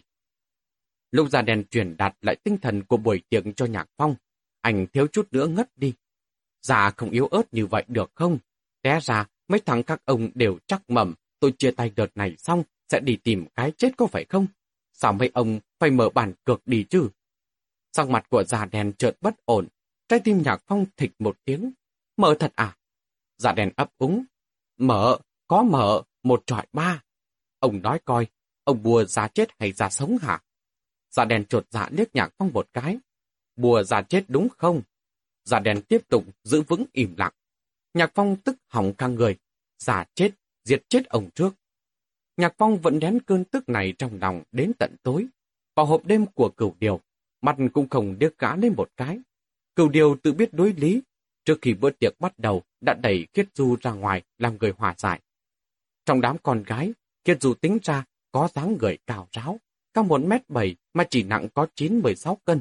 Lúc 1.11 1.31
ra 1.31 1.43
đèn 1.43 1.64
truyền 1.71 1.97
đạt 1.97 2.17
lại 2.21 2.37
tinh 2.45 2.57
thần 2.62 2.83
của 2.83 2.97
buổi 2.97 3.23
tiệc 3.29 3.45
cho 3.57 3.67
Nhạc 3.67 3.88
Phong, 3.97 4.14
anh 4.61 4.87
thiếu 4.93 5.07
chút 5.07 5.29
nữa 5.31 5.47
ngất 5.47 5.79
đi. 5.79 5.95
Già 6.62 6.90
không 6.90 7.11
yếu 7.11 7.27
ớt 7.27 7.55
như 7.55 7.67
vậy 7.67 7.85
được 7.88 8.11
không? 8.14 8.38
Té 8.83 9.01
ra, 9.03 9.27
mấy 9.49 9.61
thằng 9.61 9.83
các 9.83 10.03
ông 10.05 10.31
đều 10.35 10.59
chắc 10.67 10.90
mầm, 10.90 11.14
tôi 11.40 11.53
chia 11.59 11.71
tay 11.71 11.90
đợt 11.97 12.11
này 12.14 12.37
xong, 12.38 12.62
sẽ 12.88 13.01
đi 13.01 13.17
tìm 13.17 13.47
cái 13.55 13.73
chết 13.77 13.97
có 13.97 14.07
phải 14.07 14.25
không? 14.25 14.47
Sao 14.93 15.12
mấy 15.12 15.31
ông 15.35 15.61
phải 15.79 15.90
mở 15.90 16.09
bàn 16.14 16.33
cược 16.45 16.67
đi 16.67 16.85
chứ? 16.90 17.09
Sang 17.93 18.12
mặt 18.12 18.27
của 18.31 18.45
già 18.45 18.64
đèn 18.64 18.93
chợt 18.93 19.17
bất 19.21 19.35
ổn, 19.45 19.69
trái 20.09 20.21
tim 20.25 20.43
Nhạc 20.43 20.62
Phong 20.67 20.87
thịch 20.97 21.12
một 21.19 21.37
tiếng. 21.45 21.73
Mở 22.17 22.37
thật 22.38 22.53
à? 22.55 22.77
Dạ 23.37 23.51
già 23.51 23.53
đèn 23.53 23.71
ấp 23.77 23.90
úng. 23.99 24.25
Mở, 24.79 25.19
có 25.47 25.62
mở, 25.62 26.03
một 26.23 26.43
trọi 26.47 26.67
ba. 26.73 27.04
Ông 27.64 27.83
nói 27.83 28.00
coi, 28.05 28.27
ông 28.64 28.83
bùa 28.83 29.05
già 29.05 29.29
chết 29.29 29.48
hay 29.59 29.72
già 29.72 29.90
sống 29.90 30.18
hả? 30.18 30.42
Già 31.11 31.24
đèn 31.24 31.44
trột 31.44 31.66
dạ 31.70 31.88
liếc 31.90 32.14
Nhạc 32.14 32.35
Phong 32.38 32.50
một 32.53 32.68
cái. 32.72 32.98
Bùa 33.57 33.83
già 33.83 34.03
chết 34.03 34.24
đúng 34.29 34.48
không? 34.48 34.83
Già 35.44 35.59
đèn 35.59 35.83
tiếp 35.83 36.09
tục 36.09 36.24
giữ 36.42 36.62
vững 36.62 36.85
im 36.92 37.14
lặng. 37.16 37.33
Nhạc 37.94 38.11
Phong 38.14 38.37
tức 38.37 38.57
hỏng 38.68 38.94
căng 38.94 39.14
người. 39.14 39.37
Già 39.79 40.05
chết, 40.14 40.31
diệt 40.64 40.83
chết 40.88 41.09
ông 41.09 41.31
trước. 41.35 41.55
Nhạc 42.37 42.55
Phong 42.59 42.79
vẫn 42.79 42.98
đén 42.98 43.20
cơn 43.20 43.44
tức 43.44 43.68
này 43.68 43.94
trong 43.98 44.18
lòng 44.20 44.42
đến 44.53 44.72
tận 44.79 44.96
tối. 45.03 45.27
Vào 45.74 45.87
hộp 45.87 46.05
đêm 46.05 46.27
của 46.27 46.48
cửu 46.57 46.77
điều, 46.81 47.00
mặt 47.40 47.57
cũng 47.72 47.88
không 47.88 48.18
điếc 48.18 48.38
gã 48.38 48.57
lên 48.57 48.74
một 48.77 48.90
cái. 48.96 49.18
Cửu 49.77 49.88
điều 49.88 50.16
tự 50.22 50.33
biết 50.33 50.55
đối 50.55 50.72
lý, 50.72 51.03
trước 51.44 51.59
khi 51.62 51.74
bữa 51.74 51.90
tiệc 51.90 52.20
bắt 52.20 52.38
đầu 52.38 52.62
đã 52.81 52.94
đẩy 53.03 53.27
Kiết 53.33 53.48
Du 53.55 53.77
ra 53.81 53.92
ngoài 53.92 54.22
làm 54.38 54.57
người 54.59 54.72
hòa 54.77 54.94
giải. 54.98 55.20
Trong 56.05 56.20
đám 56.20 56.37
con 56.42 56.62
gái, 56.62 56.92
Kiết 57.25 57.43
dù 57.43 57.55
tính 57.55 57.79
ra 57.83 58.05
có 58.33 58.49
dáng 58.55 58.77
người 58.81 58.99
cao 59.07 59.29
ráo, 59.33 59.61
cao 59.95 60.05
một 60.05 60.21
mét 60.21 60.51
bảy 60.51 60.77
mà 60.95 61.05
chỉ 61.11 61.23
nặng 61.23 61.49
có 61.55 61.67
9-16 61.77 62.37
cân. 62.45 62.61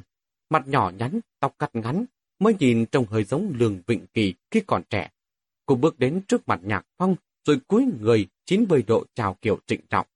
Mặt 0.49 0.67
nhỏ 0.67 0.91
nhắn, 0.97 1.19
tóc 1.39 1.56
cắt 1.60 1.69
ngắn, 1.73 2.06
mới 2.39 2.56
nhìn 2.60 2.86
trông 2.86 3.06
hơi 3.06 3.23
giống 3.23 3.54
lường 3.56 3.82
vịnh 3.88 4.06
kỳ 4.13 4.34
khi 4.52 4.62
còn 4.67 4.84
trẻ. 4.89 5.10
Cô 5.65 5.76
bước 5.76 5.99
đến 5.99 6.21
trước 6.28 6.47
mặt 6.47 6.60
nhạc 6.63 6.86
phong, 6.97 7.15
rồi 7.45 7.60
cúi 7.67 7.86
người 8.02 8.28
90 8.45 8.84
độ 8.88 9.06
chào 9.13 9.38
kiểu 9.41 9.60
trịnh 9.67 9.82
trọng. 9.89 10.08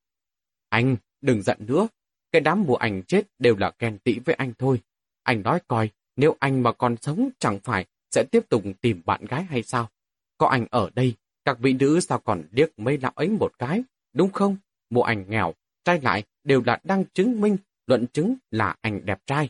Anh, 0.70 0.96
đừng 1.22 1.42
giận 1.42 1.58
nữa, 1.60 1.88
cái 2.32 2.42
đám 2.42 2.64
mùa 2.64 2.76
ảnh 2.76 3.04
chết 3.04 3.22
đều 3.40 3.56
là 3.56 3.72
ghen 3.80 3.98
tị 3.98 4.20
với 4.20 4.36
anh 4.36 4.54
thôi. 4.58 4.82
Anh 5.24 5.42
nói 5.42 5.60
coi, 5.68 5.90
nếu 6.16 6.36
anh 6.40 6.64
mà 6.64 6.72
còn 6.72 6.96
sống 7.02 7.30
chẳng 7.40 7.60
phải 7.60 7.86
sẽ 8.12 8.24
tiếp 8.32 8.50
tục 8.50 8.64
tìm 8.82 9.02
bạn 9.06 9.26
gái 9.26 9.44
hay 9.44 9.64
sao? 9.64 9.90
Có 10.38 10.48
anh 10.48 10.66
ở 10.72 10.90
đây, 10.96 11.16
các 11.46 11.60
vị 11.60 11.74
nữ 11.74 12.00
sao 12.00 12.20
còn 12.20 12.44
điếc 12.52 12.80
mấy 12.80 12.98
lão 12.98 13.12
ấy 13.16 13.30
một 13.30 13.52
cái, 13.60 13.84
đúng 14.18 14.32
không? 14.32 14.58
Mùa 14.90 15.02
ảnh 15.02 15.26
nghèo, 15.30 15.54
trai 15.84 16.02
lại 16.02 16.24
đều 16.44 16.62
là 16.66 16.80
đang 16.84 17.06
chứng 17.14 17.42
minh, 17.42 17.58
luận 17.88 18.08
chứng 18.14 18.36
là 18.52 18.76
ảnh 18.82 19.06
đẹp 19.06 19.20
trai. 19.26 19.50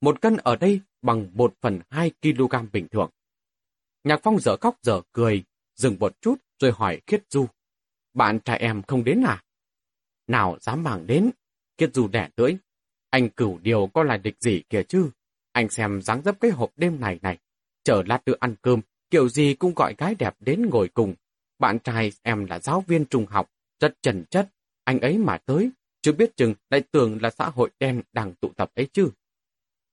Một 0.00 0.20
cân 0.20 0.36
ở 0.36 0.56
đây 0.56 0.80
bằng 1.02 1.30
một 1.34 1.54
phần 1.60 1.80
hai 1.90 2.10
kg 2.22 2.54
bình 2.72 2.88
thường. 2.88 3.10
Nhạc 4.04 4.20
Phong 4.22 4.38
dở 4.40 4.56
khóc 4.60 4.76
dở 4.82 5.00
cười, 5.12 5.44
dừng 5.74 5.96
một 6.00 6.20
chút 6.20 6.34
rồi 6.58 6.72
hỏi 6.72 7.00
Khiết 7.06 7.24
Du. 7.30 7.46
Bạn 8.14 8.38
trai 8.44 8.58
em 8.58 8.82
không 8.82 9.04
đến 9.04 9.22
à? 9.26 9.42
Nào 10.26 10.58
dám 10.60 10.82
màng 10.82 11.06
đến, 11.06 11.30
Khiết 11.78 11.94
Du 11.94 12.08
đẻ 12.08 12.28
tưỡi. 12.36 12.56
Anh 13.10 13.28
cửu 13.28 13.58
điều 13.58 13.90
có 13.94 14.02
là 14.02 14.16
địch 14.16 14.36
gì 14.40 14.62
kìa 14.70 14.82
chứ? 14.82 15.10
Anh 15.52 15.68
xem 15.68 16.02
dáng 16.02 16.22
dấp 16.22 16.40
cái 16.40 16.50
hộp 16.50 16.70
đêm 16.76 17.00
này 17.00 17.18
này. 17.22 17.38
Chờ 17.84 18.02
lát 18.06 18.22
nữa 18.26 18.34
ăn 18.40 18.54
cơm, 18.62 18.80
kiểu 19.10 19.28
gì 19.28 19.54
cũng 19.54 19.72
gọi 19.76 19.94
gái 19.98 20.14
đẹp 20.14 20.36
đến 20.40 20.66
ngồi 20.70 20.88
cùng. 20.88 21.14
Bạn 21.58 21.78
trai 21.78 22.12
em 22.22 22.44
là 22.44 22.58
giáo 22.58 22.84
viên 22.86 23.06
trung 23.06 23.26
học, 23.26 23.50
rất 23.80 24.02
trần 24.02 24.24
chất. 24.30 24.48
Anh 24.84 25.00
ấy 25.00 25.18
mà 25.18 25.38
tới, 25.38 25.70
chưa 26.02 26.12
biết 26.12 26.36
chừng 26.36 26.54
lại 26.70 26.82
tưởng 26.90 27.18
là 27.22 27.30
xã 27.30 27.48
hội 27.48 27.70
đen 27.80 28.02
đang 28.12 28.34
tụ 28.34 28.52
tập 28.56 28.70
ấy 28.74 28.88
chứ. 28.92 29.10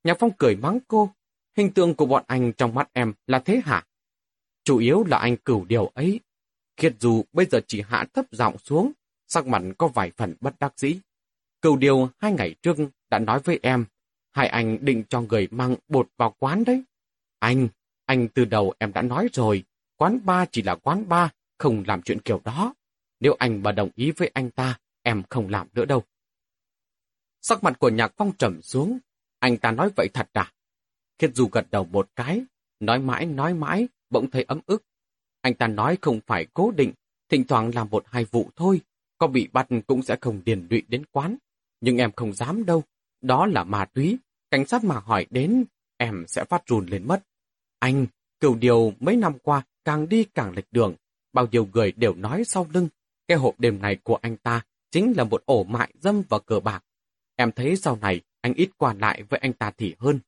Nhạc 0.04 0.18
Phong 0.20 0.32
cười 0.38 0.56
mắng 0.56 0.80
cô. 0.88 1.10
Hình 1.58 1.74
tượng 1.74 1.96
của 1.96 2.06
bọn 2.06 2.24
anh 2.28 2.54
trong 2.54 2.74
mắt 2.74 2.90
em 2.94 3.14
là 3.28 3.40
thế 3.40 3.62
hả? 3.66 3.86
Chủ 4.64 4.78
yếu 4.78 5.04
là 5.08 5.18
anh 5.18 5.38
cửu 5.38 5.66
điều 5.66 5.86
ấy. 5.86 6.20
Kiệt 6.78 6.96
dù 7.00 7.24
bây 7.34 7.46
giờ 7.46 7.62
chỉ 7.68 7.82
hạ 7.82 8.06
thấp 8.14 8.26
giọng 8.32 8.58
xuống, 8.58 8.92
sắc 9.28 9.48
mặt 9.48 9.62
có 9.78 9.88
vài 9.88 10.12
phần 10.18 10.36
bất 10.42 10.60
đắc 10.60 10.74
dĩ. 10.78 11.00
Cửu 11.62 11.78
điều 11.78 12.10
hai 12.18 12.34
ngày 12.34 12.56
trước 12.62 12.78
đã 13.10 13.20
nói 13.20 13.40
với 13.40 13.60
em, 13.62 13.86
hai 14.32 14.48
anh 14.48 14.78
định 14.82 15.04
cho 15.10 15.22
người 15.22 15.48
mang 15.52 15.76
bột 15.88 16.10
vào 16.18 16.36
quán 16.40 16.64
đấy. 16.64 16.84
Anh, 17.40 17.68
anh 18.06 18.28
từ 18.28 18.46
đầu 18.46 18.74
em 18.80 18.94
đã 18.94 19.02
nói 19.02 19.30
rồi, 19.34 19.64
quán 19.98 20.20
ba 20.26 20.46
chỉ 20.52 20.62
là 20.62 20.76
quán 20.76 21.10
ba, 21.10 21.32
không 21.58 21.84
làm 21.88 22.02
chuyện 22.02 22.20
kiểu 22.20 22.42
đó. 22.44 22.74
Nếu 23.24 23.36
anh 23.40 23.64
mà 23.64 23.72
đồng 23.72 23.90
ý 23.96 24.12
với 24.12 24.32
anh 24.34 24.52
ta, 24.52 24.80
em 25.02 25.24
không 25.30 25.50
làm 25.50 25.68
nữa 25.74 25.86
đâu. 25.86 26.04
Sắc 27.42 27.64
mặt 27.64 27.80
của 27.80 27.90
nhạc 27.90 28.14
phong 28.18 28.32
trầm 28.38 28.62
xuống, 28.62 29.00
anh 29.40 29.58
ta 29.58 29.72
nói 29.72 29.90
vậy 29.96 30.10
thật 30.14 30.30
à? 30.34 30.54
Khiết 31.20 31.36
Du 31.36 31.48
gật 31.52 31.72
đầu 31.72 31.86
một 31.86 32.10
cái, 32.16 32.44
nói 32.80 33.00
mãi 33.00 33.26
nói 33.26 33.54
mãi, 33.54 33.88
bỗng 34.10 34.32
thấy 34.32 34.44
ấm 34.44 34.60
ức. 34.66 34.84
Anh 35.42 35.54
ta 35.54 35.68
nói 35.68 35.98
không 36.02 36.20
phải 36.28 36.48
cố 36.54 36.72
định, 36.72 36.94
thỉnh 37.30 37.44
thoảng 37.48 37.72
làm 37.76 37.90
một 37.90 38.04
hai 38.08 38.26
vụ 38.26 38.50
thôi, 38.56 38.82
có 39.18 39.28
bị 39.28 39.48
bắt 39.54 39.68
cũng 39.88 40.02
sẽ 40.02 40.16
không 40.22 40.42
điền 40.46 40.68
lụy 40.70 40.84
đến 40.88 41.04
quán. 41.12 41.36
Nhưng 41.82 41.98
em 41.98 42.12
không 42.16 42.34
dám 42.34 42.66
đâu, 42.66 42.84
đó 43.22 43.46
là 43.46 43.64
ma 43.64 43.86
túy, 43.86 44.18
cảnh 44.52 44.66
sát 44.66 44.84
mà 44.84 45.00
hỏi 45.00 45.26
đến, 45.30 45.66
em 45.98 46.26
sẽ 46.28 46.44
phát 46.44 46.68
run 46.68 46.86
lên 46.86 47.08
mất. 47.08 47.24
Anh, 47.80 48.06
cựu 48.40 48.56
điều 48.56 48.94
mấy 49.00 49.16
năm 49.16 49.40
qua 49.44 49.62
càng 49.86 50.10
đi 50.10 50.24
càng 50.24 50.54
lệch 50.56 50.72
đường, 50.72 50.96
bao 51.34 51.48
nhiêu 51.52 51.68
người 51.74 51.92
đều 51.92 52.16
nói 52.16 52.44
sau 52.44 52.68
lưng, 52.74 52.88
cái 53.34 53.40
hộp 53.40 53.60
đêm 53.60 53.82
này 53.82 53.98
của 54.04 54.16
anh 54.16 54.38
ta 54.38 54.62
chính 54.92 55.14
là 55.18 55.24
một 55.24 55.44
ổ 55.46 55.64
mại 55.64 55.94
dâm 56.02 56.22
và 56.30 56.40
cờ 56.40 56.60
bạc. 56.60 56.84
Em 57.36 57.52
thấy 57.52 57.76
sau 57.76 57.98
này 58.02 58.22
anh 58.42 58.54
ít 58.54 58.70
qua 58.78 58.94
lại 58.94 59.24
với 59.24 59.40
anh 59.40 59.54
ta 59.54 59.72
thì 59.78 59.96
hơn. 60.00 60.20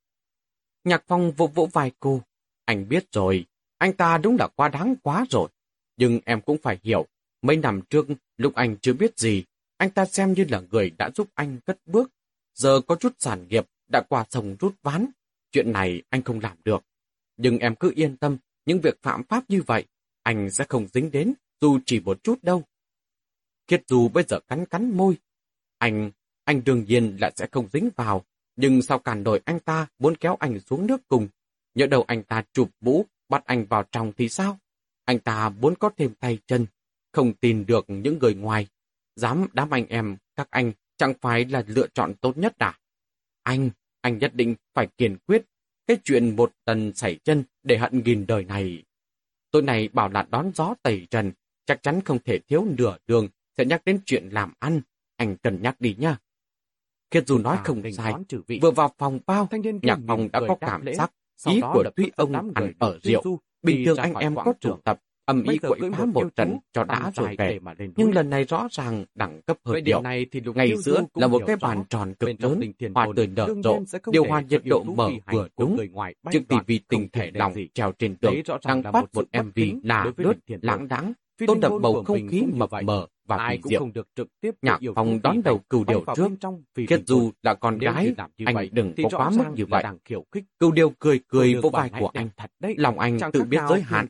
Nhạc 0.84 1.04
phong 1.08 1.32
vỗ 1.32 1.48
vỗ 1.48 1.70
vai 1.74 1.92
cô. 2.00 2.22
Anh 2.66 2.90
biết 2.90 3.12
rồi, 3.12 3.46
anh 3.78 3.94
ta 3.94 4.18
đúng 4.18 4.38
là 4.40 4.48
quá 4.48 4.70
đáng 4.70 4.96
quá 5.04 5.26
rồi. 5.30 5.50
Nhưng 5.98 6.20
em 6.26 6.42
cũng 6.42 6.58
phải 6.58 6.80
hiểu, 6.84 7.06
mấy 7.42 7.58
năm 7.58 7.82
trước 7.90 8.08
lúc 8.38 8.56
anh 8.56 8.76
chưa 8.82 8.94
biết 8.94 9.20
gì, 9.20 9.44
anh 9.78 9.90
ta 9.90 10.06
xem 10.06 10.34
như 10.34 10.46
là 10.50 10.62
người 10.72 10.90
đã 10.90 11.10
giúp 11.16 11.28
anh 11.34 11.60
cất 11.66 11.80
bước. 11.86 12.12
Giờ 12.54 12.82
có 12.88 12.96
chút 12.96 13.16
sản 13.20 13.46
nghiệp 13.50 13.66
đã 13.88 14.02
qua 14.10 14.26
sông 14.30 14.56
rút 14.60 14.76
ván. 14.84 15.08
Chuyện 15.52 15.72
này 15.72 16.02
anh 16.10 16.22
không 16.22 16.40
làm 16.40 16.58
được. 16.64 16.84
Nhưng 17.38 17.60
em 17.60 17.76
cứ 17.76 17.92
yên 17.96 18.18
tâm, 18.18 18.38
những 18.66 18.82
việc 18.82 19.02
phạm 19.02 19.24
pháp 19.24 19.44
như 19.48 19.62
vậy, 19.62 19.86
anh 20.24 20.52
sẽ 20.52 20.66
không 20.70 20.88
dính 20.94 21.12
đến, 21.12 21.34
dù 21.62 21.80
chỉ 21.86 22.00
một 22.00 22.24
chút 22.24 22.44
đâu. 22.44 22.64
Kiệt 23.68 23.84
dù 23.88 24.10
bây 24.10 24.24
giờ 24.24 24.40
cắn 24.40 24.66
cắn 24.66 24.98
môi. 24.98 25.18
Anh, 25.78 26.12
anh 26.44 26.64
đương 26.66 26.86
nhiên 26.88 27.18
là 27.22 27.32
sẽ 27.36 27.48
không 27.52 27.68
dính 27.74 27.90
vào, 27.96 28.26
nhưng 28.56 28.82
sao 28.82 29.00
cản 29.00 29.24
nổi 29.24 29.42
anh 29.46 29.60
ta 29.60 29.88
muốn 30.00 30.16
kéo 30.16 30.36
anh 30.40 30.60
xuống 30.60 30.88
nước 30.88 31.08
cùng? 31.08 31.28
Nhớ 31.76 31.88
đầu 31.88 32.04
anh 32.08 32.24
ta 32.24 32.44
chụp 32.54 32.70
mũ, 32.82 33.06
bắt 33.30 33.46
anh 33.46 33.66
vào 33.66 33.84
trong 33.92 34.14
thì 34.18 34.30
sao? 34.30 34.60
Anh 35.06 35.20
ta 35.20 35.50
muốn 35.50 35.76
có 35.80 35.90
thêm 35.98 36.14
tay 36.20 36.40
chân, 36.48 36.66
không 37.12 37.34
tin 37.34 37.66
được 37.66 37.86
những 37.88 38.20
người 38.20 38.36
ngoài. 38.36 38.68
Dám 39.16 39.48
đám 39.54 39.70
anh 39.70 39.86
em, 39.88 40.18
các 40.36 40.48
anh 40.50 40.72
chẳng 40.98 41.14
phải 41.22 41.46
là 41.46 41.64
lựa 41.68 41.88
chọn 41.94 42.14
tốt 42.22 42.38
nhất 42.38 42.56
à? 42.58 42.80
Anh, 43.44 43.70
anh 44.02 44.18
nhất 44.18 44.36
định 44.36 44.56
phải 44.74 44.88
kiên 44.98 45.18
quyết. 45.28 45.46
Cái 45.88 45.98
chuyện 46.04 46.36
một 46.36 46.52
tần 46.66 46.94
xảy 46.94 47.20
chân 47.24 47.44
để 47.64 47.78
hận 47.78 48.04
nghìn 48.04 48.26
đời 48.28 48.44
này. 48.44 48.84
Tối 49.52 49.62
nay 49.62 49.90
bảo 49.94 50.10
là 50.10 50.28
đón 50.30 50.52
gió 50.56 50.76
tẩy 50.84 51.08
trần, 51.10 51.32
chắc 51.66 51.84
chắn 51.84 52.02
không 52.06 52.20
thể 52.26 52.40
thiếu 52.40 52.66
nửa 52.78 52.98
đường 53.08 53.28
sẽ 53.58 53.66
nhắc 53.66 53.82
đến 53.86 54.00
chuyện 54.06 54.30
làm 54.32 54.54
ăn. 54.60 54.82
Anh 55.18 55.38
cần 55.38 55.62
nhắc 55.62 55.76
đi 55.82 55.96
nha. 56.00 56.18
Kiệt 57.12 57.28
dù 57.28 57.38
nói 57.38 57.58
không 57.64 57.92
sai, 57.92 58.14
vừa 58.62 58.72
vào 58.72 58.94
phòng 58.98 59.20
bao, 59.26 59.50
nhạc 59.82 60.00
phòng 60.08 60.30
đã 60.32 60.42
có 60.48 60.56
cảm 60.62 60.94
giác 60.94 61.12
ý 61.48 61.62
của 61.74 61.84
tuy 61.96 62.12
ông 62.16 62.34
ăn 62.54 62.74
ở 62.80 63.00
rượu. 63.04 63.40
Bình 63.62 63.86
thường 63.86 63.98
anh 63.98 64.14
em 64.14 64.36
có 64.36 64.54
tụ 64.62 64.78
tập, 64.84 65.00
âm 65.26 65.44
ý 65.44 65.58
quậy 65.58 65.80
phá 65.94 66.06
một 66.06 66.36
trận 66.36 66.58
cho 66.74 66.84
đã 66.84 67.12
rồi 67.16 67.36
về. 67.38 67.60
Nhưng 67.96 68.14
lần 68.14 68.30
này 68.30 68.44
rõ 68.44 68.68
ràng 68.72 69.06
đẳng 69.16 69.42
cấp 69.42 69.58
hơi 69.66 69.82
điệu. 69.82 70.02
Ngày 70.56 70.78
giữa 70.78 71.04
là 71.14 71.28
một 71.28 71.42
cái 71.48 71.56
bàn 71.56 71.84
tròn 71.90 72.14
cực 72.20 72.30
lớn, 72.40 72.62
hoa 72.96 73.08
tươi 73.16 73.28
nở 73.28 73.48
rộ, 73.64 73.80
điều 74.12 74.24
hòa 74.24 74.42
nhiệt 74.42 74.62
độ 74.66 74.84
mở 74.84 75.10
vừa 75.32 75.48
đúng. 75.60 75.78
Trước 76.32 76.42
tivi 76.48 76.80
tình 76.88 77.10
thể 77.10 77.32
lòng 77.34 77.54
treo 77.74 77.92
trên 77.92 78.16
tường, 78.16 78.36
đang 78.66 78.84
phát 78.84 79.06
một 79.14 79.26
MV 79.44 79.60
là 79.84 80.12
lướt, 80.18 80.34
lãng 80.48 80.88
đắng, 80.88 81.14
tôn 81.48 81.60
đậm 81.60 81.82
bầu 81.82 82.04
không 82.04 82.28
khí 82.28 82.44
mập 82.54 82.70
mờ 82.84 83.08
và 83.28 83.38
ai 83.38 83.58
cũng 83.58 83.74
không 83.80 83.94
được 83.94 84.08
trực 84.16 84.28
tiếp 84.42 84.56
nhạc 84.62 84.80
phòng 84.96 85.20
đón 85.24 85.42
đầu 85.44 85.60
cừu 85.70 85.84
điều 85.84 86.06
trước. 86.16 86.30
kết 86.88 87.02
dù 87.06 87.32
là 87.42 87.54
con 87.54 87.78
gái 87.78 88.14
anh 88.46 88.56
đừng 88.72 88.94
có 89.04 89.10
quá 89.18 89.30
mức 89.30 89.44
như 89.56 89.66
vậy. 89.66 89.84
cừu 90.60 90.72
điều 90.72 90.94
cười 91.00 91.20
cười 91.28 91.56
vô 91.56 91.70
vai 91.70 91.92
của 92.00 92.12
anh. 92.14 92.30
lòng 92.78 93.00
anh 93.00 93.18
tự 93.34 93.44
biết 93.44 93.60
giới 93.70 93.82
hạn. 93.82 94.08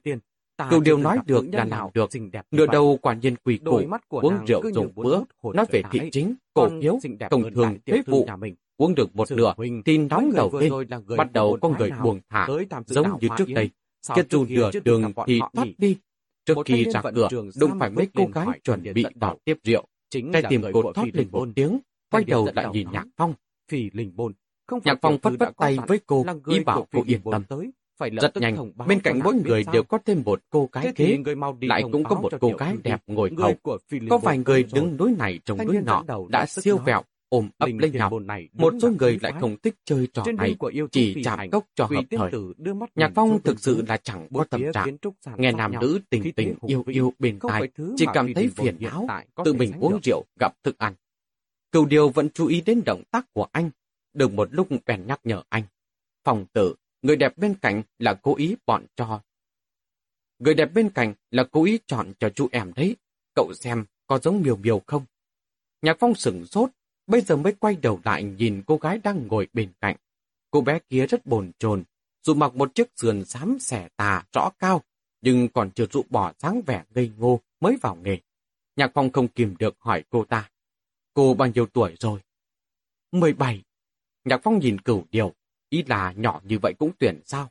cừu 0.69 0.79
điều 0.79 0.97
nói 0.97 1.17
được 1.25 1.45
là 1.51 1.65
làm 1.65 1.89
được. 1.93 2.09
nửa 2.51 2.65
đầu 2.67 2.99
quả 3.01 3.13
nhiên 3.13 3.35
quỳ 3.43 3.57
củ 3.65 3.81
uống 4.09 4.45
rượu 4.47 4.61
dùng 4.73 4.91
bữa 4.95 5.21
nói 5.53 5.65
về 5.71 5.83
thị 5.91 5.99
chính 6.11 6.35
cổ 6.53 6.69
phiếu 6.81 6.99
công 7.29 7.53
thường 7.53 7.77
thuế 7.85 8.01
vụ. 8.05 8.27
uống 8.77 8.95
được 8.95 9.15
một 9.15 9.31
nửa 9.31 9.53
thì 9.85 9.97
nóng 9.97 10.31
đầu 10.35 10.51
lên 10.59 10.71
bắt 11.17 11.31
đầu 11.33 11.57
có 11.61 11.69
người 11.69 11.91
buồn 12.03 12.19
thả 12.29 12.47
giống 12.85 13.19
như 13.21 13.27
trước 13.37 13.49
đây 13.55 13.69
kết 14.15 14.25
dù 14.29 14.45
nửa 14.49 14.71
đường 14.83 15.13
thì 15.27 15.39
thoát 15.53 15.67
đi 15.77 15.97
Trước 16.45 16.57
khi 16.65 16.85
ra 16.93 17.01
cửa, 17.15 17.27
đụng 17.59 17.79
phải 17.79 17.89
mấy 17.89 18.07
cô 18.13 18.25
gái 18.33 18.47
chuẩn 18.63 18.83
bị 18.93 19.05
đỏ 19.15 19.35
tiếp 19.45 19.57
rượu. 19.63 19.85
Tay 20.33 20.43
tìm 20.49 20.61
cột 20.73 20.95
thoát 20.95 21.07
lên 21.13 21.27
một 21.31 21.47
tiếng, 21.55 21.79
quay 22.11 22.23
đầu 22.23 22.47
lại 22.55 22.65
nhìn 22.73 22.87
Nhạc 22.91 23.05
Phong. 23.17 23.33
Nhạc 24.83 24.97
Phong 25.01 25.17
phất 25.17 25.33
phất 25.39 25.57
tay 25.57 25.77
với 25.87 25.99
cô, 26.05 26.25
ý 26.47 26.59
bảo 26.59 26.87
cô 26.91 27.03
yên 27.07 27.21
tâm. 27.31 27.43
Rất 28.21 28.37
nhanh, 28.37 28.71
bên 28.87 28.99
cạnh 28.99 29.19
mỗi 29.23 29.35
người 29.35 29.63
đều 29.73 29.83
có 29.83 29.97
thêm 30.05 30.21
một 30.25 30.41
cô 30.49 30.69
gái 30.71 30.93
kế, 30.95 31.17
lại 31.61 31.83
cũng 31.91 32.03
có 32.03 32.19
một 32.19 32.33
cô 32.39 32.51
gái 32.57 32.75
đẹp 32.83 33.01
ngồi 33.07 33.31
hầu. 33.37 33.53
Có 34.09 34.17
vài 34.17 34.37
người 34.37 34.65
đứng 34.73 34.97
núi 34.97 35.15
này 35.17 35.39
trông 35.45 35.57
núi 35.67 35.77
nọ, 35.83 36.03
đã 36.29 36.45
siêu 36.45 36.77
vẹo, 36.77 37.01
ôm 37.35 37.49
ấp 37.57 37.69
lấy 37.79 37.91
nhau. 37.91 38.19
Một 38.53 38.73
số 38.81 38.91
người 38.99 39.19
lại 39.21 39.33
không 39.39 39.57
thích 39.63 39.75
chơi 39.85 40.07
trò 40.13 40.23
này, 40.37 40.55
chỉ 40.91 41.23
chạm 41.23 41.49
cốc 41.49 41.65
cho 41.75 41.85
hợp 41.85 42.03
thời. 42.11 42.31
Nhạc 42.95 43.11
Phong 43.15 43.41
thực 43.41 43.59
sự 43.59 43.83
là 43.87 43.97
chẳng 43.97 44.27
có 44.33 44.45
tâm 44.49 44.61
trạng. 44.73 44.97
Nghe 45.37 45.51
nam 45.51 45.71
nữ 45.81 45.99
tình 46.09 46.33
tình 46.35 46.55
yêu 46.67 46.83
yêu 46.87 47.13
bên 47.19 47.39
tai, 47.39 47.69
chỉ 47.97 48.05
cảm 48.13 48.33
thấy 48.33 48.47
phiền 48.47 48.77
não, 48.79 49.07
tự 49.45 49.53
mình 49.53 49.71
uống 49.79 49.99
rượu 50.03 50.25
gặp 50.39 50.63
thức 50.63 50.77
ăn. 50.77 50.93
Cửu 51.71 51.85
điều 51.85 52.09
vẫn 52.09 52.29
chú 52.29 52.47
ý 52.47 52.61
đến 52.61 52.81
động 52.85 53.03
tác 53.11 53.33
của 53.33 53.47
anh, 53.51 53.69
được 54.13 54.33
một 54.33 54.47
lúc 54.51 54.67
bèn 54.85 55.07
nhắc 55.07 55.19
nhở 55.23 55.43
anh. 55.49 55.63
Phòng 56.23 56.45
tử, 56.53 56.75
người 57.01 57.15
đẹp 57.15 57.37
bên 57.37 57.55
cạnh 57.61 57.83
là 57.99 58.13
cố 58.13 58.35
ý 58.35 58.55
bọn 58.65 58.85
cho. 58.95 59.21
Người 60.39 60.53
đẹp 60.53 60.73
bên 60.73 60.89
cạnh 60.89 61.13
là 61.31 61.43
cố 61.51 61.63
ý 61.63 61.79
chọn 61.87 62.13
cho 62.19 62.29
chú 62.29 62.47
em 62.51 62.73
đấy. 62.75 62.95
Cậu 63.35 63.53
xem 63.53 63.85
có 64.07 64.19
giống 64.19 64.41
miều 64.41 64.55
miều 64.55 64.81
không? 64.87 65.05
Nhạc 65.81 65.97
Phong 65.99 66.15
sửng 66.15 66.45
sốt, 66.45 66.69
bây 67.07 67.21
giờ 67.21 67.35
mới 67.35 67.53
quay 67.53 67.75
đầu 67.75 67.99
lại 68.05 68.23
nhìn 68.23 68.63
cô 68.67 68.77
gái 68.77 68.99
đang 69.03 69.27
ngồi 69.27 69.47
bên 69.53 69.71
cạnh. 69.81 69.95
Cô 70.51 70.61
bé 70.61 70.79
kia 70.89 71.05
rất 71.07 71.25
bồn 71.25 71.51
chồn, 71.59 71.83
dù 72.23 72.33
mặc 72.33 72.55
một 72.55 72.75
chiếc 72.75 72.87
sườn 72.95 73.25
xám 73.25 73.57
xẻ 73.59 73.87
tà 73.95 74.23
rõ 74.33 74.49
cao, 74.59 74.81
nhưng 75.21 75.47
còn 75.49 75.71
chưa 75.71 75.85
dụ 75.91 76.03
bỏ 76.09 76.33
dáng 76.39 76.61
vẻ 76.65 76.83
ngây 76.95 77.11
ngô 77.17 77.39
mới 77.59 77.77
vào 77.81 77.95
nghề. 77.95 78.17
Nhạc 78.75 78.91
Phong 78.93 79.11
không 79.11 79.27
kìm 79.27 79.55
được 79.59 79.75
hỏi 79.79 80.03
cô 80.09 80.25
ta. 80.25 80.49
Cô 81.13 81.33
bao 81.33 81.47
nhiêu 81.47 81.65
tuổi 81.65 81.95
rồi? 81.99 82.19
17. 83.11 83.63
Nhạc 84.25 84.41
Phong 84.43 84.59
nhìn 84.59 84.81
cửu 84.81 85.05
điều, 85.11 85.33
ý 85.69 85.83
là 85.87 86.11
nhỏ 86.11 86.41
như 86.43 86.59
vậy 86.61 86.73
cũng 86.79 86.91
tuyển 86.99 87.21
sao? 87.25 87.49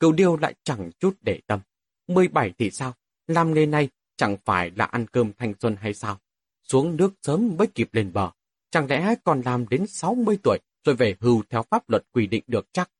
Cửu 0.00 0.12
điều 0.12 0.36
lại 0.36 0.54
chẳng 0.62 0.90
chút 0.98 1.16
để 1.20 1.40
tâm. 1.46 1.60
17 2.06 2.52
thì 2.58 2.70
sao? 2.70 2.94
Làm 3.26 3.54
nghề 3.54 3.66
này 3.66 3.88
chẳng 4.16 4.36
phải 4.44 4.70
là 4.76 4.84
ăn 4.84 5.06
cơm 5.06 5.32
thanh 5.38 5.54
xuân 5.60 5.76
hay 5.76 5.94
sao? 5.94 6.20
Xuống 6.62 6.96
nước 6.96 7.12
sớm 7.22 7.56
mới 7.56 7.66
kịp 7.66 7.88
lên 7.92 8.12
bờ. 8.12 8.30
Chẳng 8.72 8.86
lẽ 8.86 9.14
còn 9.24 9.42
làm 9.44 9.68
đến 9.68 9.86
60 9.86 10.38
tuổi 10.42 10.58
rồi 10.84 10.96
về 10.96 11.16
hưu 11.20 11.42
theo 11.50 11.62
pháp 11.62 11.90
luật 11.90 12.04
quy 12.12 12.26
định 12.26 12.42
được 12.46 12.66
chắc? 12.72 12.90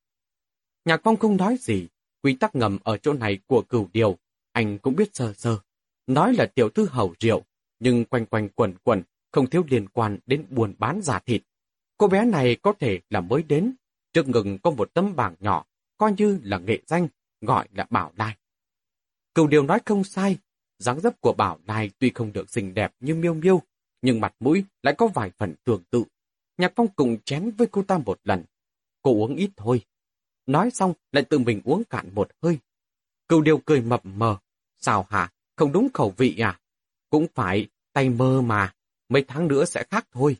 Nhạc 0.84 1.00
Phong 1.04 1.16
không 1.16 1.36
nói 1.36 1.56
gì, 1.60 1.88
quy 2.22 2.34
tắc 2.34 2.54
ngầm 2.54 2.78
ở 2.84 2.96
chỗ 2.96 3.12
này 3.12 3.38
của 3.46 3.62
cửu 3.68 3.88
điều, 3.92 4.18
anh 4.52 4.78
cũng 4.78 4.96
biết 4.96 5.14
sơ 5.14 5.32
sơ. 5.32 5.58
Nói 6.06 6.34
là 6.34 6.46
tiểu 6.46 6.68
thư 6.68 6.86
hầu 6.86 7.14
rượu, 7.20 7.42
nhưng 7.80 8.04
quanh 8.04 8.26
quanh 8.26 8.48
quẩn 8.48 8.74
quẩn, 8.84 9.02
không 9.30 9.50
thiếu 9.50 9.64
liên 9.68 9.88
quan 9.88 10.18
đến 10.26 10.46
buôn 10.50 10.74
bán 10.78 11.00
giả 11.02 11.18
thịt. 11.18 11.42
Cô 11.96 12.08
bé 12.08 12.24
này 12.24 12.56
có 12.62 12.72
thể 12.80 13.00
là 13.10 13.20
mới 13.20 13.42
đến, 13.42 13.74
trước 14.12 14.28
ngừng 14.28 14.58
có 14.58 14.70
một 14.70 14.94
tấm 14.94 15.16
bảng 15.16 15.34
nhỏ, 15.40 15.64
coi 15.98 16.14
như 16.18 16.38
là 16.42 16.58
nghệ 16.58 16.78
danh, 16.86 17.08
gọi 17.40 17.68
là 17.74 17.86
Bảo 17.90 18.12
Lai. 18.16 18.36
Cửu 19.34 19.46
điều 19.46 19.62
nói 19.62 19.78
không 19.84 20.04
sai, 20.04 20.38
dáng 20.78 21.00
dấp 21.00 21.20
của 21.20 21.32
Bảo 21.32 21.58
Lai 21.66 21.90
tuy 21.98 22.10
không 22.14 22.32
được 22.32 22.50
xinh 22.50 22.74
đẹp 22.74 22.92
như 23.00 23.14
miêu 23.14 23.34
miêu, 23.34 23.62
nhưng 24.02 24.20
mặt 24.20 24.34
mũi 24.40 24.64
lại 24.82 24.94
có 24.98 25.06
vài 25.06 25.30
phần 25.38 25.54
tương 25.64 25.82
tự. 25.90 26.04
Nhạc 26.58 26.72
Phong 26.76 26.88
cùng 26.88 27.18
chén 27.24 27.50
với 27.50 27.66
cô 27.70 27.82
ta 27.82 27.98
một 27.98 28.20
lần. 28.24 28.44
Cô 29.02 29.10
uống 29.10 29.36
ít 29.36 29.50
thôi. 29.56 29.84
Nói 30.46 30.70
xong 30.70 30.94
lại 31.12 31.24
tự 31.24 31.38
mình 31.38 31.60
uống 31.64 31.84
cạn 31.84 32.14
một 32.14 32.30
hơi. 32.42 32.58
Cựu 33.28 33.40
điều 33.42 33.58
cười 33.58 33.80
mập 33.80 34.06
mờ. 34.06 34.36
Sao 34.78 35.06
hả? 35.10 35.32
Không 35.56 35.72
đúng 35.72 35.88
khẩu 35.94 36.14
vị 36.16 36.38
à? 36.38 36.60
Cũng 37.10 37.26
phải, 37.34 37.68
tay 37.92 38.08
mơ 38.08 38.40
mà. 38.40 38.74
Mấy 39.08 39.24
tháng 39.28 39.48
nữa 39.48 39.64
sẽ 39.64 39.84
khác 39.90 40.06
thôi. 40.12 40.36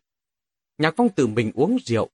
Nhạc 0.79 0.95
Phong 0.97 1.09
tự 1.09 1.27
mình 1.27 1.53
uống 1.55 1.79
rượu. 1.85 2.09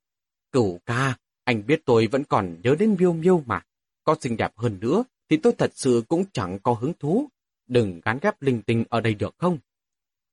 Cửu 0.52 0.78
ca, 0.86 1.16
anh 1.44 1.66
biết 1.66 1.82
tôi 1.84 2.06
vẫn 2.06 2.24
còn 2.24 2.56
nhớ 2.62 2.76
đến 2.78 2.96
miêu 2.98 3.12
miêu 3.12 3.42
mà. 3.46 3.64
Có 4.04 4.16
xinh 4.20 4.36
đẹp 4.36 4.52
hơn 4.56 4.78
nữa 4.80 5.04
thì 5.28 5.36
tôi 5.36 5.52
thật 5.58 5.72
sự 5.74 6.02
cũng 6.08 6.24
chẳng 6.32 6.58
có 6.62 6.72
hứng 6.72 6.92
thú. 6.98 7.28
Đừng 7.66 8.00
gán 8.04 8.18
ghép 8.22 8.42
linh 8.42 8.62
tinh 8.62 8.84
ở 8.88 9.00
đây 9.00 9.14
được 9.14 9.34
không? 9.38 9.58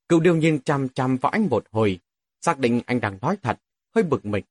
Cựu 0.10 0.20
điều 0.20 0.36
nhìn 0.36 0.60
chăm 0.60 0.89
chăm 0.89 1.18
vào 1.18 1.32
anh 1.32 1.47
một 1.49 1.66
hồi, 1.72 1.99
xác 2.41 2.60
định 2.60 2.82
anh 2.86 3.01
đang 3.01 3.18
nói 3.22 3.38
thật, 3.41 3.60
hơi 3.95 4.03
bực 4.03 4.26
mình. 4.26 4.43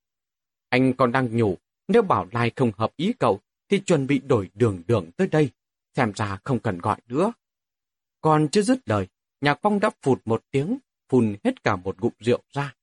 Anh 0.68 0.92
còn 0.92 1.12
đang 1.12 1.36
nhủ, 1.36 1.59
nếu 1.88 2.02
bảo 2.02 2.26
Lai 2.32 2.52
không 2.57 2.72
hợp 2.76 2.92
ý 2.96 3.12
cậu, 3.12 3.40
thì 3.68 3.80
chuẩn 3.80 4.07
bị 4.07 4.18
đổi 4.18 4.50
đường 4.55 4.82
đường 4.86 5.11
tới 5.16 5.26
đây, 5.26 5.50
xem 5.96 6.12
ra 6.14 6.38
không 6.44 6.59
cần 6.59 6.78
gọi 6.78 7.00
nữa. 7.07 7.32
Còn 8.20 8.48
chưa 8.48 8.62
dứt 8.62 8.88
lời, 8.88 9.09
nhạc 9.40 9.59
phong 9.62 9.80
đã 9.80 9.90
phụt 10.02 10.20
một 10.24 10.44
tiếng, 10.50 10.78
phun 11.09 11.36
hết 11.44 11.62
cả 11.64 11.76
một 11.76 12.00
ngụm 12.00 12.12
rượu 12.18 12.42
ra. 12.52 12.74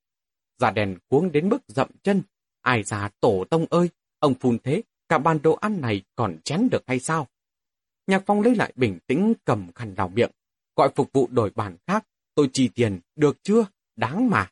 Giả 0.57 0.71
đèn 0.71 0.97
cuống 1.07 1.31
đến 1.31 1.49
mức 1.49 1.59
dậm 1.67 1.89
chân, 2.03 2.21
ai 2.61 2.83
già 2.83 3.09
tổ 3.19 3.45
tông 3.49 3.65
ơi, 3.69 3.89
ông 4.19 4.33
phun 4.33 4.57
thế, 4.63 4.83
cả 5.09 5.17
bàn 5.17 5.41
đồ 5.41 5.53
ăn 5.53 5.81
này 5.81 6.01
còn 6.15 6.37
chén 6.43 6.67
được 6.71 6.83
hay 6.87 6.99
sao? 6.99 7.27
Nhạc 8.07 8.23
Phong 8.25 8.41
lấy 8.41 8.55
lại 8.55 8.73
bình 8.75 8.99
tĩnh 9.07 9.33
cầm 9.45 9.71
khăn 9.75 9.95
đào 9.95 10.07
miệng, 10.07 10.31
gọi 10.75 10.89
phục 10.95 11.13
vụ 11.13 11.27
đổi 11.31 11.51
bàn 11.55 11.77
khác, 11.87 12.05
tôi 12.41 12.49
chi 12.53 12.69
tiền, 12.75 12.99
được 13.15 13.37
chưa? 13.43 13.65
Đáng 13.95 14.29
mà. 14.29 14.51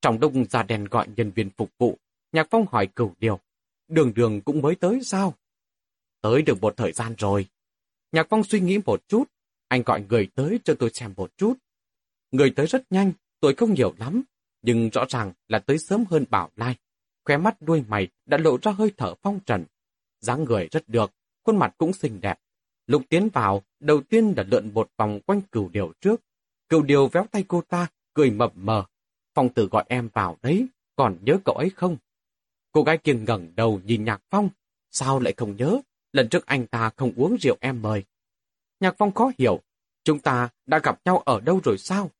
Trong 0.00 0.20
đông 0.20 0.44
ra 0.44 0.62
đèn 0.62 0.84
gọi 0.84 1.06
nhân 1.16 1.30
viên 1.30 1.50
phục 1.50 1.70
vụ, 1.78 1.98
Nhạc 2.32 2.46
Phong 2.50 2.66
hỏi 2.70 2.86
cửu 2.86 3.14
điều, 3.20 3.40
đường 3.88 4.14
đường 4.14 4.40
cũng 4.40 4.62
mới 4.62 4.74
tới 4.74 5.00
sao? 5.02 5.34
Tới 6.20 6.42
được 6.42 6.60
một 6.60 6.76
thời 6.76 6.92
gian 6.92 7.14
rồi. 7.18 7.46
Nhạc 8.12 8.26
Phong 8.30 8.44
suy 8.44 8.60
nghĩ 8.60 8.78
một 8.86 9.08
chút, 9.08 9.24
anh 9.68 9.82
gọi 9.82 10.04
người 10.08 10.28
tới 10.34 10.60
cho 10.64 10.74
tôi 10.78 10.90
xem 10.90 11.14
một 11.16 11.32
chút. 11.36 11.54
Người 12.30 12.50
tới 12.56 12.66
rất 12.66 12.92
nhanh, 12.92 13.12
tôi 13.40 13.54
không 13.54 13.72
hiểu 13.72 13.94
lắm, 13.98 14.22
nhưng 14.62 14.90
rõ 14.90 15.04
ràng 15.08 15.32
là 15.48 15.58
tới 15.58 15.78
sớm 15.78 16.04
hơn 16.10 16.24
Bảo 16.30 16.50
Lai. 16.56 16.76
Khóe 17.24 17.36
mắt 17.36 17.62
đuôi 17.62 17.84
mày 17.88 18.08
đã 18.26 18.38
lộ 18.38 18.58
ra 18.62 18.72
hơi 18.72 18.92
thở 18.96 19.14
phong 19.22 19.40
trần. 19.46 19.64
dáng 20.20 20.44
người 20.44 20.68
rất 20.70 20.88
được, 20.88 21.10
khuôn 21.44 21.56
mặt 21.56 21.74
cũng 21.78 21.92
xinh 21.92 22.20
đẹp. 22.20 22.38
Lục 22.86 23.02
tiến 23.08 23.28
vào, 23.32 23.62
đầu 23.80 24.00
tiên 24.02 24.34
là 24.36 24.44
lượn 24.50 24.74
một 24.74 24.90
vòng 24.96 25.20
quanh 25.26 25.40
cửu 25.40 25.68
điều 25.68 25.92
trước. 26.00 26.20
Cửu 26.74 26.82
điều 26.82 27.08
véo 27.08 27.26
tay 27.30 27.44
cô 27.48 27.62
ta, 27.68 27.86
cười 28.14 28.30
mập 28.30 28.52
mờ. 28.56 28.84
Phong 29.34 29.48
tử 29.48 29.68
gọi 29.70 29.84
em 29.88 30.08
vào 30.12 30.36
đấy, 30.42 30.66
còn 30.96 31.18
nhớ 31.22 31.38
cậu 31.44 31.54
ấy 31.54 31.70
không? 31.70 31.96
Cô 32.72 32.82
gái 32.82 32.98
kia 32.98 33.14
ngẩng 33.14 33.52
đầu 33.56 33.80
nhìn 33.84 34.04
Nhạc 34.04 34.22
Phong. 34.30 34.48
Sao 34.90 35.20
lại 35.20 35.34
không 35.36 35.56
nhớ? 35.56 35.80
Lần 36.12 36.28
trước 36.28 36.46
anh 36.46 36.66
ta 36.66 36.90
không 36.96 37.12
uống 37.16 37.36
rượu 37.40 37.56
em 37.60 37.82
mời. 37.82 38.04
Nhạc 38.80 38.94
Phong 38.98 39.12
khó 39.12 39.32
hiểu. 39.38 39.60
Chúng 40.04 40.18
ta 40.18 40.48
đã 40.66 40.78
gặp 40.78 41.00
nhau 41.04 41.18
ở 41.18 41.40
đâu 41.40 41.60
rồi 41.64 41.78
sao? 41.78 42.10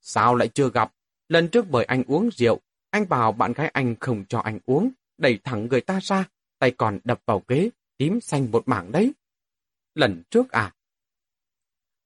Sao 0.00 0.34
lại 0.34 0.48
chưa 0.48 0.70
gặp? 0.70 0.92
Lần 1.28 1.48
trước 1.48 1.70
mời 1.70 1.84
anh 1.84 2.04
uống 2.06 2.30
rượu, 2.32 2.60
anh 2.90 3.08
bảo 3.08 3.32
bạn 3.32 3.52
gái 3.52 3.68
anh 3.68 3.96
không 4.00 4.24
cho 4.28 4.38
anh 4.38 4.58
uống, 4.66 4.90
đẩy 5.18 5.38
thẳng 5.44 5.66
người 5.66 5.80
ta 5.80 5.98
ra, 6.02 6.24
tay 6.58 6.70
còn 6.70 6.98
đập 7.04 7.22
vào 7.26 7.42
ghế, 7.48 7.70
tím 7.96 8.20
xanh 8.20 8.50
một 8.50 8.68
mảng 8.68 8.92
đấy. 8.92 9.12
Lần 9.94 10.22
trước 10.30 10.50
à? 10.50 10.74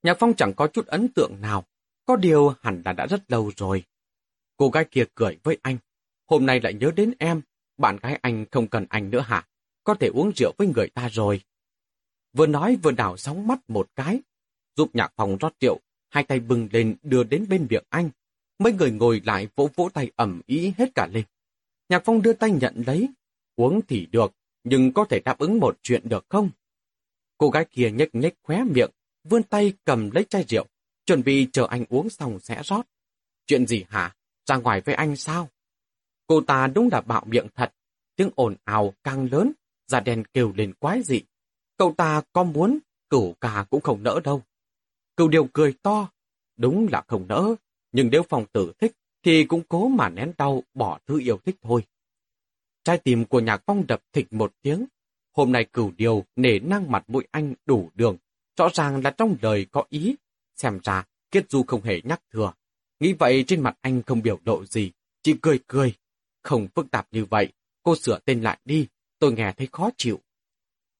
Nhạc 0.02 0.16
Phong 0.18 0.34
chẳng 0.34 0.52
có 0.54 0.66
chút 0.66 0.86
ấn 0.86 1.08
tượng 1.08 1.40
nào, 1.40 1.64
có 2.06 2.16
điều 2.16 2.54
hẳn 2.62 2.82
là 2.84 2.92
đã 2.92 3.06
rất 3.06 3.30
lâu 3.30 3.50
rồi. 3.56 3.84
Cô 4.56 4.68
gái 4.68 4.84
kia 4.90 5.04
cười 5.14 5.38
với 5.42 5.58
anh, 5.62 5.78
hôm 6.26 6.46
nay 6.46 6.60
lại 6.60 6.74
nhớ 6.74 6.90
đến 6.96 7.12
em, 7.18 7.40
bạn 7.76 7.96
gái 8.02 8.18
anh 8.22 8.44
không 8.50 8.66
cần 8.66 8.86
anh 8.88 9.10
nữa 9.10 9.20
hả? 9.20 9.46
Có 9.84 9.94
thể 9.94 10.10
uống 10.14 10.32
rượu 10.36 10.52
với 10.58 10.68
người 10.74 10.88
ta 10.88 11.08
rồi. 11.08 11.40
Vừa 12.32 12.46
nói 12.46 12.76
vừa 12.82 12.90
đảo 12.90 13.16
sóng 13.16 13.46
mắt 13.46 13.58
một 13.68 13.88
cái, 13.96 14.20
giúp 14.76 14.90
nhạc 14.94 15.12
phòng 15.16 15.36
rót 15.40 15.52
rượu, 15.60 15.80
hai 16.08 16.24
tay 16.24 16.40
bừng 16.40 16.68
lên 16.72 16.96
đưa 17.02 17.24
đến 17.24 17.46
bên 17.48 17.66
miệng 17.70 17.84
anh. 17.88 18.10
Mấy 18.58 18.72
người 18.72 18.90
ngồi 18.90 19.22
lại 19.24 19.48
vỗ 19.56 19.70
vỗ 19.74 19.88
tay 19.94 20.10
ẩm 20.16 20.40
ý 20.46 20.72
hết 20.78 20.94
cả 20.94 21.08
lên. 21.12 21.24
Nhạc 21.88 22.02
phong 22.04 22.22
đưa 22.22 22.32
tay 22.32 22.50
nhận 22.50 22.82
lấy, 22.86 23.08
uống 23.56 23.80
thì 23.88 24.06
được, 24.12 24.32
nhưng 24.64 24.92
có 24.92 25.04
thể 25.04 25.20
đáp 25.20 25.38
ứng 25.38 25.60
một 25.60 25.78
chuyện 25.82 26.08
được 26.08 26.26
không? 26.28 26.50
Cô 27.38 27.50
gái 27.50 27.64
kia 27.64 27.90
nhếch 27.90 28.14
nhếch 28.14 28.34
khóe 28.42 28.64
miệng, 28.64 28.90
vươn 29.24 29.42
tay 29.42 29.72
cầm 29.84 30.10
lấy 30.10 30.24
chai 30.24 30.44
rượu, 30.48 30.66
chuẩn 31.06 31.24
bị 31.24 31.48
chờ 31.52 31.66
anh 31.70 31.84
uống 31.88 32.10
xong 32.10 32.40
sẽ 32.40 32.62
rót. 32.64 32.86
Chuyện 33.46 33.66
gì 33.66 33.84
hả? 33.88 34.14
Ra 34.46 34.56
ngoài 34.56 34.80
với 34.80 34.94
anh 34.94 35.16
sao? 35.16 35.48
Cô 36.26 36.40
ta 36.40 36.66
đúng 36.66 36.88
là 36.92 37.00
bạo 37.00 37.24
miệng 37.26 37.46
thật, 37.54 37.72
tiếng 38.16 38.30
ồn 38.34 38.56
ào 38.64 38.94
càng 39.04 39.28
lớn, 39.32 39.52
da 39.86 40.00
đen 40.00 40.24
kêu 40.32 40.52
lên 40.56 40.74
quái 40.74 41.02
dị. 41.02 41.20
Cậu 41.76 41.94
ta 41.96 42.22
có 42.32 42.44
muốn, 42.44 42.78
cửu 43.10 43.34
cà 43.40 43.66
cũng 43.70 43.80
không 43.80 44.02
nỡ 44.02 44.20
đâu. 44.24 44.42
Cửu 45.16 45.28
điều 45.28 45.48
cười 45.52 45.74
to, 45.82 46.08
đúng 46.56 46.88
là 46.92 47.02
không 47.06 47.28
nỡ, 47.28 47.54
nhưng 47.92 48.10
nếu 48.10 48.22
phòng 48.22 48.44
tử 48.52 48.72
thích, 48.78 48.92
thì 49.22 49.44
cũng 49.44 49.62
cố 49.68 49.88
mà 49.88 50.08
nén 50.08 50.32
đau 50.38 50.62
bỏ 50.74 50.98
thứ 51.06 51.20
yêu 51.20 51.38
thích 51.44 51.56
thôi. 51.62 51.84
Trái 52.84 52.98
tim 52.98 53.24
của 53.24 53.40
nhạc 53.40 53.62
phong 53.66 53.86
đập 53.86 54.02
thịch 54.12 54.32
một 54.32 54.52
tiếng. 54.62 54.86
Hôm 55.32 55.52
nay 55.52 55.64
cửu 55.72 55.92
điều 55.96 56.24
nể 56.36 56.58
năng 56.58 56.90
mặt 56.90 57.04
mũi 57.08 57.26
anh 57.30 57.54
đủ 57.66 57.90
đường, 57.94 58.16
rõ 58.56 58.68
ràng 58.74 59.02
là 59.04 59.10
trong 59.10 59.36
lời 59.42 59.66
có 59.72 59.84
ý. 59.88 60.14
Xem 60.56 60.80
ra, 60.84 61.04
Kiết 61.30 61.50
Du 61.50 61.62
không 61.66 61.82
hề 61.82 62.00
nhắc 62.04 62.22
thừa. 62.32 62.52
Nghĩ 63.00 63.12
vậy 63.12 63.44
trên 63.46 63.60
mặt 63.60 63.78
anh 63.80 64.02
không 64.02 64.22
biểu 64.22 64.38
lộ 64.44 64.64
gì, 64.64 64.92
chỉ 65.22 65.34
cười 65.42 65.58
cười. 65.66 65.94
Không 66.42 66.68
phức 66.74 66.90
tạp 66.90 67.08
như 67.10 67.24
vậy, 67.24 67.52
cô 67.82 67.96
sửa 67.96 68.18
tên 68.24 68.42
lại 68.42 68.58
đi, 68.64 68.86
tôi 69.18 69.32
nghe 69.32 69.52
thấy 69.56 69.68
khó 69.72 69.90
chịu. 69.96 70.20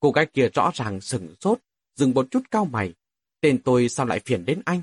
Cô 0.01 0.11
gái 0.11 0.27
kia 0.27 0.49
rõ 0.55 0.71
ràng 0.75 1.01
sừng 1.01 1.35
sốt, 1.41 1.59
dừng 1.95 2.15
một 2.15 2.27
chút 2.31 2.43
cao 2.51 2.65
mày. 2.65 2.95
Tên 3.41 3.63
tôi 3.63 3.89
sao 3.89 4.07
lại 4.07 4.21
phiền 4.21 4.45
đến 4.45 4.63
anh? 4.65 4.83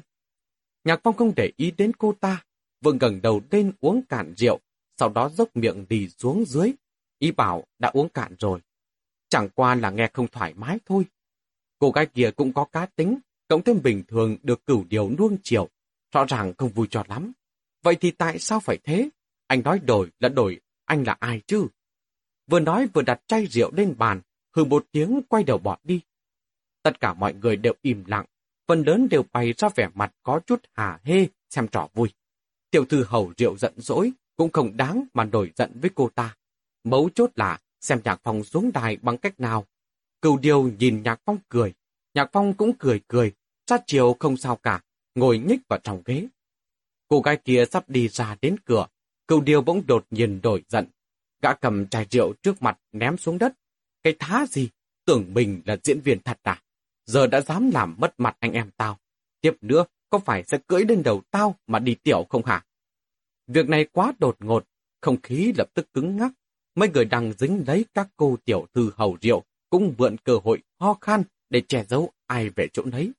Nhạc 0.84 1.00
Phong 1.04 1.16
không 1.16 1.34
để 1.36 1.52
ý 1.58 1.72
đến 1.72 1.92
cô 1.98 2.14
ta, 2.20 2.44
vừa 2.82 2.94
gần 3.00 3.22
đầu 3.22 3.42
lên 3.52 3.72
uống 3.80 4.02
cạn 4.10 4.34
rượu, 4.38 4.60
sau 4.98 5.10
đó 5.10 5.30
dốc 5.30 5.56
miệng 5.56 5.86
đi 5.90 6.10
xuống 6.10 6.46
dưới. 6.48 6.74
Ý 7.20 7.32
bảo 7.32 7.64
đã 7.80 7.90
uống 7.94 8.10
cạn 8.10 8.36
rồi. 8.40 8.60
Chẳng 9.30 9.50
qua 9.56 9.76
là 9.76 9.90
nghe 9.90 10.10
không 10.14 10.28
thoải 10.28 10.54
mái 10.54 10.80
thôi. 10.86 11.06
Cô 11.80 11.92
gái 11.92 12.06
kia 12.06 12.32
cũng 12.36 12.54
có 12.54 12.66
cá 12.66 12.86
tính, 12.86 13.18
cộng 13.52 13.64
thêm 13.64 13.82
bình 13.84 14.04
thường 14.08 14.38
được 14.44 14.66
cửu 14.66 14.86
điều 14.90 15.10
nuông 15.10 15.38
chiều, 15.44 15.70
rõ 16.12 16.26
ràng 16.26 16.54
không 16.58 16.70
vui 16.70 16.88
cho 16.92 17.04
lắm. 17.08 17.32
Vậy 17.84 17.96
thì 17.96 18.12
tại 18.12 18.40
sao 18.40 18.60
phải 18.60 18.78
thế? 18.84 19.10
Anh 19.48 19.64
nói 19.64 19.80
đổi 19.80 20.10
là 20.20 20.30
đổi, 20.30 20.60
anh 20.86 21.04
là 21.04 21.18
ai 21.20 21.42
chứ? 21.48 21.68
Vừa 22.48 22.60
nói 22.60 22.88
vừa 22.94 23.02
đặt 23.02 23.22
chai 23.28 23.46
rượu 23.46 23.72
lên 23.74 23.96
bàn, 23.98 24.22
hừ 24.56 24.64
một 24.64 24.86
tiếng 24.92 25.22
quay 25.30 25.44
đầu 25.44 25.58
bỏ 25.58 25.78
đi. 25.84 26.02
Tất 26.84 27.00
cả 27.00 27.14
mọi 27.14 27.34
người 27.34 27.56
đều 27.56 27.74
im 27.82 28.04
lặng, 28.08 28.26
phần 28.68 28.84
lớn 28.84 29.08
đều 29.10 29.24
bày 29.32 29.54
ra 29.58 29.70
vẻ 29.76 29.90
mặt 29.94 30.14
có 30.24 30.40
chút 30.48 30.62
hà 30.74 31.00
hê, 31.04 31.28
xem 31.50 31.68
trò 31.68 31.88
vui. 31.94 32.10
Tiểu 32.70 32.86
thư 32.86 33.04
hầu 33.04 33.34
rượu 33.38 33.58
giận 33.58 33.74
dỗi, 33.78 34.12
cũng 34.36 34.52
không 34.52 34.78
đáng 34.78 35.04
mà 35.14 35.24
nổi 35.24 35.52
giận 35.56 35.72
với 35.82 35.90
cô 35.96 36.10
ta. 36.16 36.36
Mấu 36.84 37.10
chốt 37.16 37.32
là 37.36 37.60
xem 37.82 38.02
Nhạc 38.04 38.22
Phong 38.24 38.44
xuống 38.44 38.72
đài 38.74 38.98
bằng 39.02 39.18
cách 39.18 39.40
nào. 39.40 39.66
Cửu 40.22 40.38
điều 40.38 40.64
nhìn 40.64 41.04
Nhạc 41.04 41.22
Phong 41.26 41.38
cười, 41.50 41.74
Nhạc 42.14 42.30
Phong 42.34 42.54
cũng 42.54 42.74
cười 42.80 43.02
cười, 43.08 43.34
sát 43.72 43.84
chiều 43.88 44.16
không 44.20 44.38
sao 44.38 44.56
cả, 44.56 44.82
ngồi 45.16 45.38
nhích 45.38 45.60
vào 45.68 45.80
trong 45.84 46.02
ghế. 46.06 46.28
Cô 47.08 47.22
gái 47.22 47.38
kia 47.46 47.66
sắp 47.72 47.90
đi 47.90 48.08
ra 48.08 48.36
đến 48.42 48.56
cửa, 48.66 48.88
cựu 49.28 49.42
điều 49.42 49.62
bỗng 49.62 49.88
đột 49.88 50.06
nhiên 50.10 50.42
đổi 50.42 50.64
giận. 50.70 50.88
Gã 51.42 51.54
cầm 51.54 51.88
chai 51.88 52.08
rượu 52.12 52.34
trước 52.34 52.62
mặt 52.62 52.80
ném 52.92 53.18
xuống 53.18 53.38
đất. 53.38 53.54
Cái 54.04 54.16
thá 54.20 54.46
gì? 54.50 54.70
Tưởng 55.06 55.34
mình 55.34 55.62
là 55.66 55.78
diễn 55.84 56.00
viên 56.02 56.20
thật 56.20 56.40
à? 56.44 56.62
Giờ 57.06 57.28
đã 57.28 57.42
dám 57.42 57.72
làm 57.72 57.96
mất 57.98 58.14
mặt 58.18 58.38
anh 58.40 58.52
em 58.52 58.70
tao. 58.78 59.00
Tiếp 59.42 59.58
nữa, 59.62 59.86
có 60.10 60.20
phải 60.20 60.44
sẽ 60.44 60.58
cưỡi 60.68 60.86
lên 60.86 61.04
đầu 61.04 61.22
tao 61.32 61.56
mà 61.68 61.80
đi 61.80 61.96
tiểu 61.96 62.26
không 62.30 62.46
hả? 62.46 62.66
Việc 63.48 63.70
này 63.70 63.86
quá 63.92 64.14
đột 64.20 64.36
ngột, 64.40 64.66
không 65.02 65.22
khí 65.24 65.54
lập 65.58 65.68
tức 65.74 65.94
cứng 65.94 66.18
ngắc. 66.18 66.32
Mấy 66.76 66.90
người 66.90 67.06
đang 67.06 67.34
dính 67.34 67.64
lấy 67.68 67.86
các 67.94 68.08
cô 68.18 68.38
tiểu 68.46 68.66
thư 68.74 68.92
hầu 68.96 69.18
rượu 69.22 69.44
cũng 69.70 69.94
mượn 69.98 70.18
cơ 70.18 70.40
hội 70.44 70.62
ho 70.80 70.94
khan 71.02 71.24
để 71.50 71.62
che 71.62 71.84
giấu 71.84 72.12
ai 72.28 72.50
về 72.50 72.68
chỗ 72.74 72.84
nấy. 72.86 73.12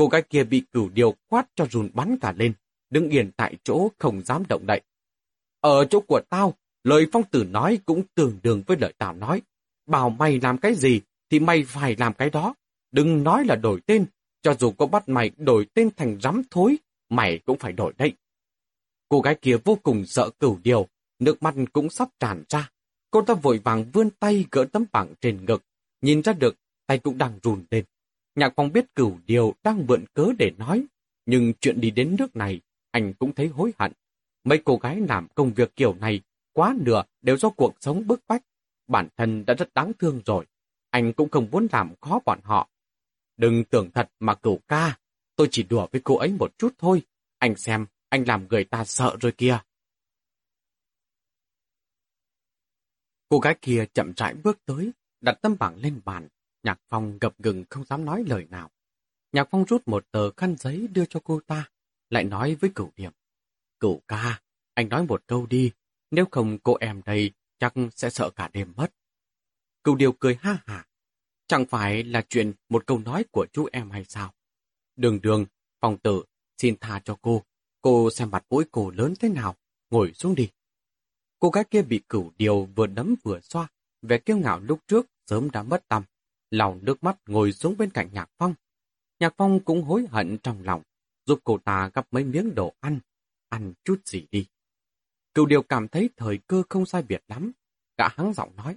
Cô 0.00 0.08
gái 0.08 0.22
kia 0.22 0.44
bị 0.44 0.62
cửu 0.72 0.88
điều 0.88 1.14
quát 1.28 1.46
cho 1.54 1.66
rùn 1.70 1.90
bắn 1.94 2.18
cả 2.20 2.32
lên, 2.36 2.52
đứng 2.90 3.08
yên 3.08 3.30
tại 3.36 3.56
chỗ 3.64 3.88
không 3.98 4.20
dám 4.24 4.42
động 4.48 4.66
đậy. 4.66 4.80
Ở 5.60 5.84
chỗ 5.90 6.00
của 6.00 6.20
tao, 6.30 6.54
lời 6.84 7.06
phong 7.12 7.22
tử 7.22 7.44
nói 7.44 7.78
cũng 7.84 8.02
tương 8.14 8.38
đương 8.42 8.62
với 8.66 8.76
lời 8.80 8.94
tao 8.98 9.14
nói. 9.14 9.42
Bảo 9.86 10.10
mày 10.10 10.40
làm 10.40 10.58
cái 10.58 10.74
gì 10.74 11.00
thì 11.30 11.38
mày 11.38 11.64
phải 11.64 11.96
làm 11.98 12.14
cái 12.14 12.30
đó. 12.30 12.54
Đừng 12.92 13.24
nói 13.24 13.44
là 13.44 13.56
đổi 13.56 13.80
tên, 13.86 14.06
cho 14.42 14.54
dù 14.54 14.70
có 14.70 14.86
bắt 14.86 15.08
mày 15.08 15.30
đổi 15.36 15.66
tên 15.74 15.90
thành 15.96 16.18
rắm 16.20 16.42
thối, 16.50 16.76
mày 17.08 17.38
cũng 17.38 17.58
phải 17.58 17.72
đổi 17.72 17.92
đấy. 17.98 18.12
Cô 19.08 19.20
gái 19.20 19.34
kia 19.34 19.56
vô 19.64 19.78
cùng 19.82 20.06
sợ 20.06 20.30
cửu 20.30 20.58
điều, 20.62 20.88
nước 21.18 21.42
mắt 21.42 21.54
cũng 21.72 21.90
sắp 21.90 22.08
tràn 22.20 22.44
ra. 22.48 22.70
Cô 23.10 23.22
ta 23.22 23.34
vội 23.34 23.60
vàng 23.64 23.84
vươn 23.92 24.10
tay 24.10 24.44
gỡ 24.50 24.64
tấm 24.72 24.84
bảng 24.92 25.14
trên 25.20 25.44
ngực, 25.44 25.62
nhìn 26.00 26.22
ra 26.22 26.32
được 26.32 26.56
tay 26.86 26.98
cũng 26.98 27.18
đang 27.18 27.38
run 27.42 27.64
lên. 27.70 27.84
Nhạc 28.34 28.52
phong 28.56 28.72
biết 28.72 28.94
cửu 28.94 29.18
điều 29.26 29.54
đang 29.62 29.86
mượn 29.86 30.04
cớ 30.14 30.26
để 30.38 30.50
nói, 30.58 30.86
nhưng 31.26 31.52
chuyện 31.60 31.80
đi 31.80 31.90
đến 31.90 32.16
nước 32.18 32.36
này, 32.36 32.60
anh 32.90 33.12
cũng 33.14 33.34
thấy 33.34 33.46
hối 33.46 33.72
hận. 33.78 33.92
Mấy 34.44 34.62
cô 34.64 34.76
gái 34.76 35.00
làm 35.08 35.28
công 35.34 35.52
việc 35.52 35.76
kiểu 35.76 35.94
này, 35.94 36.20
quá 36.52 36.74
nửa 36.80 37.02
đều 37.22 37.36
do 37.36 37.50
cuộc 37.50 37.74
sống 37.80 38.06
bức 38.06 38.20
bách. 38.28 38.42
Bản 38.86 39.08
thân 39.16 39.44
đã 39.46 39.54
rất 39.54 39.74
đáng 39.74 39.92
thương 39.98 40.20
rồi, 40.26 40.46
anh 40.90 41.12
cũng 41.12 41.28
không 41.28 41.48
muốn 41.50 41.66
làm 41.72 41.94
khó 42.00 42.20
bọn 42.24 42.40
họ. 42.42 42.68
Đừng 43.36 43.64
tưởng 43.64 43.90
thật 43.90 44.10
mà 44.20 44.34
cửu 44.34 44.58
ca, 44.68 44.98
tôi 45.36 45.48
chỉ 45.50 45.62
đùa 45.62 45.86
với 45.92 46.00
cô 46.04 46.16
ấy 46.16 46.32
một 46.38 46.58
chút 46.58 46.74
thôi. 46.78 47.02
Anh 47.38 47.56
xem, 47.56 47.86
anh 48.08 48.24
làm 48.26 48.48
người 48.48 48.64
ta 48.64 48.84
sợ 48.84 49.16
rồi 49.20 49.32
kìa. 49.32 49.58
Cô 53.28 53.38
gái 53.38 53.58
kia 53.62 53.84
chậm 53.94 54.12
rãi 54.16 54.34
bước 54.34 54.58
tới, 54.64 54.92
đặt 55.20 55.38
tấm 55.42 55.56
bảng 55.58 55.76
lên 55.76 56.00
bàn. 56.04 56.28
Nhạc 56.62 56.80
Phong 56.88 57.18
gập 57.18 57.38
gừng 57.38 57.64
không 57.70 57.84
dám 57.84 58.04
nói 58.04 58.24
lời 58.26 58.46
nào. 58.50 58.70
Nhạc 59.32 59.48
Phong 59.50 59.64
rút 59.64 59.88
một 59.88 60.06
tờ 60.10 60.30
khăn 60.30 60.56
giấy 60.58 60.88
đưa 60.92 61.04
cho 61.04 61.20
cô 61.24 61.40
ta, 61.46 61.70
lại 62.10 62.24
nói 62.24 62.54
với 62.54 62.70
cửu 62.74 62.90
điểm. 62.96 63.12
Cửu 63.80 64.00
ca, 64.08 64.40
anh 64.74 64.88
nói 64.88 65.06
một 65.06 65.22
câu 65.26 65.46
đi, 65.46 65.72
nếu 66.10 66.24
không 66.30 66.58
cô 66.58 66.76
em 66.80 67.02
đây 67.04 67.32
chắc 67.58 67.74
sẽ 67.96 68.10
sợ 68.10 68.30
cả 68.30 68.50
đêm 68.52 68.72
mất. 68.76 68.92
Cửu 69.84 69.96
điều 69.96 70.12
cười 70.12 70.38
ha 70.40 70.58
hả. 70.66 70.86
Chẳng 71.46 71.66
phải 71.66 72.04
là 72.04 72.22
chuyện 72.28 72.52
một 72.68 72.86
câu 72.86 72.98
nói 72.98 73.24
của 73.32 73.46
chú 73.52 73.68
em 73.72 73.90
hay 73.90 74.04
sao? 74.04 74.34
Đường 74.96 75.20
đường, 75.22 75.46
phòng 75.80 75.98
tử, 75.98 76.24
xin 76.58 76.76
tha 76.80 77.00
cho 77.04 77.16
cô. 77.22 77.42
Cô 77.80 78.10
xem 78.10 78.30
mặt 78.30 78.44
mũi 78.50 78.64
cô 78.70 78.90
lớn 78.90 79.14
thế 79.20 79.28
nào, 79.28 79.56
ngồi 79.90 80.12
xuống 80.12 80.34
đi. 80.34 80.48
Cô 81.38 81.50
gái 81.50 81.64
kia 81.70 81.82
bị 81.82 82.00
cửu 82.08 82.32
điều 82.38 82.64
vừa 82.64 82.86
đấm 82.86 83.14
vừa 83.22 83.40
xoa, 83.40 83.68
vẻ 84.02 84.18
kiêu 84.18 84.36
ngạo 84.36 84.60
lúc 84.60 84.80
trước 84.86 85.06
sớm 85.26 85.50
đã 85.50 85.62
mất 85.62 85.88
tâm, 85.88 86.02
lòng 86.50 86.78
nước 86.82 87.02
mắt 87.04 87.16
ngồi 87.26 87.52
xuống 87.52 87.76
bên 87.78 87.90
cạnh 87.90 88.08
Nhạc 88.12 88.30
Phong. 88.38 88.54
Nhạc 89.20 89.34
Phong 89.36 89.60
cũng 89.60 89.82
hối 89.82 90.06
hận 90.10 90.38
trong 90.42 90.62
lòng, 90.62 90.82
giúp 91.26 91.38
cô 91.44 91.58
ta 91.58 91.90
gấp 91.94 92.06
mấy 92.10 92.24
miếng 92.24 92.54
đồ 92.54 92.74
ăn, 92.80 93.00
ăn 93.48 93.72
chút 93.84 94.00
gì 94.06 94.26
đi. 94.30 94.46
Cựu 95.34 95.46
điều 95.46 95.62
cảm 95.62 95.88
thấy 95.88 96.10
thời 96.16 96.38
cơ 96.38 96.62
không 96.68 96.86
sai 96.86 97.02
biệt 97.02 97.22
lắm, 97.28 97.52
gã 97.98 98.08
hắng 98.08 98.32
giọng 98.34 98.56
nói. 98.56 98.76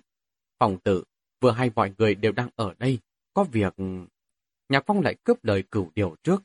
Phòng 0.60 0.78
tử, 0.84 1.04
vừa 1.42 1.52
hay 1.52 1.72
mọi 1.76 1.94
người 1.98 2.16
đều 2.16 2.32
đang 2.32 2.50
ở 2.56 2.74
đây, 2.80 3.00
có 3.34 3.44
việc... 3.44 3.74
Nhạc 4.70 4.84
Phong 4.88 5.02
lại 5.02 5.16
cướp 5.24 5.44
lời 5.44 5.64
cửu 5.72 5.92
điều 5.96 6.16
trước. 6.24 6.44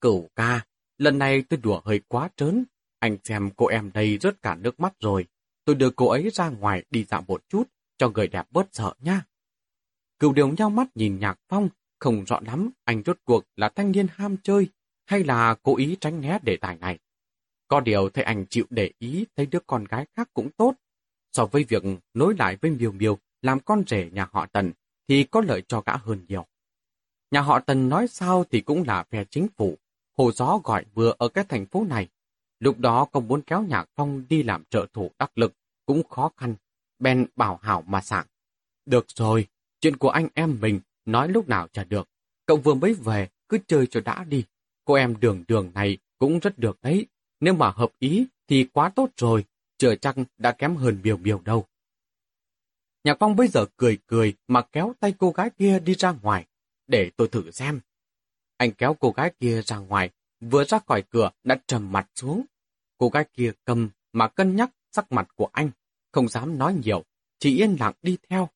Cửu 0.00 0.28
ca, 0.36 0.66
lần 0.98 1.18
này 1.18 1.44
tôi 1.48 1.58
đùa 1.62 1.80
hơi 1.84 2.00
quá 2.08 2.28
trớn. 2.36 2.64
Anh 2.98 3.16
xem 3.24 3.50
cô 3.56 3.66
em 3.66 3.90
đây 3.94 4.18
rớt 4.18 4.42
cả 4.42 4.54
nước 4.54 4.80
mắt 4.80 4.94
rồi. 5.00 5.26
Tôi 5.64 5.76
đưa 5.76 5.90
cô 5.90 6.08
ấy 6.08 6.30
ra 6.30 6.48
ngoài 6.48 6.84
đi 6.90 7.04
dạo 7.04 7.24
một 7.28 7.44
chút, 7.48 7.64
cho 7.98 8.08
người 8.08 8.28
đẹp 8.28 8.46
bớt 8.50 8.68
sợ 8.72 8.94
nha. 9.00 9.24
Cửu 10.18 10.32
đều 10.32 10.48
nhau 10.48 10.70
mắt 10.70 10.88
nhìn 10.94 11.18
Nhạc 11.18 11.38
Phong, 11.48 11.68
không 11.98 12.24
rõ 12.24 12.40
lắm 12.46 12.70
anh 12.84 13.02
rốt 13.06 13.18
cuộc 13.24 13.44
là 13.56 13.68
thanh 13.68 13.92
niên 13.92 14.06
ham 14.10 14.36
chơi, 14.42 14.68
hay 15.06 15.24
là 15.24 15.56
cố 15.62 15.76
ý 15.76 15.96
tránh 16.00 16.20
né 16.20 16.38
đề 16.42 16.56
tài 16.56 16.76
này. 16.76 16.98
Có 17.68 17.80
điều 17.80 18.08
thấy 18.08 18.24
anh 18.24 18.46
chịu 18.46 18.64
để 18.70 18.90
ý 18.98 19.26
thấy 19.36 19.46
đứa 19.46 19.58
con 19.66 19.84
gái 19.84 20.06
khác 20.16 20.30
cũng 20.34 20.50
tốt. 20.50 20.74
So 21.32 21.46
với 21.46 21.64
việc 21.64 21.82
nối 22.14 22.34
lại 22.38 22.56
với 22.62 22.70
Miêu 22.70 22.92
Miêu 22.92 23.18
làm 23.42 23.60
con 23.60 23.82
rể 23.86 24.10
nhà 24.12 24.28
họ 24.32 24.46
Tần 24.46 24.72
thì 25.08 25.24
có 25.24 25.40
lợi 25.40 25.62
cho 25.68 25.82
gã 25.86 25.96
hơn 25.96 26.24
nhiều. 26.28 26.46
Nhà 27.30 27.40
họ 27.40 27.60
Tần 27.60 27.88
nói 27.88 28.08
sao 28.08 28.44
thì 28.50 28.60
cũng 28.60 28.84
là 28.86 29.04
phe 29.10 29.24
chính 29.24 29.46
phủ. 29.56 29.78
Hồ 30.18 30.32
gió 30.32 30.60
gọi 30.64 30.84
vừa 30.94 31.14
ở 31.18 31.28
cái 31.28 31.44
thành 31.48 31.66
phố 31.66 31.84
này. 31.84 32.08
Lúc 32.60 32.78
đó 32.78 33.04
công 33.04 33.28
muốn 33.28 33.42
kéo 33.42 33.62
Nhạc 33.62 33.88
Phong 33.96 34.24
đi 34.28 34.42
làm 34.42 34.64
trợ 34.70 34.86
thủ 34.92 35.10
đắc 35.18 35.38
lực 35.38 35.52
cũng 35.86 36.08
khó 36.08 36.30
khăn. 36.36 36.54
Ben 36.98 37.26
bảo 37.36 37.58
hảo 37.62 37.84
mà 37.86 38.00
sảng. 38.00 38.26
Được 38.86 39.06
rồi, 39.08 39.46
chuyện 39.80 39.96
của 39.96 40.10
anh 40.10 40.28
em 40.34 40.58
mình 40.60 40.80
nói 41.04 41.28
lúc 41.28 41.48
nào 41.48 41.68
chả 41.72 41.84
được. 41.84 42.08
Cậu 42.46 42.56
vừa 42.56 42.74
mới 42.74 42.94
về, 42.94 43.28
cứ 43.48 43.58
chơi 43.66 43.86
cho 43.86 44.00
đã 44.00 44.24
đi. 44.24 44.44
Cô 44.84 44.94
em 44.94 45.20
đường 45.20 45.44
đường 45.48 45.70
này 45.74 45.98
cũng 46.18 46.38
rất 46.38 46.58
được 46.58 46.78
đấy. 46.82 47.06
Nếu 47.40 47.54
mà 47.54 47.70
hợp 47.70 47.92
ý 47.98 48.26
thì 48.48 48.64
quá 48.72 48.88
tốt 48.88 49.10
rồi, 49.16 49.44
chờ 49.78 49.94
chắc 49.94 50.16
đã 50.38 50.52
kém 50.52 50.76
hơn 50.76 50.98
biểu 51.02 51.16
biểu 51.16 51.40
đâu. 51.44 51.66
Nhạc 53.04 53.16
Phong 53.20 53.36
bây 53.36 53.48
giờ 53.48 53.66
cười 53.76 53.98
cười 54.06 54.34
mà 54.48 54.62
kéo 54.62 54.94
tay 55.00 55.14
cô 55.18 55.30
gái 55.30 55.50
kia 55.50 55.78
đi 55.78 55.94
ra 55.94 56.12
ngoài, 56.12 56.46
để 56.86 57.10
tôi 57.16 57.28
thử 57.28 57.50
xem. 57.50 57.80
Anh 58.56 58.72
kéo 58.72 58.96
cô 59.00 59.10
gái 59.10 59.32
kia 59.40 59.62
ra 59.62 59.78
ngoài, 59.78 60.10
vừa 60.40 60.64
ra 60.64 60.78
khỏi 60.86 61.02
cửa 61.10 61.30
đã 61.44 61.56
trầm 61.66 61.92
mặt 61.92 62.08
xuống. 62.14 62.44
Cô 62.98 63.08
gái 63.08 63.24
kia 63.32 63.52
cầm 63.64 63.88
mà 64.12 64.28
cân 64.28 64.56
nhắc 64.56 64.70
sắc 64.92 65.12
mặt 65.12 65.28
của 65.36 65.48
anh, 65.52 65.70
không 66.12 66.28
dám 66.28 66.58
nói 66.58 66.74
nhiều, 66.84 67.04
chỉ 67.38 67.58
yên 67.58 67.76
lặng 67.80 67.92
đi 68.02 68.18
theo, 68.28 68.48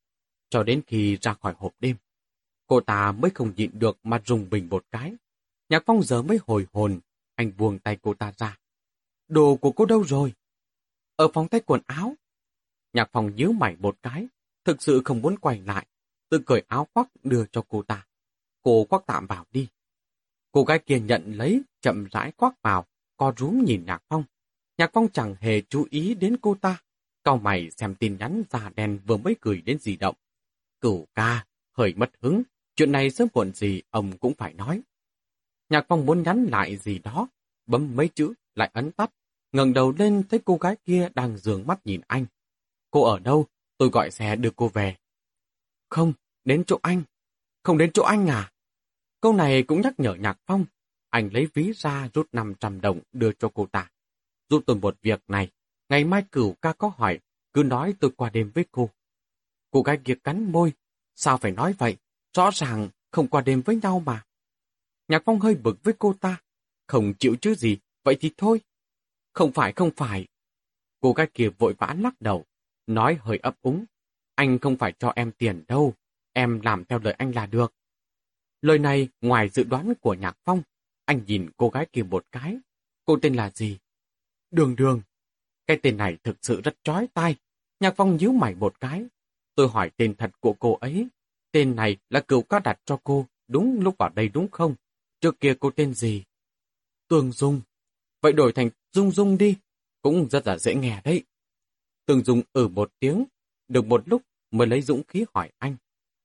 cho 0.50 0.62
đến 0.62 0.82
khi 0.86 1.18
ra 1.20 1.34
khỏi 1.34 1.54
hộp 1.58 1.72
đêm. 1.80 1.96
Cô 2.66 2.80
ta 2.80 3.12
mới 3.12 3.30
không 3.30 3.52
nhịn 3.56 3.70
được 3.78 3.98
mà 4.02 4.20
rùng 4.24 4.50
bình 4.50 4.68
một 4.70 4.84
cái. 4.90 5.14
Nhạc 5.68 5.82
Phong 5.86 6.02
giờ 6.02 6.22
mới 6.22 6.38
hồi 6.46 6.66
hồn, 6.72 7.00
anh 7.34 7.52
buông 7.56 7.78
tay 7.78 7.98
cô 8.02 8.14
ta 8.14 8.32
ra. 8.36 8.58
Đồ 9.28 9.56
của 9.56 9.72
cô 9.72 9.86
đâu 9.86 10.04
rồi? 10.04 10.32
Ở 11.16 11.28
phòng 11.34 11.48
tay 11.48 11.60
quần 11.66 11.80
áo. 11.86 12.14
Nhạc 12.92 13.10
Phong 13.12 13.36
nhíu 13.36 13.52
mày 13.52 13.76
một 13.78 13.96
cái, 14.02 14.26
thực 14.64 14.82
sự 14.82 15.02
không 15.04 15.22
muốn 15.22 15.38
quay 15.38 15.60
lại, 15.60 15.86
tự 16.28 16.38
cởi 16.46 16.62
áo 16.68 16.88
khoác 16.94 17.08
đưa 17.24 17.44
cho 17.52 17.64
cô 17.68 17.82
ta. 17.82 18.06
Cô 18.62 18.86
khoác 18.90 19.02
tạm 19.06 19.26
vào 19.26 19.46
đi. 19.50 19.68
Cô 20.52 20.64
gái 20.64 20.78
kia 20.78 21.00
nhận 21.00 21.32
lấy, 21.36 21.62
chậm 21.80 22.06
rãi 22.10 22.32
khoác 22.36 22.62
vào, 22.62 22.86
co 23.16 23.32
rúm 23.36 23.64
nhìn 23.64 23.84
Nhạc 23.86 24.02
Phong. 24.08 24.24
Nhạc 24.78 24.90
Phong 24.92 25.08
chẳng 25.12 25.34
hề 25.40 25.60
chú 25.60 25.86
ý 25.90 26.14
đến 26.14 26.36
cô 26.42 26.54
ta. 26.54 26.82
Cao 27.24 27.36
mày 27.38 27.70
xem 27.70 27.94
tin 27.94 28.16
nhắn 28.18 28.42
già 28.50 28.70
đen 28.76 29.00
vừa 29.06 29.16
mới 29.16 29.36
gửi 29.40 29.60
đến 29.60 29.78
di 29.78 29.96
động. 29.96 30.16
Cửu 30.80 31.06
ca, 31.14 31.46
hơi 31.72 31.94
mất 31.96 32.10
hứng, 32.20 32.42
chuyện 32.76 32.92
này 32.92 33.10
sớm 33.10 33.28
muộn 33.34 33.52
gì 33.52 33.82
ông 33.90 34.18
cũng 34.18 34.34
phải 34.34 34.54
nói. 34.54 34.82
Nhạc 35.68 35.84
Phong 35.88 36.06
muốn 36.06 36.22
nhắn 36.22 36.44
lại 36.44 36.76
gì 36.76 36.98
đó, 36.98 37.28
bấm 37.66 37.96
mấy 37.96 38.08
chữ, 38.08 38.34
lại 38.54 38.70
ấn 38.72 38.92
tắt, 38.92 39.10
ngẩng 39.52 39.72
đầu 39.72 39.94
lên 39.98 40.22
thấy 40.28 40.40
cô 40.44 40.56
gái 40.56 40.76
kia 40.84 41.08
đang 41.14 41.36
dường 41.36 41.66
mắt 41.66 41.80
nhìn 41.84 42.00
anh. 42.06 42.26
Cô 42.90 43.04
ở 43.04 43.18
đâu? 43.18 43.46
Tôi 43.78 43.88
gọi 43.88 44.10
xe 44.10 44.36
đưa 44.36 44.50
cô 44.56 44.68
về. 44.68 44.96
Không, 45.88 46.12
đến 46.44 46.64
chỗ 46.66 46.78
anh. 46.82 47.02
Không 47.62 47.78
đến 47.78 47.90
chỗ 47.94 48.02
anh 48.02 48.26
à? 48.26 48.52
Câu 49.20 49.32
này 49.32 49.62
cũng 49.62 49.80
nhắc 49.80 49.94
nhở 50.00 50.14
Nhạc 50.14 50.38
Phong. 50.46 50.64
Anh 51.10 51.28
lấy 51.32 51.48
ví 51.54 51.72
ra 51.76 52.08
rút 52.14 52.28
500 52.32 52.80
đồng 52.80 53.00
đưa 53.12 53.32
cho 53.32 53.50
cô 53.54 53.66
ta. 53.66 53.90
Giúp 54.48 54.62
tôi 54.66 54.76
một 54.76 54.96
việc 55.02 55.22
này. 55.28 55.48
Ngày 55.88 56.04
mai 56.04 56.24
cửu 56.32 56.54
ca 56.62 56.72
có 56.72 56.92
hỏi, 56.96 57.18
cứ 57.52 57.62
nói 57.62 57.94
tôi 58.00 58.10
qua 58.16 58.30
đêm 58.30 58.50
với 58.54 58.64
cô. 58.70 58.90
Cô 59.70 59.82
gái 59.82 59.98
kia 60.04 60.14
cắn 60.24 60.52
môi. 60.52 60.72
Sao 61.14 61.38
phải 61.38 61.52
nói 61.52 61.74
vậy? 61.78 61.96
Rõ 62.36 62.50
ràng 62.54 62.88
không 63.10 63.28
qua 63.28 63.40
đêm 63.40 63.62
với 63.62 63.76
nhau 63.76 64.02
mà. 64.06 64.24
Nhạc 65.08 65.22
Phong 65.24 65.40
hơi 65.40 65.54
bực 65.54 65.84
với 65.84 65.94
cô 65.98 66.14
ta. 66.20 66.40
Không 66.86 67.14
chịu 67.18 67.36
chứ 67.40 67.54
gì, 67.54 67.78
vậy 68.04 68.16
thì 68.20 68.32
thôi. 68.36 68.60
Không 69.32 69.52
phải, 69.52 69.72
không 69.72 69.90
phải. 69.96 70.26
Cô 71.00 71.12
gái 71.12 71.28
kia 71.34 71.48
vội 71.58 71.74
vã 71.78 71.96
lắc 71.98 72.20
đầu, 72.20 72.44
nói 72.86 73.18
hơi 73.20 73.38
ấp 73.38 73.56
úng. 73.62 73.84
Anh 74.34 74.58
không 74.58 74.76
phải 74.76 74.92
cho 74.98 75.12
em 75.16 75.32
tiền 75.32 75.64
đâu, 75.68 75.94
em 76.32 76.60
làm 76.60 76.84
theo 76.84 76.98
lời 76.98 77.14
anh 77.18 77.32
là 77.34 77.46
được. 77.46 77.74
Lời 78.60 78.78
này 78.78 79.08
ngoài 79.20 79.48
dự 79.48 79.64
đoán 79.64 79.92
của 80.00 80.14
Nhạc 80.14 80.38
Phong, 80.44 80.62
anh 81.04 81.24
nhìn 81.26 81.50
cô 81.56 81.68
gái 81.68 81.86
kia 81.92 82.02
một 82.02 82.26
cái. 82.32 82.58
Cô 83.04 83.18
tên 83.22 83.34
là 83.34 83.50
gì? 83.50 83.78
Đường 84.50 84.76
Đường. 84.76 85.02
Cái 85.66 85.78
tên 85.82 85.96
này 85.96 86.16
thực 86.22 86.36
sự 86.42 86.60
rất 86.60 86.76
chói 86.82 87.08
tai. 87.14 87.36
Nhạc 87.80 87.94
Phong 87.96 88.16
nhíu 88.16 88.32
mày 88.32 88.54
một 88.54 88.80
cái. 88.80 89.04
Tôi 89.60 89.68
hỏi 89.68 89.90
tên 89.96 90.14
thật 90.14 90.30
của 90.40 90.52
cô 90.52 90.74
ấy. 90.74 91.06
Tên 91.52 91.76
này 91.76 91.96
là 92.10 92.20
cựu 92.20 92.42
ca 92.42 92.58
đặt 92.58 92.80
cho 92.84 93.00
cô, 93.04 93.26
đúng 93.48 93.80
lúc 93.80 93.94
vào 93.98 94.08
đây 94.14 94.28
đúng 94.28 94.48
không? 94.50 94.74
Trước 95.20 95.40
kia 95.40 95.54
cô 95.60 95.70
tên 95.70 95.94
gì? 95.94 96.24
Tường 97.08 97.32
Dung. 97.32 97.60
Vậy 98.20 98.32
đổi 98.32 98.52
thành 98.52 98.70
Dung 98.92 99.10
Dung 99.10 99.38
đi. 99.38 99.56
Cũng 100.02 100.28
rất 100.30 100.46
là 100.46 100.58
dễ 100.58 100.74
nghe 100.74 101.00
đấy. 101.04 101.24
Tường 102.06 102.24
Dung 102.24 102.42
ở 102.52 102.68
một 102.68 102.92
tiếng, 102.98 103.24
được 103.68 103.86
một 103.86 104.08
lúc 104.08 104.22
mới 104.50 104.66
lấy 104.66 104.82
dũng 104.82 105.02
khí 105.08 105.24
hỏi 105.34 105.50
anh. 105.58 105.76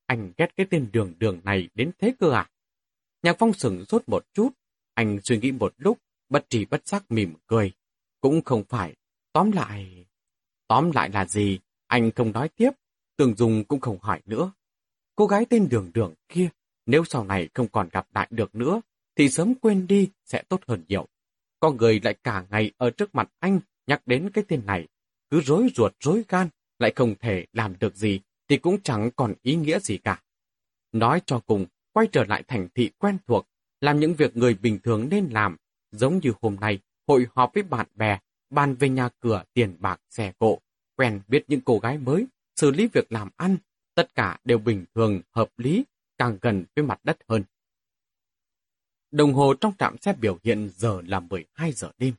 Anh 0.06 0.32
ghét 0.36 0.56
cái 0.56 0.66
tên 0.70 0.88
đường 0.92 1.14
đường 1.18 1.40
này 1.44 1.68
đến 1.74 1.90
thế 1.98 2.14
cơ 2.20 2.30
à? 2.30 2.50
Nhạc 3.22 3.36
Phong 3.38 3.52
sửng 3.52 3.84
rốt 3.88 4.02
một 4.06 4.26
chút, 4.34 4.50
anh 4.94 5.18
suy 5.24 5.38
nghĩ 5.38 5.52
một 5.52 5.74
lúc, 5.76 5.98
bất 6.28 6.46
trì 6.50 6.64
bất 6.64 6.86
giác 6.86 7.04
mỉm 7.08 7.34
cười. 7.46 7.72
Cũng 8.20 8.42
không 8.44 8.64
phải, 8.68 8.94
tóm 9.32 9.52
lại... 9.52 10.06
Tóm 10.68 10.90
lại 10.94 11.10
là 11.10 11.24
gì? 11.24 11.58
Anh 11.86 12.10
không 12.10 12.32
nói 12.32 12.48
tiếp, 12.48 12.70
Tường 13.16 13.34
Dung 13.36 13.64
cũng 13.64 13.80
không 13.80 13.98
hỏi 14.00 14.20
nữa. 14.24 14.52
Cô 15.16 15.26
gái 15.26 15.46
tên 15.50 15.68
đường 15.68 15.90
đường 15.94 16.14
kia, 16.28 16.48
nếu 16.86 17.04
sau 17.04 17.24
này 17.24 17.48
không 17.54 17.68
còn 17.68 17.88
gặp 17.92 18.06
lại 18.14 18.28
được 18.30 18.54
nữa, 18.54 18.80
thì 19.16 19.28
sớm 19.28 19.54
quên 19.54 19.86
đi 19.86 20.10
sẽ 20.24 20.42
tốt 20.48 20.60
hơn 20.68 20.84
nhiều. 20.88 21.06
Con 21.60 21.76
người 21.76 22.00
lại 22.04 22.14
cả 22.24 22.44
ngày 22.50 22.72
ở 22.76 22.90
trước 22.90 23.14
mặt 23.14 23.30
anh 23.38 23.60
nhắc 23.86 24.06
đến 24.06 24.30
cái 24.30 24.44
tên 24.48 24.66
này, 24.66 24.88
cứ 25.30 25.40
rối 25.40 25.68
ruột 25.74 25.92
rối 26.00 26.24
gan, 26.28 26.48
lại 26.78 26.92
không 26.96 27.14
thể 27.20 27.46
làm 27.52 27.74
được 27.78 27.96
gì, 27.96 28.20
thì 28.48 28.56
cũng 28.56 28.82
chẳng 28.82 29.10
còn 29.16 29.34
ý 29.42 29.54
nghĩa 29.54 29.78
gì 29.78 29.98
cả. 29.98 30.22
Nói 30.92 31.20
cho 31.26 31.40
cùng, 31.46 31.66
quay 31.92 32.06
trở 32.12 32.24
lại 32.24 32.42
thành 32.48 32.68
thị 32.74 32.90
quen 32.98 33.18
thuộc, 33.26 33.46
làm 33.80 34.00
những 34.00 34.14
việc 34.14 34.36
người 34.36 34.54
bình 34.54 34.78
thường 34.78 35.08
nên 35.10 35.28
làm, 35.30 35.56
giống 35.90 36.20
như 36.22 36.32
hôm 36.42 36.56
nay, 36.60 36.78
hội 37.06 37.26
họp 37.34 37.54
với 37.54 37.62
bạn 37.62 37.86
bè, 37.94 38.18
bàn 38.50 38.74
về 38.74 38.88
nhà 38.88 39.08
cửa, 39.20 39.44
tiền 39.54 39.76
bạc, 39.78 40.00
xe 40.10 40.32
cộ, 40.38 40.58
quen 40.96 41.20
biết 41.28 41.44
những 41.48 41.60
cô 41.60 41.78
gái 41.78 41.98
mới, 41.98 42.26
xử 42.56 42.70
lý 42.70 42.86
việc 42.86 43.12
làm 43.12 43.28
ăn, 43.36 43.56
tất 43.94 44.14
cả 44.14 44.38
đều 44.44 44.58
bình 44.58 44.84
thường, 44.94 45.20
hợp 45.30 45.48
lý, 45.56 45.84
càng 46.18 46.38
gần 46.40 46.64
với 46.76 46.84
mặt 46.84 47.00
đất 47.04 47.18
hơn. 47.28 47.42
Đồng 49.10 49.34
hồ 49.34 49.54
trong 49.54 49.72
trạm 49.78 49.96
xe 49.98 50.14
biểu 50.20 50.38
hiện 50.44 50.70
giờ 50.76 51.02
là 51.06 51.20
12 51.20 51.72
giờ 51.72 51.90
đêm. 51.98 52.14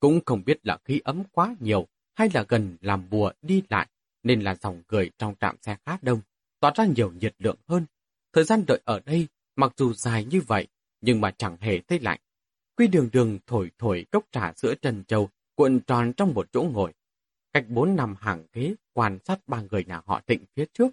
Cũng 0.00 0.20
không 0.26 0.42
biết 0.46 0.66
là 0.66 0.78
khí 0.84 1.00
ấm 1.04 1.22
quá 1.32 1.54
nhiều 1.60 1.86
hay 2.14 2.30
là 2.34 2.44
gần 2.48 2.76
làm 2.80 3.10
bùa 3.10 3.32
đi 3.42 3.62
lại 3.68 3.88
nên 4.22 4.40
là 4.40 4.54
dòng 4.54 4.82
người 4.88 5.10
trong 5.18 5.34
trạm 5.40 5.56
xe 5.62 5.76
khá 5.86 5.96
đông, 6.02 6.20
tỏa 6.60 6.72
ra 6.74 6.84
nhiều 6.84 7.12
nhiệt 7.12 7.34
lượng 7.38 7.58
hơn. 7.68 7.86
Thời 8.32 8.44
gian 8.44 8.64
đợi 8.66 8.80
ở 8.84 9.00
đây 9.00 9.26
mặc 9.56 9.72
dù 9.76 9.92
dài 9.92 10.24
như 10.24 10.40
vậy 10.40 10.66
nhưng 11.00 11.20
mà 11.20 11.30
chẳng 11.30 11.56
hề 11.60 11.80
thấy 11.80 11.98
lạnh. 11.98 12.20
Quy 12.76 12.86
đường 12.86 13.08
đường 13.12 13.38
thổi 13.46 13.70
thổi 13.78 14.06
cốc 14.12 14.24
trà 14.32 14.52
sữa 14.52 14.74
trần 14.82 15.04
châu 15.04 15.28
cuộn 15.54 15.80
tròn 15.80 16.12
trong 16.16 16.34
một 16.34 16.48
chỗ 16.52 16.62
ngồi. 16.62 16.92
Cách 17.52 17.64
bốn 17.68 17.96
năm 17.96 18.14
hàng 18.20 18.44
ghế 18.52 18.74
quan 18.92 19.18
sát 19.24 19.48
ba 19.48 19.62
người 19.70 19.84
nhà 19.84 20.00
họ 20.06 20.20
tịnh 20.20 20.44
phía 20.56 20.64
trước, 20.72 20.88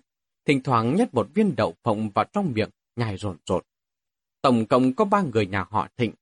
thỉnh 0.46 0.62
thoảng 0.64 0.96
nhét 0.96 1.14
một 1.14 1.28
viên 1.34 1.56
đậu 1.56 1.76
phộng 1.84 2.10
vào 2.10 2.26
trong 2.34 2.52
miệng 2.54 2.70
nhai 2.96 3.18
rồn 3.18 3.38
rột. 3.46 3.66
Tổng 4.42 4.66
cộng 4.66 4.94
có 4.94 5.06
ba 5.06 5.22
người 5.22 5.48
nhà 5.48 5.66
họ 5.70 5.88
thịnh, 5.98 6.14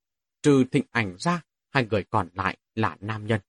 trừ 0.41 0.63
thịnh 0.71 0.83
ảnh 0.91 1.15
ra, 1.19 1.41
hai 1.69 1.85
người 1.85 2.03
còn 2.03 2.29
lại 2.33 2.57
là 2.75 2.97
nam 2.99 3.27
nhân. 3.27 3.41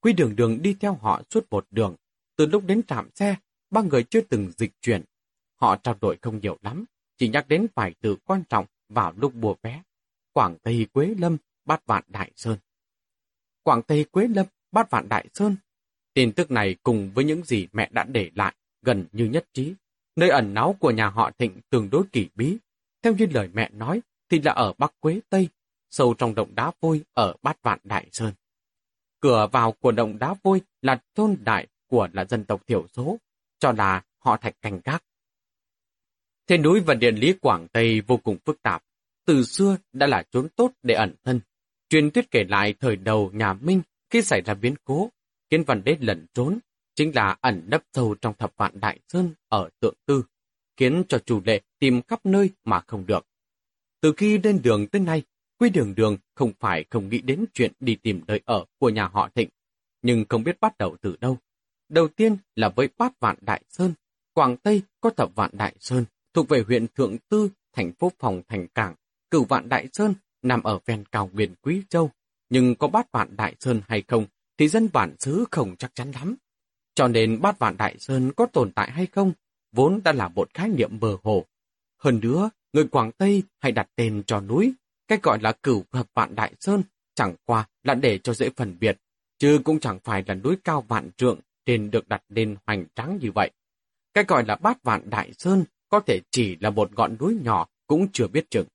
Quy 0.00 0.12
đường 0.12 0.36
đường 0.36 0.62
đi 0.62 0.76
theo 0.80 0.94
họ 0.94 1.22
suốt 1.30 1.46
một 1.50 1.66
đường. 1.70 1.96
Từ 2.36 2.46
lúc 2.46 2.64
đến 2.66 2.82
trạm 2.82 3.10
xe, 3.14 3.36
ba 3.70 3.82
người 3.82 4.02
chưa 4.02 4.20
từng 4.20 4.50
dịch 4.58 4.72
chuyển. 4.80 5.04
Họ 5.54 5.76
trao 5.76 5.96
đổi 6.00 6.18
không 6.22 6.40
nhiều 6.40 6.58
lắm, 6.62 6.84
chỉ 7.16 7.28
nhắc 7.28 7.48
đến 7.48 7.66
vài 7.74 7.94
từ 8.00 8.16
quan 8.24 8.42
trọng 8.48 8.66
vào 8.88 9.12
lúc 9.16 9.34
mua 9.34 9.54
vé. 9.62 9.82
Quảng 10.32 10.56
Tây 10.62 10.86
Quế 10.92 11.14
Lâm, 11.18 11.36
Bát 11.64 11.86
Vạn 11.86 12.04
Đại 12.08 12.30
Sơn. 12.36 12.58
Quảng 13.62 13.82
Tây 13.82 14.04
Quế 14.04 14.28
Lâm, 14.28 14.46
Bát 14.72 14.90
Vạn 14.90 15.08
Đại 15.08 15.28
Sơn. 15.34 15.56
Tin 16.14 16.32
tức 16.32 16.50
này 16.50 16.76
cùng 16.82 17.10
với 17.14 17.24
những 17.24 17.44
gì 17.44 17.66
mẹ 17.72 17.88
đã 17.92 18.04
để 18.04 18.30
lại 18.34 18.54
gần 18.82 19.06
như 19.12 19.24
nhất 19.24 19.46
trí. 19.52 19.74
Nơi 20.16 20.28
ẩn 20.28 20.54
náu 20.54 20.76
của 20.80 20.90
nhà 20.90 21.08
họ 21.08 21.30
Thịnh 21.38 21.60
tương 21.70 21.90
đối 21.90 22.02
kỳ 22.12 22.28
bí. 22.34 22.56
Theo 23.02 23.14
như 23.14 23.26
lời 23.30 23.48
mẹ 23.52 23.70
nói, 23.72 24.00
thì 24.30 24.40
là 24.40 24.52
ở 24.52 24.72
Bắc 24.78 24.94
Quế 25.00 25.20
Tây, 25.28 25.48
sâu 25.90 26.14
trong 26.14 26.34
động 26.34 26.54
đá 26.54 26.72
vôi 26.80 27.00
ở 27.12 27.34
Bát 27.42 27.62
Vạn 27.62 27.78
Đại 27.84 28.06
Sơn. 28.12 28.32
Cửa 29.20 29.48
vào 29.52 29.72
của 29.72 29.92
động 29.92 30.18
đá 30.18 30.34
vôi 30.42 30.60
là 30.82 31.00
thôn 31.14 31.36
đại 31.44 31.66
của 31.86 32.08
là 32.12 32.24
dân 32.24 32.44
tộc 32.44 32.66
thiểu 32.66 32.86
số, 32.92 33.18
cho 33.58 33.72
là 33.72 34.02
họ 34.18 34.36
thạch 34.36 34.54
canh 34.62 34.80
gác. 34.84 35.04
Thiên 36.46 36.62
núi 36.62 36.80
và 36.80 36.94
địa 36.94 37.10
lý 37.10 37.32
Quảng 37.40 37.68
Tây 37.68 38.00
vô 38.00 38.16
cùng 38.16 38.36
phức 38.44 38.62
tạp, 38.62 38.82
từ 39.26 39.44
xưa 39.44 39.76
đã 39.92 40.06
là 40.06 40.22
chốn 40.30 40.48
tốt 40.56 40.72
để 40.82 40.94
ẩn 40.94 41.14
thân. 41.24 41.40
Truyền 41.88 42.10
thuyết 42.10 42.30
kể 42.30 42.44
lại 42.48 42.74
thời 42.80 42.96
đầu 42.96 43.30
nhà 43.34 43.52
Minh 43.52 43.82
khi 44.10 44.22
xảy 44.22 44.40
ra 44.40 44.54
biến 44.54 44.74
cố, 44.84 45.10
kiến 45.50 45.62
văn 45.66 45.84
đế 45.84 45.96
lẩn 46.00 46.26
trốn, 46.34 46.58
chính 46.94 47.14
là 47.14 47.36
ẩn 47.40 47.62
nấp 47.66 47.82
sâu 47.92 48.14
trong 48.14 48.34
thập 48.38 48.52
vạn 48.56 48.80
đại 48.80 49.00
sơn 49.08 49.34
ở 49.48 49.68
tượng 49.80 49.94
tư, 50.06 50.24
khiến 50.76 51.02
cho 51.08 51.18
chủ 51.18 51.40
lệ 51.44 51.60
tìm 51.78 52.02
khắp 52.02 52.26
nơi 52.26 52.50
mà 52.64 52.80
không 52.86 53.06
được. 53.06 53.26
Từ 54.00 54.12
khi 54.16 54.38
lên 54.38 54.60
đường 54.62 54.86
tới 54.86 55.00
nay, 55.00 55.22
Quy 55.58 55.70
đường 55.70 55.94
đường 55.94 56.16
không 56.34 56.52
phải 56.60 56.84
không 56.90 57.08
nghĩ 57.08 57.18
đến 57.18 57.44
chuyện 57.54 57.72
đi 57.80 57.94
tìm 57.94 58.20
nơi 58.26 58.40
ở 58.44 58.64
của 58.78 58.88
nhà 58.88 59.08
họ 59.08 59.28
Thịnh, 59.34 59.48
nhưng 60.02 60.24
không 60.28 60.44
biết 60.44 60.60
bắt 60.60 60.78
đầu 60.78 60.96
từ 61.00 61.16
đâu. 61.20 61.38
Đầu 61.88 62.08
tiên 62.08 62.36
là 62.56 62.68
với 62.68 62.88
bát 62.98 63.20
vạn 63.20 63.36
Đại 63.40 63.62
Sơn, 63.68 63.92
Quảng 64.32 64.56
Tây 64.56 64.82
có 65.00 65.10
thập 65.10 65.34
vạn 65.34 65.50
Đại 65.52 65.74
Sơn, 65.80 66.04
thuộc 66.34 66.48
về 66.48 66.64
huyện 66.66 66.86
Thượng 66.88 67.16
Tư, 67.28 67.50
thành 67.72 67.92
phố 67.92 68.12
Phòng 68.18 68.42
Thành 68.48 68.68
Cảng, 68.68 68.94
cửu 69.30 69.44
vạn 69.44 69.68
Đại 69.68 69.88
Sơn 69.92 70.14
nằm 70.42 70.62
ở 70.62 70.78
ven 70.86 71.04
cao 71.04 71.30
nguyên 71.32 71.54
Quý 71.62 71.82
Châu, 71.88 72.10
nhưng 72.50 72.74
có 72.74 72.88
bát 72.88 73.12
vạn 73.12 73.36
Đại 73.36 73.54
Sơn 73.60 73.80
hay 73.88 74.02
không 74.08 74.26
thì 74.60 74.68
dân 74.68 74.88
bản 74.92 75.14
xứ 75.18 75.44
không 75.50 75.76
chắc 75.76 75.94
chắn 75.94 76.10
lắm. 76.10 76.36
Cho 76.94 77.08
nên 77.08 77.40
bát 77.40 77.58
vạn 77.58 77.76
Đại 77.76 77.98
Sơn 77.98 78.32
có 78.36 78.46
tồn 78.46 78.72
tại 78.72 78.90
hay 78.90 79.06
không, 79.06 79.32
vốn 79.72 80.00
đã 80.04 80.12
là 80.12 80.28
một 80.28 80.54
khái 80.54 80.68
niệm 80.68 80.90
mơ 81.00 81.16
hồ. 81.22 81.46
Hơn 81.98 82.20
nữa, 82.22 82.50
người 82.72 82.88
Quảng 82.88 83.12
Tây 83.12 83.42
hay 83.60 83.72
đặt 83.72 83.88
tên 83.96 84.22
cho 84.26 84.40
núi 84.40 84.74
cái 85.10 85.18
gọi 85.22 85.38
là 85.40 85.52
cửu 85.52 85.84
hợp 85.92 86.06
vạn 86.14 86.34
đại 86.34 86.52
sơn 86.60 86.82
chẳng 87.14 87.34
qua 87.44 87.68
là 87.82 87.94
để 87.94 88.18
cho 88.18 88.34
dễ 88.34 88.50
phân 88.56 88.76
biệt, 88.80 88.98
chứ 89.38 89.60
cũng 89.64 89.80
chẳng 89.80 89.98
phải 90.04 90.24
là 90.26 90.34
núi 90.34 90.56
cao 90.64 90.84
vạn 90.88 91.10
trượng 91.16 91.40
nên 91.66 91.90
được 91.90 92.08
đặt 92.08 92.22
lên 92.28 92.56
hoành 92.66 92.84
tráng 92.94 93.18
như 93.20 93.32
vậy. 93.34 93.50
Cái 94.14 94.24
gọi 94.28 94.44
là 94.46 94.56
bát 94.56 94.82
vạn 94.82 95.10
đại 95.10 95.32
sơn 95.38 95.64
có 95.88 96.00
thể 96.00 96.20
chỉ 96.30 96.56
là 96.60 96.70
một 96.70 96.90
ngọn 96.96 97.16
núi 97.20 97.38
nhỏ 97.42 97.66
cũng 97.86 98.08
chưa 98.12 98.26
biết 98.26 98.50
chừng. 98.50 98.66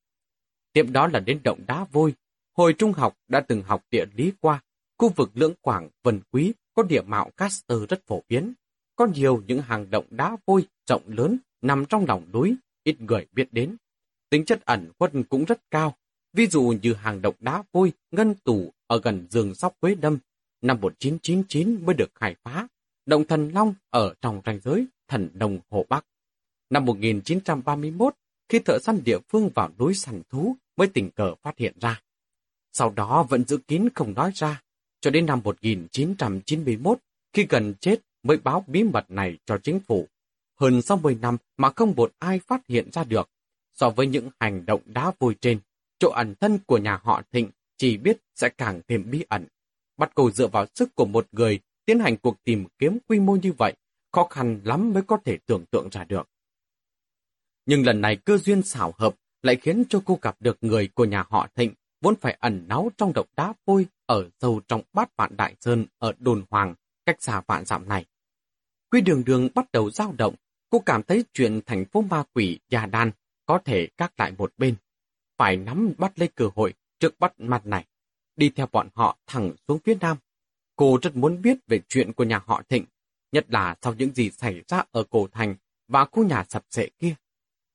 Tiếp 0.72 0.86
đó 0.90 1.06
là 1.06 1.20
đến 1.20 1.40
động 1.44 1.60
đá 1.66 1.84
vôi. 1.92 2.14
Hồi 2.56 2.74
trung 2.78 2.92
học 2.92 3.16
đã 3.28 3.40
từng 3.40 3.62
học 3.62 3.84
địa 3.90 4.04
lý 4.14 4.32
qua, 4.40 4.62
khu 4.98 5.08
vực 5.08 5.30
lưỡng 5.34 5.54
quảng, 5.60 5.88
vân 6.02 6.20
quý 6.30 6.52
có 6.74 6.82
địa 6.82 7.02
mạo 7.02 7.30
Caster 7.36 7.78
rất 7.88 8.06
phổ 8.06 8.22
biến. 8.28 8.52
Có 8.96 9.06
nhiều 9.06 9.42
những 9.46 9.62
hàng 9.62 9.90
động 9.90 10.06
đá 10.10 10.36
vôi 10.46 10.66
rộng 10.86 11.02
lớn 11.06 11.38
nằm 11.62 11.84
trong 11.84 12.04
lòng 12.08 12.26
núi, 12.32 12.56
ít 12.84 13.00
người 13.00 13.26
biết 13.32 13.52
đến. 13.52 13.76
Tính 14.30 14.44
chất 14.44 14.64
ẩn 14.64 14.90
khuất 14.98 15.12
cũng 15.28 15.44
rất 15.44 15.60
cao, 15.70 15.94
Ví 16.36 16.46
dụ 16.46 16.74
như 16.82 16.94
hàng 16.94 17.22
động 17.22 17.34
đá 17.40 17.62
vôi, 17.72 17.92
ngân 18.10 18.34
tủ 18.34 18.72
ở 18.86 19.00
gần 19.04 19.26
rừng 19.30 19.54
sóc 19.54 19.74
Quế 19.80 19.94
Đâm, 19.94 20.18
năm 20.62 20.78
1999 20.80 21.86
mới 21.86 21.94
được 21.94 22.10
khai 22.14 22.36
phá. 22.44 22.68
Động 23.06 23.24
Thần 23.24 23.50
Long 23.54 23.74
ở 23.90 24.14
trong 24.20 24.40
ranh 24.46 24.60
giới 24.64 24.86
Thần 25.08 25.30
Đồng 25.34 25.58
Hồ 25.70 25.86
Bắc. 25.88 26.06
Năm 26.70 26.84
1931, 26.84 28.14
khi 28.48 28.58
thợ 28.58 28.78
săn 28.78 29.04
địa 29.04 29.18
phương 29.28 29.50
vào 29.54 29.70
núi 29.78 29.94
săn 29.94 30.22
thú 30.30 30.56
mới 30.76 30.88
tình 30.88 31.10
cờ 31.10 31.34
phát 31.34 31.58
hiện 31.58 31.74
ra. 31.80 32.00
Sau 32.72 32.90
đó 32.90 33.26
vẫn 33.28 33.44
giữ 33.44 33.58
kín 33.68 33.88
không 33.94 34.14
nói 34.14 34.30
ra, 34.34 34.62
cho 35.00 35.10
đến 35.10 35.26
năm 35.26 35.40
1991, 35.44 36.98
khi 37.32 37.46
gần 37.48 37.74
chết 37.80 38.00
mới 38.22 38.36
báo 38.36 38.64
bí 38.66 38.82
mật 38.82 39.10
này 39.10 39.38
cho 39.46 39.58
chính 39.58 39.80
phủ. 39.80 40.08
Hơn 40.60 40.82
60 40.82 41.18
năm 41.20 41.36
mà 41.56 41.70
không 41.70 41.94
một 41.96 42.12
ai 42.18 42.40
phát 42.46 42.66
hiện 42.68 42.90
ra 42.92 43.04
được. 43.04 43.30
So 43.74 43.90
với 43.90 44.06
những 44.06 44.30
hành 44.40 44.66
động 44.66 44.80
đá 44.86 45.12
vôi 45.18 45.36
trên, 45.40 45.58
chỗ 45.98 46.10
ẩn 46.10 46.34
thân 46.40 46.58
của 46.66 46.78
nhà 46.78 47.00
họ 47.02 47.22
Thịnh 47.32 47.50
chỉ 47.76 47.96
biết 47.96 48.16
sẽ 48.34 48.48
càng 48.48 48.80
thêm 48.88 49.10
bí 49.10 49.24
ẩn. 49.28 49.46
Bắt 49.96 50.14
cầu 50.14 50.30
dựa 50.30 50.46
vào 50.46 50.66
sức 50.74 50.94
của 50.94 51.04
một 51.04 51.26
người 51.32 51.60
tiến 51.84 51.98
hành 51.98 52.16
cuộc 52.16 52.44
tìm 52.44 52.66
kiếm 52.78 52.98
quy 53.08 53.20
mô 53.20 53.36
như 53.36 53.52
vậy, 53.52 53.74
khó 54.12 54.26
khăn 54.30 54.60
lắm 54.64 54.92
mới 54.92 55.02
có 55.02 55.18
thể 55.24 55.38
tưởng 55.46 55.64
tượng 55.70 55.88
ra 55.92 56.04
được. 56.04 56.28
Nhưng 57.66 57.86
lần 57.86 58.00
này 58.00 58.16
cơ 58.16 58.38
duyên 58.38 58.62
xảo 58.62 58.94
hợp 58.98 59.14
lại 59.42 59.56
khiến 59.56 59.84
cho 59.88 60.02
cô 60.04 60.18
gặp 60.22 60.36
được 60.40 60.58
người 60.60 60.88
của 60.94 61.04
nhà 61.04 61.24
họ 61.28 61.48
Thịnh 61.54 61.74
vốn 62.06 62.14
phải 62.20 62.36
ẩn 62.40 62.64
náu 62.68 62.90
trong 62.98 63.12
động 63.12 63.26
đá 63.36 63.52
vôi 63.64 63.86
ở 64.06 64.28
sâu 64.40 64.60
trong 64.68 64.82
bát 64.92 65.16
vạn 65.16 65.36
đại 65.36 65.54
sơn 65.60 65.86
ở 65.98 66.12
đồn 66.18 66.44
hoàng, 66.50 66.74
cách 67.06 67.22
xa 67.22 67.42
vạn 67.46 67.64
dặm 67.64 67.88
này. 67.88 68.04
Quy 68.90 69.00
đường 69.00 69.24
đường 69.24 69.48
bắt 69.54 69.72
đầu 69.72 69.90
dao 69.90 70.14
động, 70.18 70.34
cô 70.70 70.78
cảm 70.78 71.02
thấy 71.02 71.24
chuyện 71.32 71.60
thành 71.66 71.84
phố 71.84 72.02
ma 72.02 72.24
quỷ 72.34 72.58
già 72.68 72.86
đan 72.86 73.10
có 73.46 73.58
thể 73.64 73.88
các 73.96 74.20
lại 74.20 74.32
một 74.38 74.52
bên 74.58 74.76
phải 75.38 75.56
nắm 75.56 75.92
bắt 75.98 76.18
lấy 76.18 76.28
cơ 76.28 76.50
hội 76.54 76.74
trước 77.00 77.20
bắt 77.20 77.40
mặt 77.40 77.66
này, 77.66 77.86
đi 78.36 78.50
theo 78.50 78.66
bọn 78.72 78.88
họ 78.94 79.18
thẳng 79.26 79.52
xuống 79.68 79.78
phía 79.84 79.94
nam. 80.00 80.16
Cô 80.76 80.98
rất 81.02 81.16
muốn 81.16 81.42
biết 81.42 81.58
về 81.66 81.80
chuyện 81.88 82.12
của 82.12 82.24
nhà 82.24 82.42
họ 82.46 82.62
Thịnh, 82.68 82.84
nhất 83.32 83.46
là 83.48 83.76
sau 83.82 83.94
những 83.94 84.14
gì 84.14 84.30
xảy 84.30 84.62
ra 84.68 84.84
ở 84.92 85.04
cổ 85.10 85.28
thành 85.32 85.54
và 85.88 86.04
khu 86.04 86.26
nhà 86.26 86.44
sập 86.48 86.64
sệ 86.70 86.88
kia. 86.98 87.14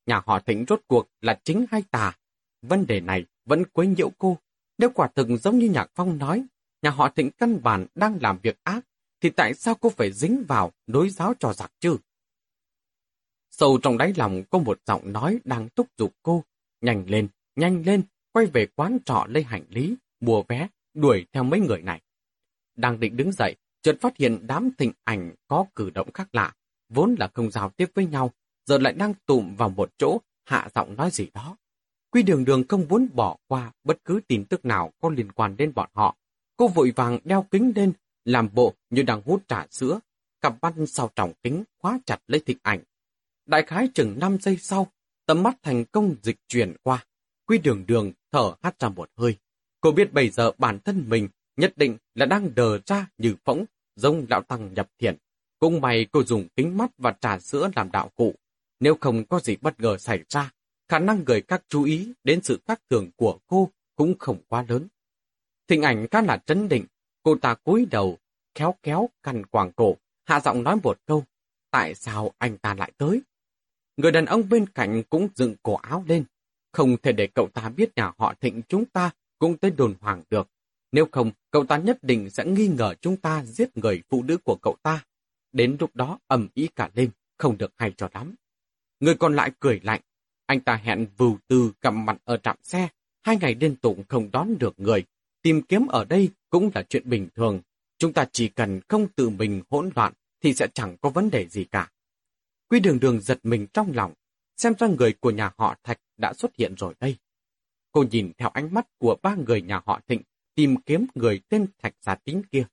Nhà 0.06 0.22
họ 0.26 0.40
Thịnh 0.40 0.66
rốt 0.68 0.82
cuộc 0.88 1.08
là 1.22 1.40
chính 1.44 1.66
hay 1.72 1.84
tà? 1.92 2.18
Vấn 2.62 2.88
đề 2.88 3.00
này 3.00 3.26
vẫn 3.46 3.66
quấy 3.66 3.88
nhiễu 3.88 4.12
cô. 4.18 4.38
Nếu 4.78 4.90
quả 4.90 5.10
thực 5.16 5.28
giống 5.42 5.60
như 5.60 5.70
Nhạc 5.70 5.92
Phong 5.96 6.18
nói, 6.18 6.46
nhà 6.82 6.90
họ 6.90 7.10
Thịnh 7.10 7.32
căn 7.32 7.64
bản 7.64 7.86
đang 7.96 8.18
làm 8.22 8.40
việc 8.42 8.58
ác, 8.64 8.86
thì 9.22 9.30
tại 9.30 9.54
sao 9.54 9.76
cô 9.76 9.90
phải 9.90 10.12
dính 10.12 10.44
vào 10.48 10.72
đối 10.88 11.10
giáo 11.10 11.34
trò 11.40 11.54
giặc 11.54 11.72
chứ? 11.80 11.98
Sâu 13.50 13.80
trong 13.82 13.98
đáy 13.98 14.14
lòng 14.16 14.44
có 14.50 14.60
một 14.60 14.80
giọng 14.86 15.14
nói 15.14 15.40
đang 15.44 15.70
thúc 15.76 15.88
giục 15.98 16.14
cô, 16.24 16.44
nhanh 16.82 17.10
lên, 17.10 17.28
nhanh 17.56 17.84
lên, 17.86 18.04
quay 18.32 18.46
về 18.46 18.68
quán 18.76 18.98
trọ 19.06 19.26
lấy 19.30 19.44
hành 19.44 19.64
lý, 19.70 19.96
mua 20.20 20.44
vé, 20.48 20.68
đuổi 20.94 21.26
theo 21.32 21.44
mấy 21.44 21.60
người 21.60 21.82
này. 21.82 22.02
Đang 22.76 23.00
định 23.00 23.18
đứng 23.18 23.32
dậy, 23.32 23.56
chợt 23.82 23.98
phát 24.02 24.18
hiện 24.18 24.48
đám 24.48 24.70
thịnh 24.78 24.92
ảnh 25.04 25.36
có 25.48 25.66
cử 25.76 25.90
động 25.90 26.12
khác 26.12 26.36
lạ, 26.36 26.54
vốn 26.90 27.16
là 27.20 27.28
không 27.34 27.52
giao 27.52 27.70
tiếp 27.70 27.92
với 27.94 28.06
nhau, 28.06 28.32
giờ 28.66 28.78
lại 28.78 28.94
đang 28.94 29.14
tụm 29.26 29.56
vào 29.56 29.70
một 29.70 29.92
chỗ, 29.98 30.22
hạ 30.46 30.70
giọng 30.76 30.96
nói 30.96 31.12
gì 31.12 31.28
đó. 31.34 31.58
Quy 32.12 32.24
đường 32.24 32.46
đường 32.46 32.64
không 32.70 32.86
muốn 32.90 33.08
bỏ 33.14 33.38
qua 33.48 33.72
bất 33.84 33.98
cứ 34.06 34.20
tin 34.28 34.46
tức 34.46 34.66
nào 34.66 34.92
có 35.02 35.10
liên 35.10 35.32
quan 35.32 35.58
đến 35.58 35.74
bọn 35.76 35.90
họ. 35.94 36.18
Cô 36.58 36.68
vội 36.68 36.94
vàng 36.96 37.20
đeo 37.24 37.46
kính 37.52 37.72
lên, 37.76 37.94
làm 38.26 38.50
bộ 38.54 38.74
như 38.90 39.04
đang 39.04 39.22
hút 39.26 39.48
trà 39.48 39.68
sữa, 39.72 40.00
cặp 40.42 40.56
mắt 40.62 40.74
sau 40.88 41.10
tròng 41.16 41.34
kính 41.44 41.64
khóa 41.78 42.00
chặt 42.06 42.20
lấy 42.28 42.42
thịnh 42.46 42.58
ảnh. 42.62 42.80
Đại 43.46 43.64
khái 43.64 43.90
chừng 43.94 44.20
5 44.20 44.38
giây 44.42 44.58
sau, 44.58 44.88
tầm 45.26 45.44
mắt 45.44 45.58
thành 45.64 45.86
công 45.86 46.16
dịch 46.24 46.38
chuyển 46.48 46.76
qua. 46.84 47.06
Quy 47.46 47.58
đường 47.58 47.84
đường 47.88 48.12
thở 48.32 48.54
hắt 48.64 48.80
ra 48.80 48.90
một 48.90 49.10
hơi. 49.18 49.36
Cô 49.82 49.92
biết 49.92 50.14
bây 50.14 50.30
giờ 50.30 50.52
bản 50.58 50.80
thân 50.80 51.10
mình 51.10 51.28
nhất 51.58 51.74
định 51.76 51.98
là 52.16 52.26
đang 52.26 52.56
đờ 52.56 52.80
ra 52.86 53.08
như 53.18 53.36
phỗng, 53.46 53.66
giống 53.96 54.26
lão 54.30 54.42
tăng 54.42 54.74
nhập 54.74 54.90
thiện. 55.00 55.18
Cũng 55.60 55.82
may 55.82 56.06
cô 56.12 56.24
dùng 56.24 56.48
kính 56.56 56.78
mắt 56.78 56.92
và 56.98 57.16
trà 57.22 57.40
sữa 57.40 57.70
làm 57.76 57.92
đạo 57.92 58.10
cụ. 58.16 58.36
Nếu 58.80 58.98
không 59.02 59.26
có 59.26 59.40
gì 59.40 59.56
bất 59.62 59.80
ngờ 59.80 59.98
xảy 59.98 60.20
ra, 60.30 60.52
khả 60.92 61.00
năng 61.00 61.24
người 61.24 61.42
các 61.42 61.64
chú 61.70 61.84
ý 61.84 62.14
đến 62.24 62.42
sự 62.44 62.60
khác 62.68 62.82
thường 62.90 63.10
của 63.16 63.40
cô 63.48 63.70
cũng 63.96 64.18
không 64.20 64.38
quá 64.48 64.66
lớn. 64.68 64.88
Thịnh 65.68 65.82
ảnh 65.82 66.08
khá 66.12 66.22
là 66.22 66.38
trấn 66.38 66.70
định, 66.70 66.86
cô 67.24 67.36
ta 67.36 67.54
cúi 67.54 67.86
đầu, 67.92 68.18
khéo 68.56 68.76
kéo 68.84 69.10
cằn 69.24 69.46
quàng 69.46 69.72
cổ, 69.72 69.98
hạ 70.26 70.40
giọng 70.40 70.64
nói 70.64 70.78
một 70.84 71.00
câu, 71.06 71.24
tại 71.70 71.96
sao 71.96 72.32
anh 72.38 72.58
ta 72.58 72.74
lại 72.74 72.92
tới? 72.98 73.22
Người 73.98 74.12
đàn 74.12 74.26
ông 74.26 74.50
bên 74.50 74.70
cạnh 74.70 75.04
cũng 75.10 75.28
dựng 75.36 75.56
cổ 75.64 75.76
áo 75.76 76.04
lên, 76.08 76.24
không 76.72 76.98
thể 76.98 77.12
để 77.12 77.28
cậu 77.28 77.48
ta 77.54 77.70
biết 77.70 77.90
nhà 77.96 78.12
họ 78.18 78.34
thịnh 78.42 78.62
chúng 78.68 78.86
ta 78.86 79.12
cũng 79.40 79.58
tới 79.58 79.72
đồn 79.72 79.96
hoàng 80.02 80.24
được. 80.30 80.48
Nếu 80.92 81.08
không, 81.12 81.32
cậu 81.52 81.66
ta 81.66 81.78
nhất 81.78 81.98
định 82.02 82.30
sẽ 82.30 82.46
nghi 82.46 82.68
ngờ 82.68 82.96
chúng 83.02 83.18
ta 83.18 83.46
giết 83.46 83.78
người 83.78 84.02
phụ 84.10 84.24
nữ 84.24 84.38
của 84.38 84.56
cậu 84.62 84.76
ta. 84.84 85.06
Đến 85.52 85.78
lúc 85.80 85.96
đó 85.96 86.20
ầm 86.28 86.48
ý 86.54 86.68
cả 86.76 86.90
lên, 86.94 87.10
không 87.38 87.58
được 87.58 87.74
hay 87.78 87.94
cho 87.98 88.10
lắm. 88.14 88.36
Người 89.00 89.16
còn 89.16 89.36
lại 89.36 89.52
cười 89.60 89.80
lạnh. 89.84 90.02
Anh 90.52 90.60
ta 90.60 90.76
hẹn 90.76 91.08
vưu 91.18 91.38
tư 91.48 91.72
gặp 91.82 91.90
mặt 91.90 92.18
ở 92.24 92.38
trạm 92.38 92.58
xe. 92.64 92.88
Hai 93.22 93.38
ngày 93.38 93.56
liên 93.60 93.76
tục 93.76 93.98
không 94.10 94.32
đón 94.32 94.58
được 94.60 94.80
người. 94.80 95.04
Tìm 95.42 95.62
kiếm 95.62 95.88
ở 95.88 96.06
đây 96.06 96.30
cũng 96.50 96.70
là 96.76 96.84
chuyện 96.84 97.10
bình 97.10 97.28
thường. 97.36 97.62
Chúng 97.98 98.14
ta 98.14 98.26
chỉ 98.32 98.48
cần 98.48 98.82
không 98.88 99.08
tự 99.16 99.30
mình 99.30 99.62
hỗn 99.70 99.90
loạn 99.96 100.14
thì 100.44 100.54
sẽ 100.54 100.68
chẳng 100.74 100.98
có 101.02 101.10
vấn 101.10 101.30
đề 101.30 101.48
gì 101.48 101.64
cả. 101.64 101.92
Quy 102.70 102.80
đường 102.80 103.00
đường 103.00 103.22
giật 103.22 103.40
mình 103.44 103.68
trong 103.74 103.92
lòng, 103.96 104.14
xem 104.58 104.74
ra 104.80 104.88
người 104.88 105.14
của 105.14 105.32
nhà 105.32 105.52
họ 105.58 105.76
Thạch 105.84 105.98
đã 106.18 106.34
xuất 106.34 106.56
hiện 106.58 106.76
rồi 106.76 106.94
đây. 107.00 107.16
Cô 107.92 108.04
nhìn 108.12 108.32
theo 108.38 108.50
ánh 108.50 108.74
mắt 108.74 108.88
của 108.98 109.18
ba 109.22 109.36
người 109.36 109.62
nhà 109.62 109.82
họ 109.86 110.02
Thịnh, 110.08 110.22
tìm 110.56 110.76
kiếm 110.82 111.06
người 111.16 111.42
tên 111.50 111.66
Thạch 111.82 111.94
Gia 112.02 112.16
tính 112.16 112.42
kia. 112.52 112.66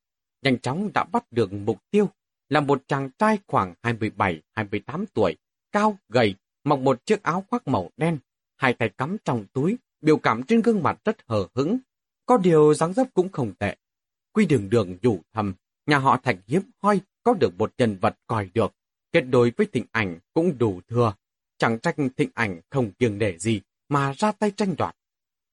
Nhanh 0.43 0.59
chóng 0.59 0.91
đã 0.95 1.05
bắt 1.05 1.33
được 1.33 1.53
mục 1.53 1.79
tiêu, 1.91 2.09
là 2.49 2.61
một 2.61 2.83
chàng 2.89 3.11
trai 3.18 3.39
khoảng 3.47 3.74
27-28 3.83 5.05
tuổi, 5.14 5.37
cao, 5.72 5.99
gầy, 6.09 6.35
mặc 6.69 6.79
một 6.79 7.07
chiếc 7.07 7.23
áo 7.23 7.45
khoác 7.51 7.69
màu 7.69 7.91
đen, 7.97 8.19
hai 8.57 8.73
tay 8.73 8.89
cắm 8.89 9.16
trong 9.25 9.45
túi, 9.53 9.79
biểu 10.01 10.16
cảm 10.16 10.43
trên 10.43 10.62
gương 10.62 10.83
mặt 10.83 10.99
rất 11.05 11.16
hờ 11.27 11.47
hững. 11.55 11.79
Có 12.27 12.37
điều 12.37 12.75
dáng 12.75 12.93
dấp 12.93 13.14
cũng 13.14 13.29
không 13.29 13.55
tệ. 13.55 13.77
Quy 14.33 14.47
đường 14.47 14.71
đường 14.71 14.97
dù 15.03 15.19
thầm, 15.33 15.55
nhà 15.87 15.99
họ 15.99 16.16
Thạch 16.16 16.37
hiếm 16.47 16.62
hoi 16.83 17.01
có 17.23 17.35
được 17.35 17.59
một 17.59 17.73
nhân 17.79 17.99
vật 18.01 18.16
coi 18.27 18.51
được. 18.55 18.75
kết 19.12 19.21
đôi 19.21 19.53
với 19.57 19.66
thịnh 19.73 19.85
ảnh 19.93 20.19
cũng 20.35 20.59
đủ 20.59 20.81
thừa. 20.89 21.14
Chẳng 21.59 21.79
trách 21.79 21.97
thịnh 22.16 22.31
ảnh 22.35 22.61
không 22.71 22.93
kiêng 22.93 23.19
nể 23.19 23.39
gì 23.39 23.61
mà 23.89 24.12
ra 24.12 24.33
tay 24.33 24.51
tranh 24.51 24.75
đoạt. 24.79 24.97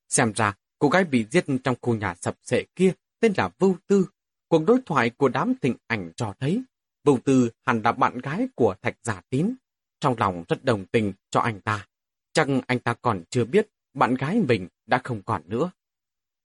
Xem 0.09 0.34
ra, 0.36 0.53
cô 0.80 0.89
gái 0.89 1.03
bị 1.03 1.26
giết 1.32 1.45
trong 1.63 1.76
khu 1.82 1.95
nhà 1.95 2.16
sập 2.22 2.36
sệ 2.43 2.66
kia 2.76 2.93
tên 3.20 3.34
là 3.38 3.49
Vưu 3.59 3.76
Tư. 3.88 4.07
Cuộc 4.47 4.63
đối 4.68 4.80
thoại 4.86 5.09
của 5.09 5.30
đám 5.30 5.53
thịnh 5.61 5.76
ảnh 5.88 6.11
cho 6.16 6.34
thấy 6.39 6.63
Vưu 7.03 7.18
Tư 7.18 7.49
hẳn 7.66 7.82
là 7.82 7.91
bạn 7.91 8.18
gái 8.18 8.47
của 8.55 8.76
Thạch 8.82 8.97
Giả 9.03 9.22
Tín. 9.30 9.55
Trong 10.05 10.15
lòng 10.17 10.43
rất 10.47 10.65
đồng 10.65 10.85
tình 10.85 11.13
cho 11.29 11.39
anh 11.39 11.61
ta. 11.61 11.87
Chắc 12.33 12.47
anh 12.67 12.79
ta 12.79 12.93
còn 12.93 13.23
chưa 13.29 13.45
biết 13.45 13.67
bạn 13.93 14.15
gái 14.15 14.41
mình 14.47 14.67
đã 14.85 15.01
không 15.03 15.21
còn 15.21 15.41
nữa. 15.45 15.71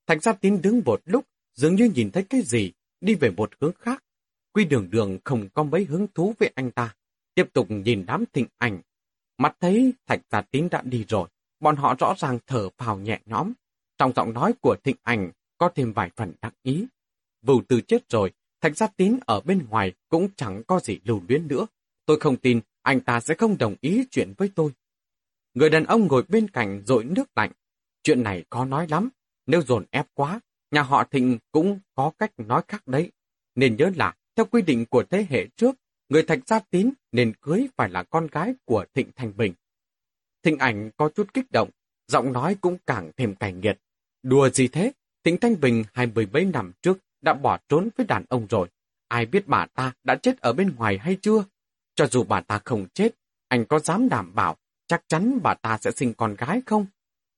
Thành 0.07 0.21
Gia 0.21 0.33
Tín 0.33 0.63
đứng 0.63 0.83
một 0.85 1.01
lúc, 1.05 1.25
dường 1.55 1.75
như 1.75 1.91
nhìn 1.95 2.11
thấy 2.11 2.25
cái 2.31 2.43
gì, 2.43 2.73
đi 3.01 3.15
về 3.15 3.31
một 3.31 3.51
hướng 3.61 3.73
khác. 3.79 4.05
Quy 4.53 4.65
đường 4.65 4.91
đường 4.91 5.19
không 5.25 5.49
có 5.55 5.63
mấy 5.63 5.85
hứng 5.85 6.07
thú 6.15 6.35
với 6.39 6.53
anh 6.55 6.71
ta, 6.71 6.95
tiếp 7.35 7.53
tục 7.53 7.67
nhìn 7.71 8.05
đám 8.07 8.25
thịnh 8.33 8.47
ảnh. 8.59 8.81
Mặt 9.39 9.57
thấy 9.61 9.93
Thạch 10.07 10.21
Gia 10.31 10.41
Tín 10.41 10.69
đã 10.71 10.83
đi 10.85 11.05
rồi, 11.09 11.29
bọn 11.61 11.77
họ 11.77 11.95
rõ 11.99 12.15
ràng 12.19 12.39
thở 12.47 12.69
phào 12.79 12.99
nhẹ 12.99 13.21
nhõm. 13.27 13.53
Trong 13.99 14.13
giọng 14.17 14.33
nói 14.33 14.53
của 14.61 14.77
thịnh 14.85 14.97
ảnh 15.03 15.31
có 15.59 15.71
thêm 15.75 15.93
vài 15.93 16.11
phần 16.17 16.33
đắc 16.43 16.55
ý. 16.63 16.87
Vù 17.43 17.63
từ 17.69 17.81
chết 17.81 18.09
rồi, 18.09 18.33
Thạch 18.61 18.77
Gia 18.77 18.87
Tín 18.87 19.19
ở 19.27 19.41
bên 19.41 19.67
ngoài 19.69 19.93
cũng 20.09 20.29
chẳng 20.37 20.63
có 20.67 20.81
gì 20.81 20.99
lưu 21.05 21.23
luyến 21.29 21.49
nữa. 21.49 21.67
Tôi 22.07 22.21
không 22.21 22.37
tin 22.37 22.61
anh 22.83 23.01
ta 23.01 23.21
sẽ 23.21 23.35
không 23.35 23.59
đồng 23.59 23.75
ý 23.81 24.05
chuyện 24.11 24.33
với 24.37 24.51
tôi. 24.55 24.73
Người 25.55 25.71
đàn 25.71 25.85
ông 25.85 26.07
ngồi 26.07 26.23
bên 26.29 26.49
cạnh 26.51 26.83
rội 26.87 27.05
nước 27.05 27.29
lạnh. 27.37 27.53
Chuyện 28.03 28.23
này 28.23 28.45
có 28.51 28.65
nói 28.65 28.87
lắm, 28.89 29.09
nếu 29.47 29.63
dồn 29.63 29.85
ép 29.91 30.07
quá, 30.15 30.41
nhà 30.71 30.83
họ 30.83 31.05
Thịnh 31.05 31.39
cũng 31.53 31.81
có 31.95 32.13
cách 32.19 32.33
nói 32.37 32.63
khác 32.69 32.89
đấy. 32.89 33.13
Nên 33.55 33.77
nhớ 33.77 33.91
là, 33.97 34.15
theo 34.37 34.47
quy 34.47 34.63
định 34.63 34.87
của 34.87 35.05
thế 35.11 35.27
hệ 35.31 35.47
trước, 35.57 35.77
người 36.09 36.23
Thạch 36.23 36.49
Gia 36.49 36.59
Tín 36.59 36.91
nên 37.13 37.33
cưới 37.41 37.69
phải 37.77 37.89
là 37.89 38.03
con 38.03 38.27
gái 38.27 38.55
của 38.65 38.85
Thịnh 38.95 39.11
Thành 39.17 39.33
Bình. 39.37 39.55
Thịnh 40.43 40.59
ảnh 40.59 40.91
có 40.97 41.09
chút 41.09 41.35
kích 41.35 41.51
động, 41.51 41.71
giọng 42.09 42.33
nói 42.33 42.57
cũng 42.61 42.79
càng 42.87 43.11
thêm 43.17 43.35
cảnh 43.35 43.61
nghiệt. 43.61 43.79
Đùa 44.23 44.51
gì 44.51 44.69
thế? 44.69 44.93
Thịnh 45.25 45.37
Thanh 45.37 45.61
Bình 45.61 45.85
hai 45.93 46.07
mươi 46.07 46.27
mấy 46.33 46.45
năm 46.45 46.73
trước 46.83 46.99
đã 47.21 47.35
bỏ 47.35 47.59
trốn 47.69 47.89
với 47.97 48.07
đàn 48.07 48.25
ông 48.29 48.47
rồi. 48.51 48.69
Ai 49.09 49.27
biết 49.27 49.47
bà 49.47 49.67
ta 49.67 49.93
đã 50.05 50.17
chết 50.17 50.41
ở 50.41 50.53
bên 50.53 50.75
ngoài 50.77 50.99
hay 50.99 51.17
chưa? 51.23 51.45
Cho 52.01 52.07
dù 52.07 52.25
bà 52.25 52.41
ta 52.41 52.61
không 52.65 52.87
chết, 52.95 53.15
anh 53.49 53.65
có 53.65 53.79
dám 53.79 54.09
đảm 54.09 54.35
bảo 54.35 54.57
chắc 54.87 55.03
chắn 55.09 55.39
bà 55.43 55.55
ta 55.55 55.79
sẽ 55.81 55.91
sinh 55.91 56.15
con 56.15 56.35
gái 56.35 56.63
không? 56.67 56.87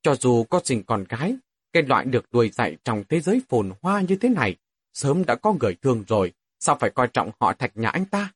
Cho 0.03 0.15
dù 0.15 0.45
có 0.45 0.61
sinh 0.65 0.83
con 0.87 1.05
gái, 1.09 1.37
cái 1.73 1.83
loại 1.83 2.05
được 2.05 2.25
nuôi 2.33 2.51
dạy 2.51 2.77
trong 2.85 3.05
thế 3.09 3.21
giới 3.21 3.43
phồn 3.49 3.73
hoa 3.81 4.01
như 4.01 4.17
thế 4.17 4.29
này, 4.29 4.57
sớm 4.93 5.25
đã 5.27 5.35
có 5.35 5.55
người 5.61 5.77
thương 5.83 6.05
rồi, 6.09 6.33
sao 6.61 6.77
phải 6.81 6.91
coi 6.91 7.09
trọng 7.09 7.31
họ 7.41 7.53
thạch 7.53 7.77
nhà 7.77 7.89
anh 7.89 8.05
ta? 8.05 8.33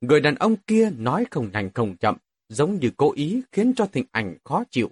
Người 0.00 0.20
đàn 0.20 0.34
ông 0.34 0.56
kia 0.56 0.90
nói 0.96 1.26
không 1.30 1.50
nhanh 1.52 1.70
không 1.74 1.96
chậm, 1.96 2.16
giống 2.48 2.74
như 2.74 2.90
cố 2.96 3.12
ý 3.12 3.42
khiến 3.52 3.72
cho 3.76 3.86
thịnh 3.86 4.06
ảnh 4.10 4.36
khó 4.44 4.64
chịu. 4.70 4.90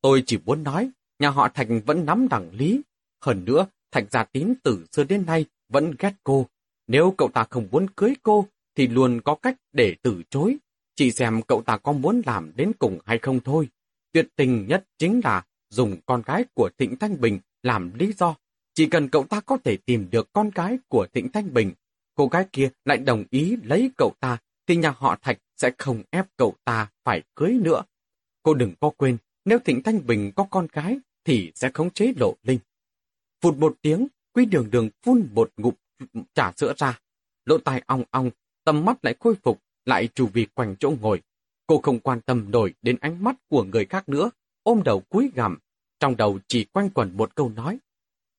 Tôi 0.00 0.22
chỉ 0.26 0.38
muốn 0.44 0.62
nói, 0.62 0.90
nhà 1.18 1.30
họ 1.30 1.48
thạch 1.48 1.68
vẫn 1.86 2.06
nắm 2.06 2.28
đẳng 2.28 2.50
lý. 2.52 2.80
Hơn 3.20 3.44
nữa, 3.44 3.66
thạch 3.90 4.04
gia 4.10 4.24
tín 4.24 4.54
từ 4.62 4.84
xưa 4.92 5.04
đến 5.04 5.26
nay 5.26 5.44
vẫn 5.68 5.92
ghét 5.98 6.12
cô. 6.24 6.46
Nếu 6.86 7.14
cậu 7.18 7.28
ta 7.28 7.44
không 7.50 7.68
muốn 7.70 7.90
cưới 7.90 8.14
cô, 8.22 8.46
thì 8.76 8.86
luôn 8.86 9.20
có 9.20 9.34
cách 9.34 9.56
để 9.72 9.96
từ 10.02 10.22
chối. 10.30 10.56
Chỉ 10.96 11.10
xem 11.10 11.42
cậu 11.42 11.62
ta 11.62 11.76
có 11.76 11.92
muốn 11.92 12.22
làm 12.26 12.52
đến 12.56 12.72
cùng 12.78 12.98
hay 13.04 13.18
không 13.18 13.40
thôi. 13.40 13.68
Tuyệt 14.12 14.28
tình 14.36 14.66
nhất 14.68 14.84
chính 14.98 15.20
là 15.24 15.44
dùng 15.68 15.96
con 16.06 16.22
gái 16.22 16.44
của 16.54 16.70
Thịnh 16.78 16.96
Thanh 16.96 17.20
Bình 17.20 17.38
làm 17.62 17.94
lý 17.94 18.12
do. 18.12 18.36
Chỉ 18.74 18.86
cần 18.86 19.08
cậu 19.08 19.24
ta 19.24 19.40
có 19.40 19.58
thể 19.64 19.76
tìm 19.76 20.08
được 20.10 20.32
con 20.32 20.50
gái 20.50 20.78
của 20.88 21.06
Thịnh 21.12 21.28
Thanh 21.28 21.54
Bình, 21.54 21.72
cô 22.14 22.26
gái 22.26 22.46
kia 22.52 22.70
lại 22.84 22.98
đồng 22.98 23.24
ý 23.30 23.56
lấy 23.62 23.90
cậu 23.96 24.12
ta, 24.20 24.38
thì 24.66 24.76
nhà 24.76 24.94
họ 24.96 25.16
Thạch 25.22 25.38
sẽ 25.56 25.70
không 25.78 26.02
ép 26.10 26.26
cậu 26.36 26.54
ta 26.64 26.90
phải 27.04 27.22
cưới 27.34 27.52
nữa. 27.52 27.82
Cô 28.42 28.54
đừng 28.54 28.74
có 28.80 28.90
quên, 28.96 29.16
nếu 29.44 29.58
Thịnh 29.58 29.82
Thanh 29.82 30.06
Bình 30.06 30.32
có 30.36 30.46
con 30.50 30.66
gái, 30.72 30.98
thì 31.24 31.52
sẽ 31.54 31.70
không 31.74 31.90
chế 31.90 32.12
lộ 32.16 32.36
linh. 32.42 32.58
Phụt 33.40 33.56
một 33.56 33.76
tiếng, 33.82 34.06
quý 34.32 34.44
đường 34.44 34.70
đường 34.70 34.88
phun 35.02 35.28
bột 35.34 35.52
ngụm 35.56 35.74
trả 36.34 36.52
sữa 36.52 36.74
ra. 36.76 37.00
Lỗ 37.44 37.58
tai 37.58 37.82
ong 37.86 38.04
ong, 38.10 38.30
tầm 38.66 38.84
mắt 38.84 39.04
lại 39.04 39.14
khôi 39.20 39.34
phục, 39.42 39.62
lại 39.84 40.08
chủ 40.14 40.28
vì 40.32 40.46
quanh 40.46 40.76
chỗ 40.80 40.94
ngồi. 41.00 41.22
Cô 41.66 41.80
không 41.80 42.00
quan 42.00 42.20
tâm 42.20 42.50
nổi 42.50 42.74
đến 42.82 42.96
ánh 43.00 43.24
mắt 43.24 43.36
của 43.48 43.64
người 43.64 43.84
khác 43.84 44.08
nữa, 44.08 44.30
ôm 44.62 44.82
đầu 44.84 45.00
cúi 45.00 45.30
gằm. 45.34 45.58
Trong 46.00 46.16
đầu 46.16 46.38
chỉ 46.48 46.64
quanh 46.64 46.90
quẩn 46.90 47.16
một 47.16 47.34
câu 47.34 47.48
nói. 47.48 47.78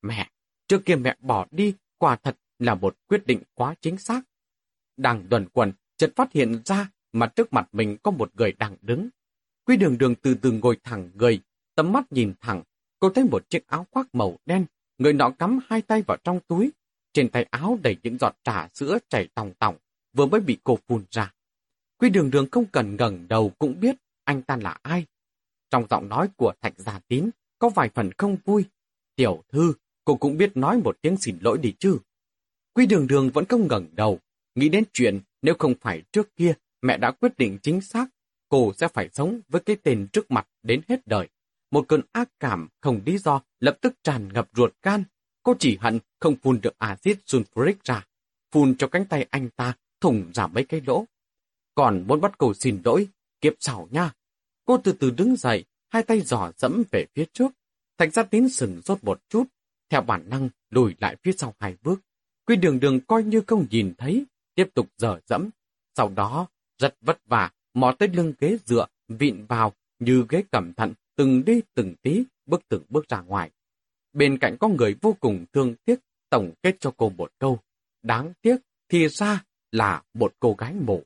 Mẹ, 0.02 0.30
trước 0.68 0.84
kia 0.84 0.96
mẹ 0.96 1.16
bỏ 1.20 1.46
đi, 1.50 1.74
quả 1.98 2.16
thật 2.16 2.36
là 2.58 2.74
một 2.74 2.96
quyết 3.08 3.26
định 3.26 3.42
quá 3.54 3.74
chính 3.80 3.98
xác. 3.98 4.20
Đang 4.96 5.26
tuần 5.30 5.46
quần, 5.52 5.72
chợt 5.96 6.12
phát 6.16 6.32
hiện 6.32 6.62
ra 6.64 6.90
mà 7.12 7.26
trước 7.26 7.52
mặt 7.52 7.68
mình 7.72 7.96
có 8.02 8.10
một 8.10 8.30
người 8.36 8.52
đang 8.52 8.76
đứng. 8.82 9.08
Quy 9.64 9.76
đường 9.76 9.98
đường 9.98 10.14
từ 10.14 10.34
từ 10.34 10.52
ngồi 10.52 10.78
thẳng 10.84 11.10
người, 11.14 11.40
tấm 11.74 11.92
mắt 11.92 12.12
nhìn 12.12 12.34
thẳng, 12.40 12.62
cô 12.98 13.10
thấy 13.10 13.24
một 13.24 13.50
chiếc 13.50 13.66
áo 13.66 13.86
khoác 13.90 14.14
màu 14.14 14.38
đen, 14.46 14.66
người 14.98 15.12
nọ 15.12 15.30
cắm 15.30 15.58
hai 15.66 15.82
tay 15.82 16.02
vào 16.02 16.16
trong 16.24 16.40
túi. 16.48 16.70
Trên 17.12 17.28
tay 17.28 17.46
áo 17.50 17.78
đầy 17.82 17.96
những 18.02 18.18
giọt 18.18 18.36
trà 18.44 18.68
sữa 18.74 18.98
chảy 19.08 19.28
tòng 19.34 19.52
tòng, 19.58 19.76
vừa 20.12 20.26
mới 20.26 20.40
bị 20.40 20.58
cô 20.64 20.78
phun 20.88 21.04
ra. 21.10 21.32
Quy 21.98 22.10
đường 22.10 22.30
đường 22.30 22.46
không 22.50 22.64
cần 22.72 22.96
ngẩng 22.96 23.28
đầu 23.28 23.52
cũng 23.58 23.80
biết 23.80 23.96
anh 24.24 24.42
ta 24.42 24.56
là 24.56 24.78
ai. 24.82 25.06
Trong 25.70 25.86
giọng 25.90 26.08
nói 26.08 26.28
của 26.36 26.52
Thạch 26.60 26.74
Gia 26.76 26.98
Tín 27.08 27.30
có 27.58 27.68
vài 27.68 27.90
phần 27.94 28.10
không 28.18 28.36
vui. 28.44 28.64
Tiểu 29.16 29.42
thư, 29.48 29.72
cô 30.04 30.16
cũng 30.16 30.36
biết 30.36 30.56
nói 30.56 30.78
một 30.84 30.98
tiếng 31.02 31.16
xin 31.16 31.38
lỗi 31.40 31.58
đi 31.58 31.74
chứ. 31.78 31.98
Quy 32.74 32.86
đường 32.86 33.06
đường 33.06 33.30
vẫn 33.30 33.44
không 33.44 33.68
ngẩng 33.68 33.86
đầu, 33.92 34.18
nghĩ 34.54 34.68
đến 34.68 34.84
chuyện 34.92 35.20
nếu 35.42 35.54
không 35.58 35.74
phải 35.80 36.02
trước 36.12 36.36
kia 36.36 36.54
mẹ 36.82 36.96
đã 36.96 37.10
quyết 37.10 37.38
định 37.38 37.58
chính 37.62 37.80
xác, 37.80 38.08
cô 38.48 38.72
sẽ 38.76 38.88
phải 38.88 39.08
sống 39.12 39.40
với 39.48 39.60
cái 39.60 39.76
tên 39.82 40.06
trước 40.12 40.30
mặt 40.30 40.48
đến 40.62 40.80
hết 40.88 41.06
đời. 41.06 41.28
Một 41.70 41.84
cơn 41.88 42.00
ác 42.12 42.28
cảm 42.40 42.68
không 42.80 43.00
lý 43.06 43.18
do 43.18 43.40
lập 43.60 43.78
tức 43.80 43.94
tràn 44.02 44.32
ngập 44.32 44.48
ruột 44.56 44.72
gan. 44.82 45.04
Cô 45.42 45.54
chỉ 45.58 45.76
hận 45.80 45.98
không 46.20 46.36
phun 46.36 46.60
được 46.62 46.78
axit 46.78 47.18
sulfuric 47.26 47.74
ra, 47.84 48.06
phun 48.52 48.74
cho 48.78 48.88
cánh 48.88 49.06
tay 49.06 49.26
anh 49.30 49.48
ta 49.56 49.76
thủng 50.00 50.30
ra 50.34 50.46
mấy 50.46 50.64
cái 50.64 50.80
lỗ. 50.86 51.04
Còn 51.74 52.04
muốn 52.06 52.20
bắt 52.20 52.38
cầu 52.38 52.54
xin 52.54 52.80
lỗi, 52.84 53.08
kiếp 53.40 53.52
sau 53.60 53.88
nha. 53.90 54.12
Cô 54.64 54.78
từ 54.84 54.92
từ 54.92 55.10
đứng 55.10 55.36
dậy, 55.36 55.64
hai 55.88 56.02
tay 56.02 56.20
giỏ 56.20 56.52
dẫm 56.56 56.82
về 56.90 57.06
phía 57.14 57.24
trước. 57.32 57.52
Thạch 57.98 58.12
gia 58.12 58.22
tín 58.22 58.48
sừng 58.48 58.80
rốt 58.84 59.04
một 59.04 59.20
chút, 59.28 59.44
theo 59.90 60.00
bản 60.00 60.30
năng 60.30 60.48
lùi 60.70 60.94
lại 61.00 61.16
phía 61.22 61.32
sau 61.32 61.54
hai 61.58 61.76
bước. 61.82 62.00
Quy 62.46 62.56
đường 62.56 62.80
đường 62.80 63.00
coi 63.00 63.22
như 63.22 63.42
không 63.46 63.66
nhìn 63.70 63.94
thấy, 63.98 64.24
tiếp 64.54 64.68
tục 64.74 64.88
dở 64.96 65.20
dẫm. 65.26 65.50
Sau 65.96 66.08
đó, 66.08 66.46
rất 66.78 66.96
vất 67.00 67.18
vả, 67.26 67.50
mò 67.74 67.94
tới 67.98 68.08
lưng 68.08 68.32
ghế 68.40 68.58
dựa, 68.66 68.86
vịn 69.08 69.46
vào, 69.46 69.72
như 69.98 70.26
ghế 70.28 70.44
cẩn 70.52 70.74
thận, 70.74 70.94
từng 71.16 71.44
đi 71.44 71.60
từng 71.74 71.94
tí, 72.02 72.24
bước 72.46 72.62
từng 72.68 72.82
bước 72.88 73.08
ra 73.08 73.20
ngoài. 73.20 73.50
Bên 74.12 74.38
cạnh 74.38 74.56
có 74.60 74.68
người 74.68 74.96
vô 75.02 75.16
cùng 75.20 75.44
thương 75.52 75.74
tiếc, 75.84 76.00
tổng 76.30 76.52
kết 76.62 76.76
cho 76.80 76.92
cô 76.96 77.08
một 77.08 77.32
câu. 77.38 77.58
Đáng 78.02 78.32
tiếc, 78.42 78.56
thì 78.88 79.08
ra 79.08 79.44
là 79.72 80.02
một 80.14 80.32
cô 80.40 80.54
gái 80.58 80.74
mộ. 80.74 81.00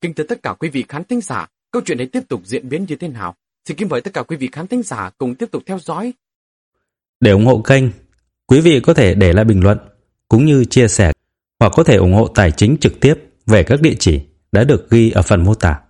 Kính 0.00 0.14
thưa 0.14 0.24
tất 0.24 0.42
cả 0.42 0.54
quý 0.58 0.68
vị 0.68 0.84
khán 0.88 1.04
thính 1.04 1.20
giả, 1.20 1.46
câu 1.70 1.82
chuyện 1.86 2.00
ấy 2.00 2.06
tiếp 2.06 2.22
tục 2.28 2.40
diễn 2.44 2.68
biến 2.68 2.86
như 2.88 2.96
thế 2.96 3.08
nào? 3.08 3.34
Xin 3.64 3.76
kính 3.76 3.88
mời 3.88 4.00
tất 4.00 4.14
cả 4.14 4.22
quý 4.22 4.36
vị 4.36 4.48
khán 4.52 4.66
thính 4.66 4.82
giả 4.82 5.10
cùng 5.18 5.34
tiếp 5.34 5.50
tục 5.50 5.62
theo 5.66 5.78
dõi. 5.78 6.12
Để 7.20 7.30
ủng 7.30 7.46
hộ 7.46 7.62
kênh, 7.62 7.84
quý 8.46 8.60
vị 8.60 8.80
có 8.80 8.94
thể 8.94 9.14
để 9.14 9.32
lại 9.32 9.44
bình 9.44 9.62
luận, 9.62 9.78
cũng 10.28 10.44
như 10.44 10.64
chia 10.64 10.88
sẻ, 10.88 11.12
hoặc 11.60 11.72
có 11.76 11.84
thể 11.84 11.96
ủng 11.96 12.14
hộ 12.14 12.28
tài 12.28 12.50
chính 12.50 12.76
trực 12.80 13.00
tiếp 13.00 13.14
về 13.46 13.62
các 13.62 13.80
địa 13.80 13.94
chỉ 13.98 14.20
đã 14.52 14.64
được 14.64 14.90
ghi 14.90 15.10
ở 15.10 15.22
phần 15.22 15.44
mô 15.44 15.54
tả. 15.54 15.80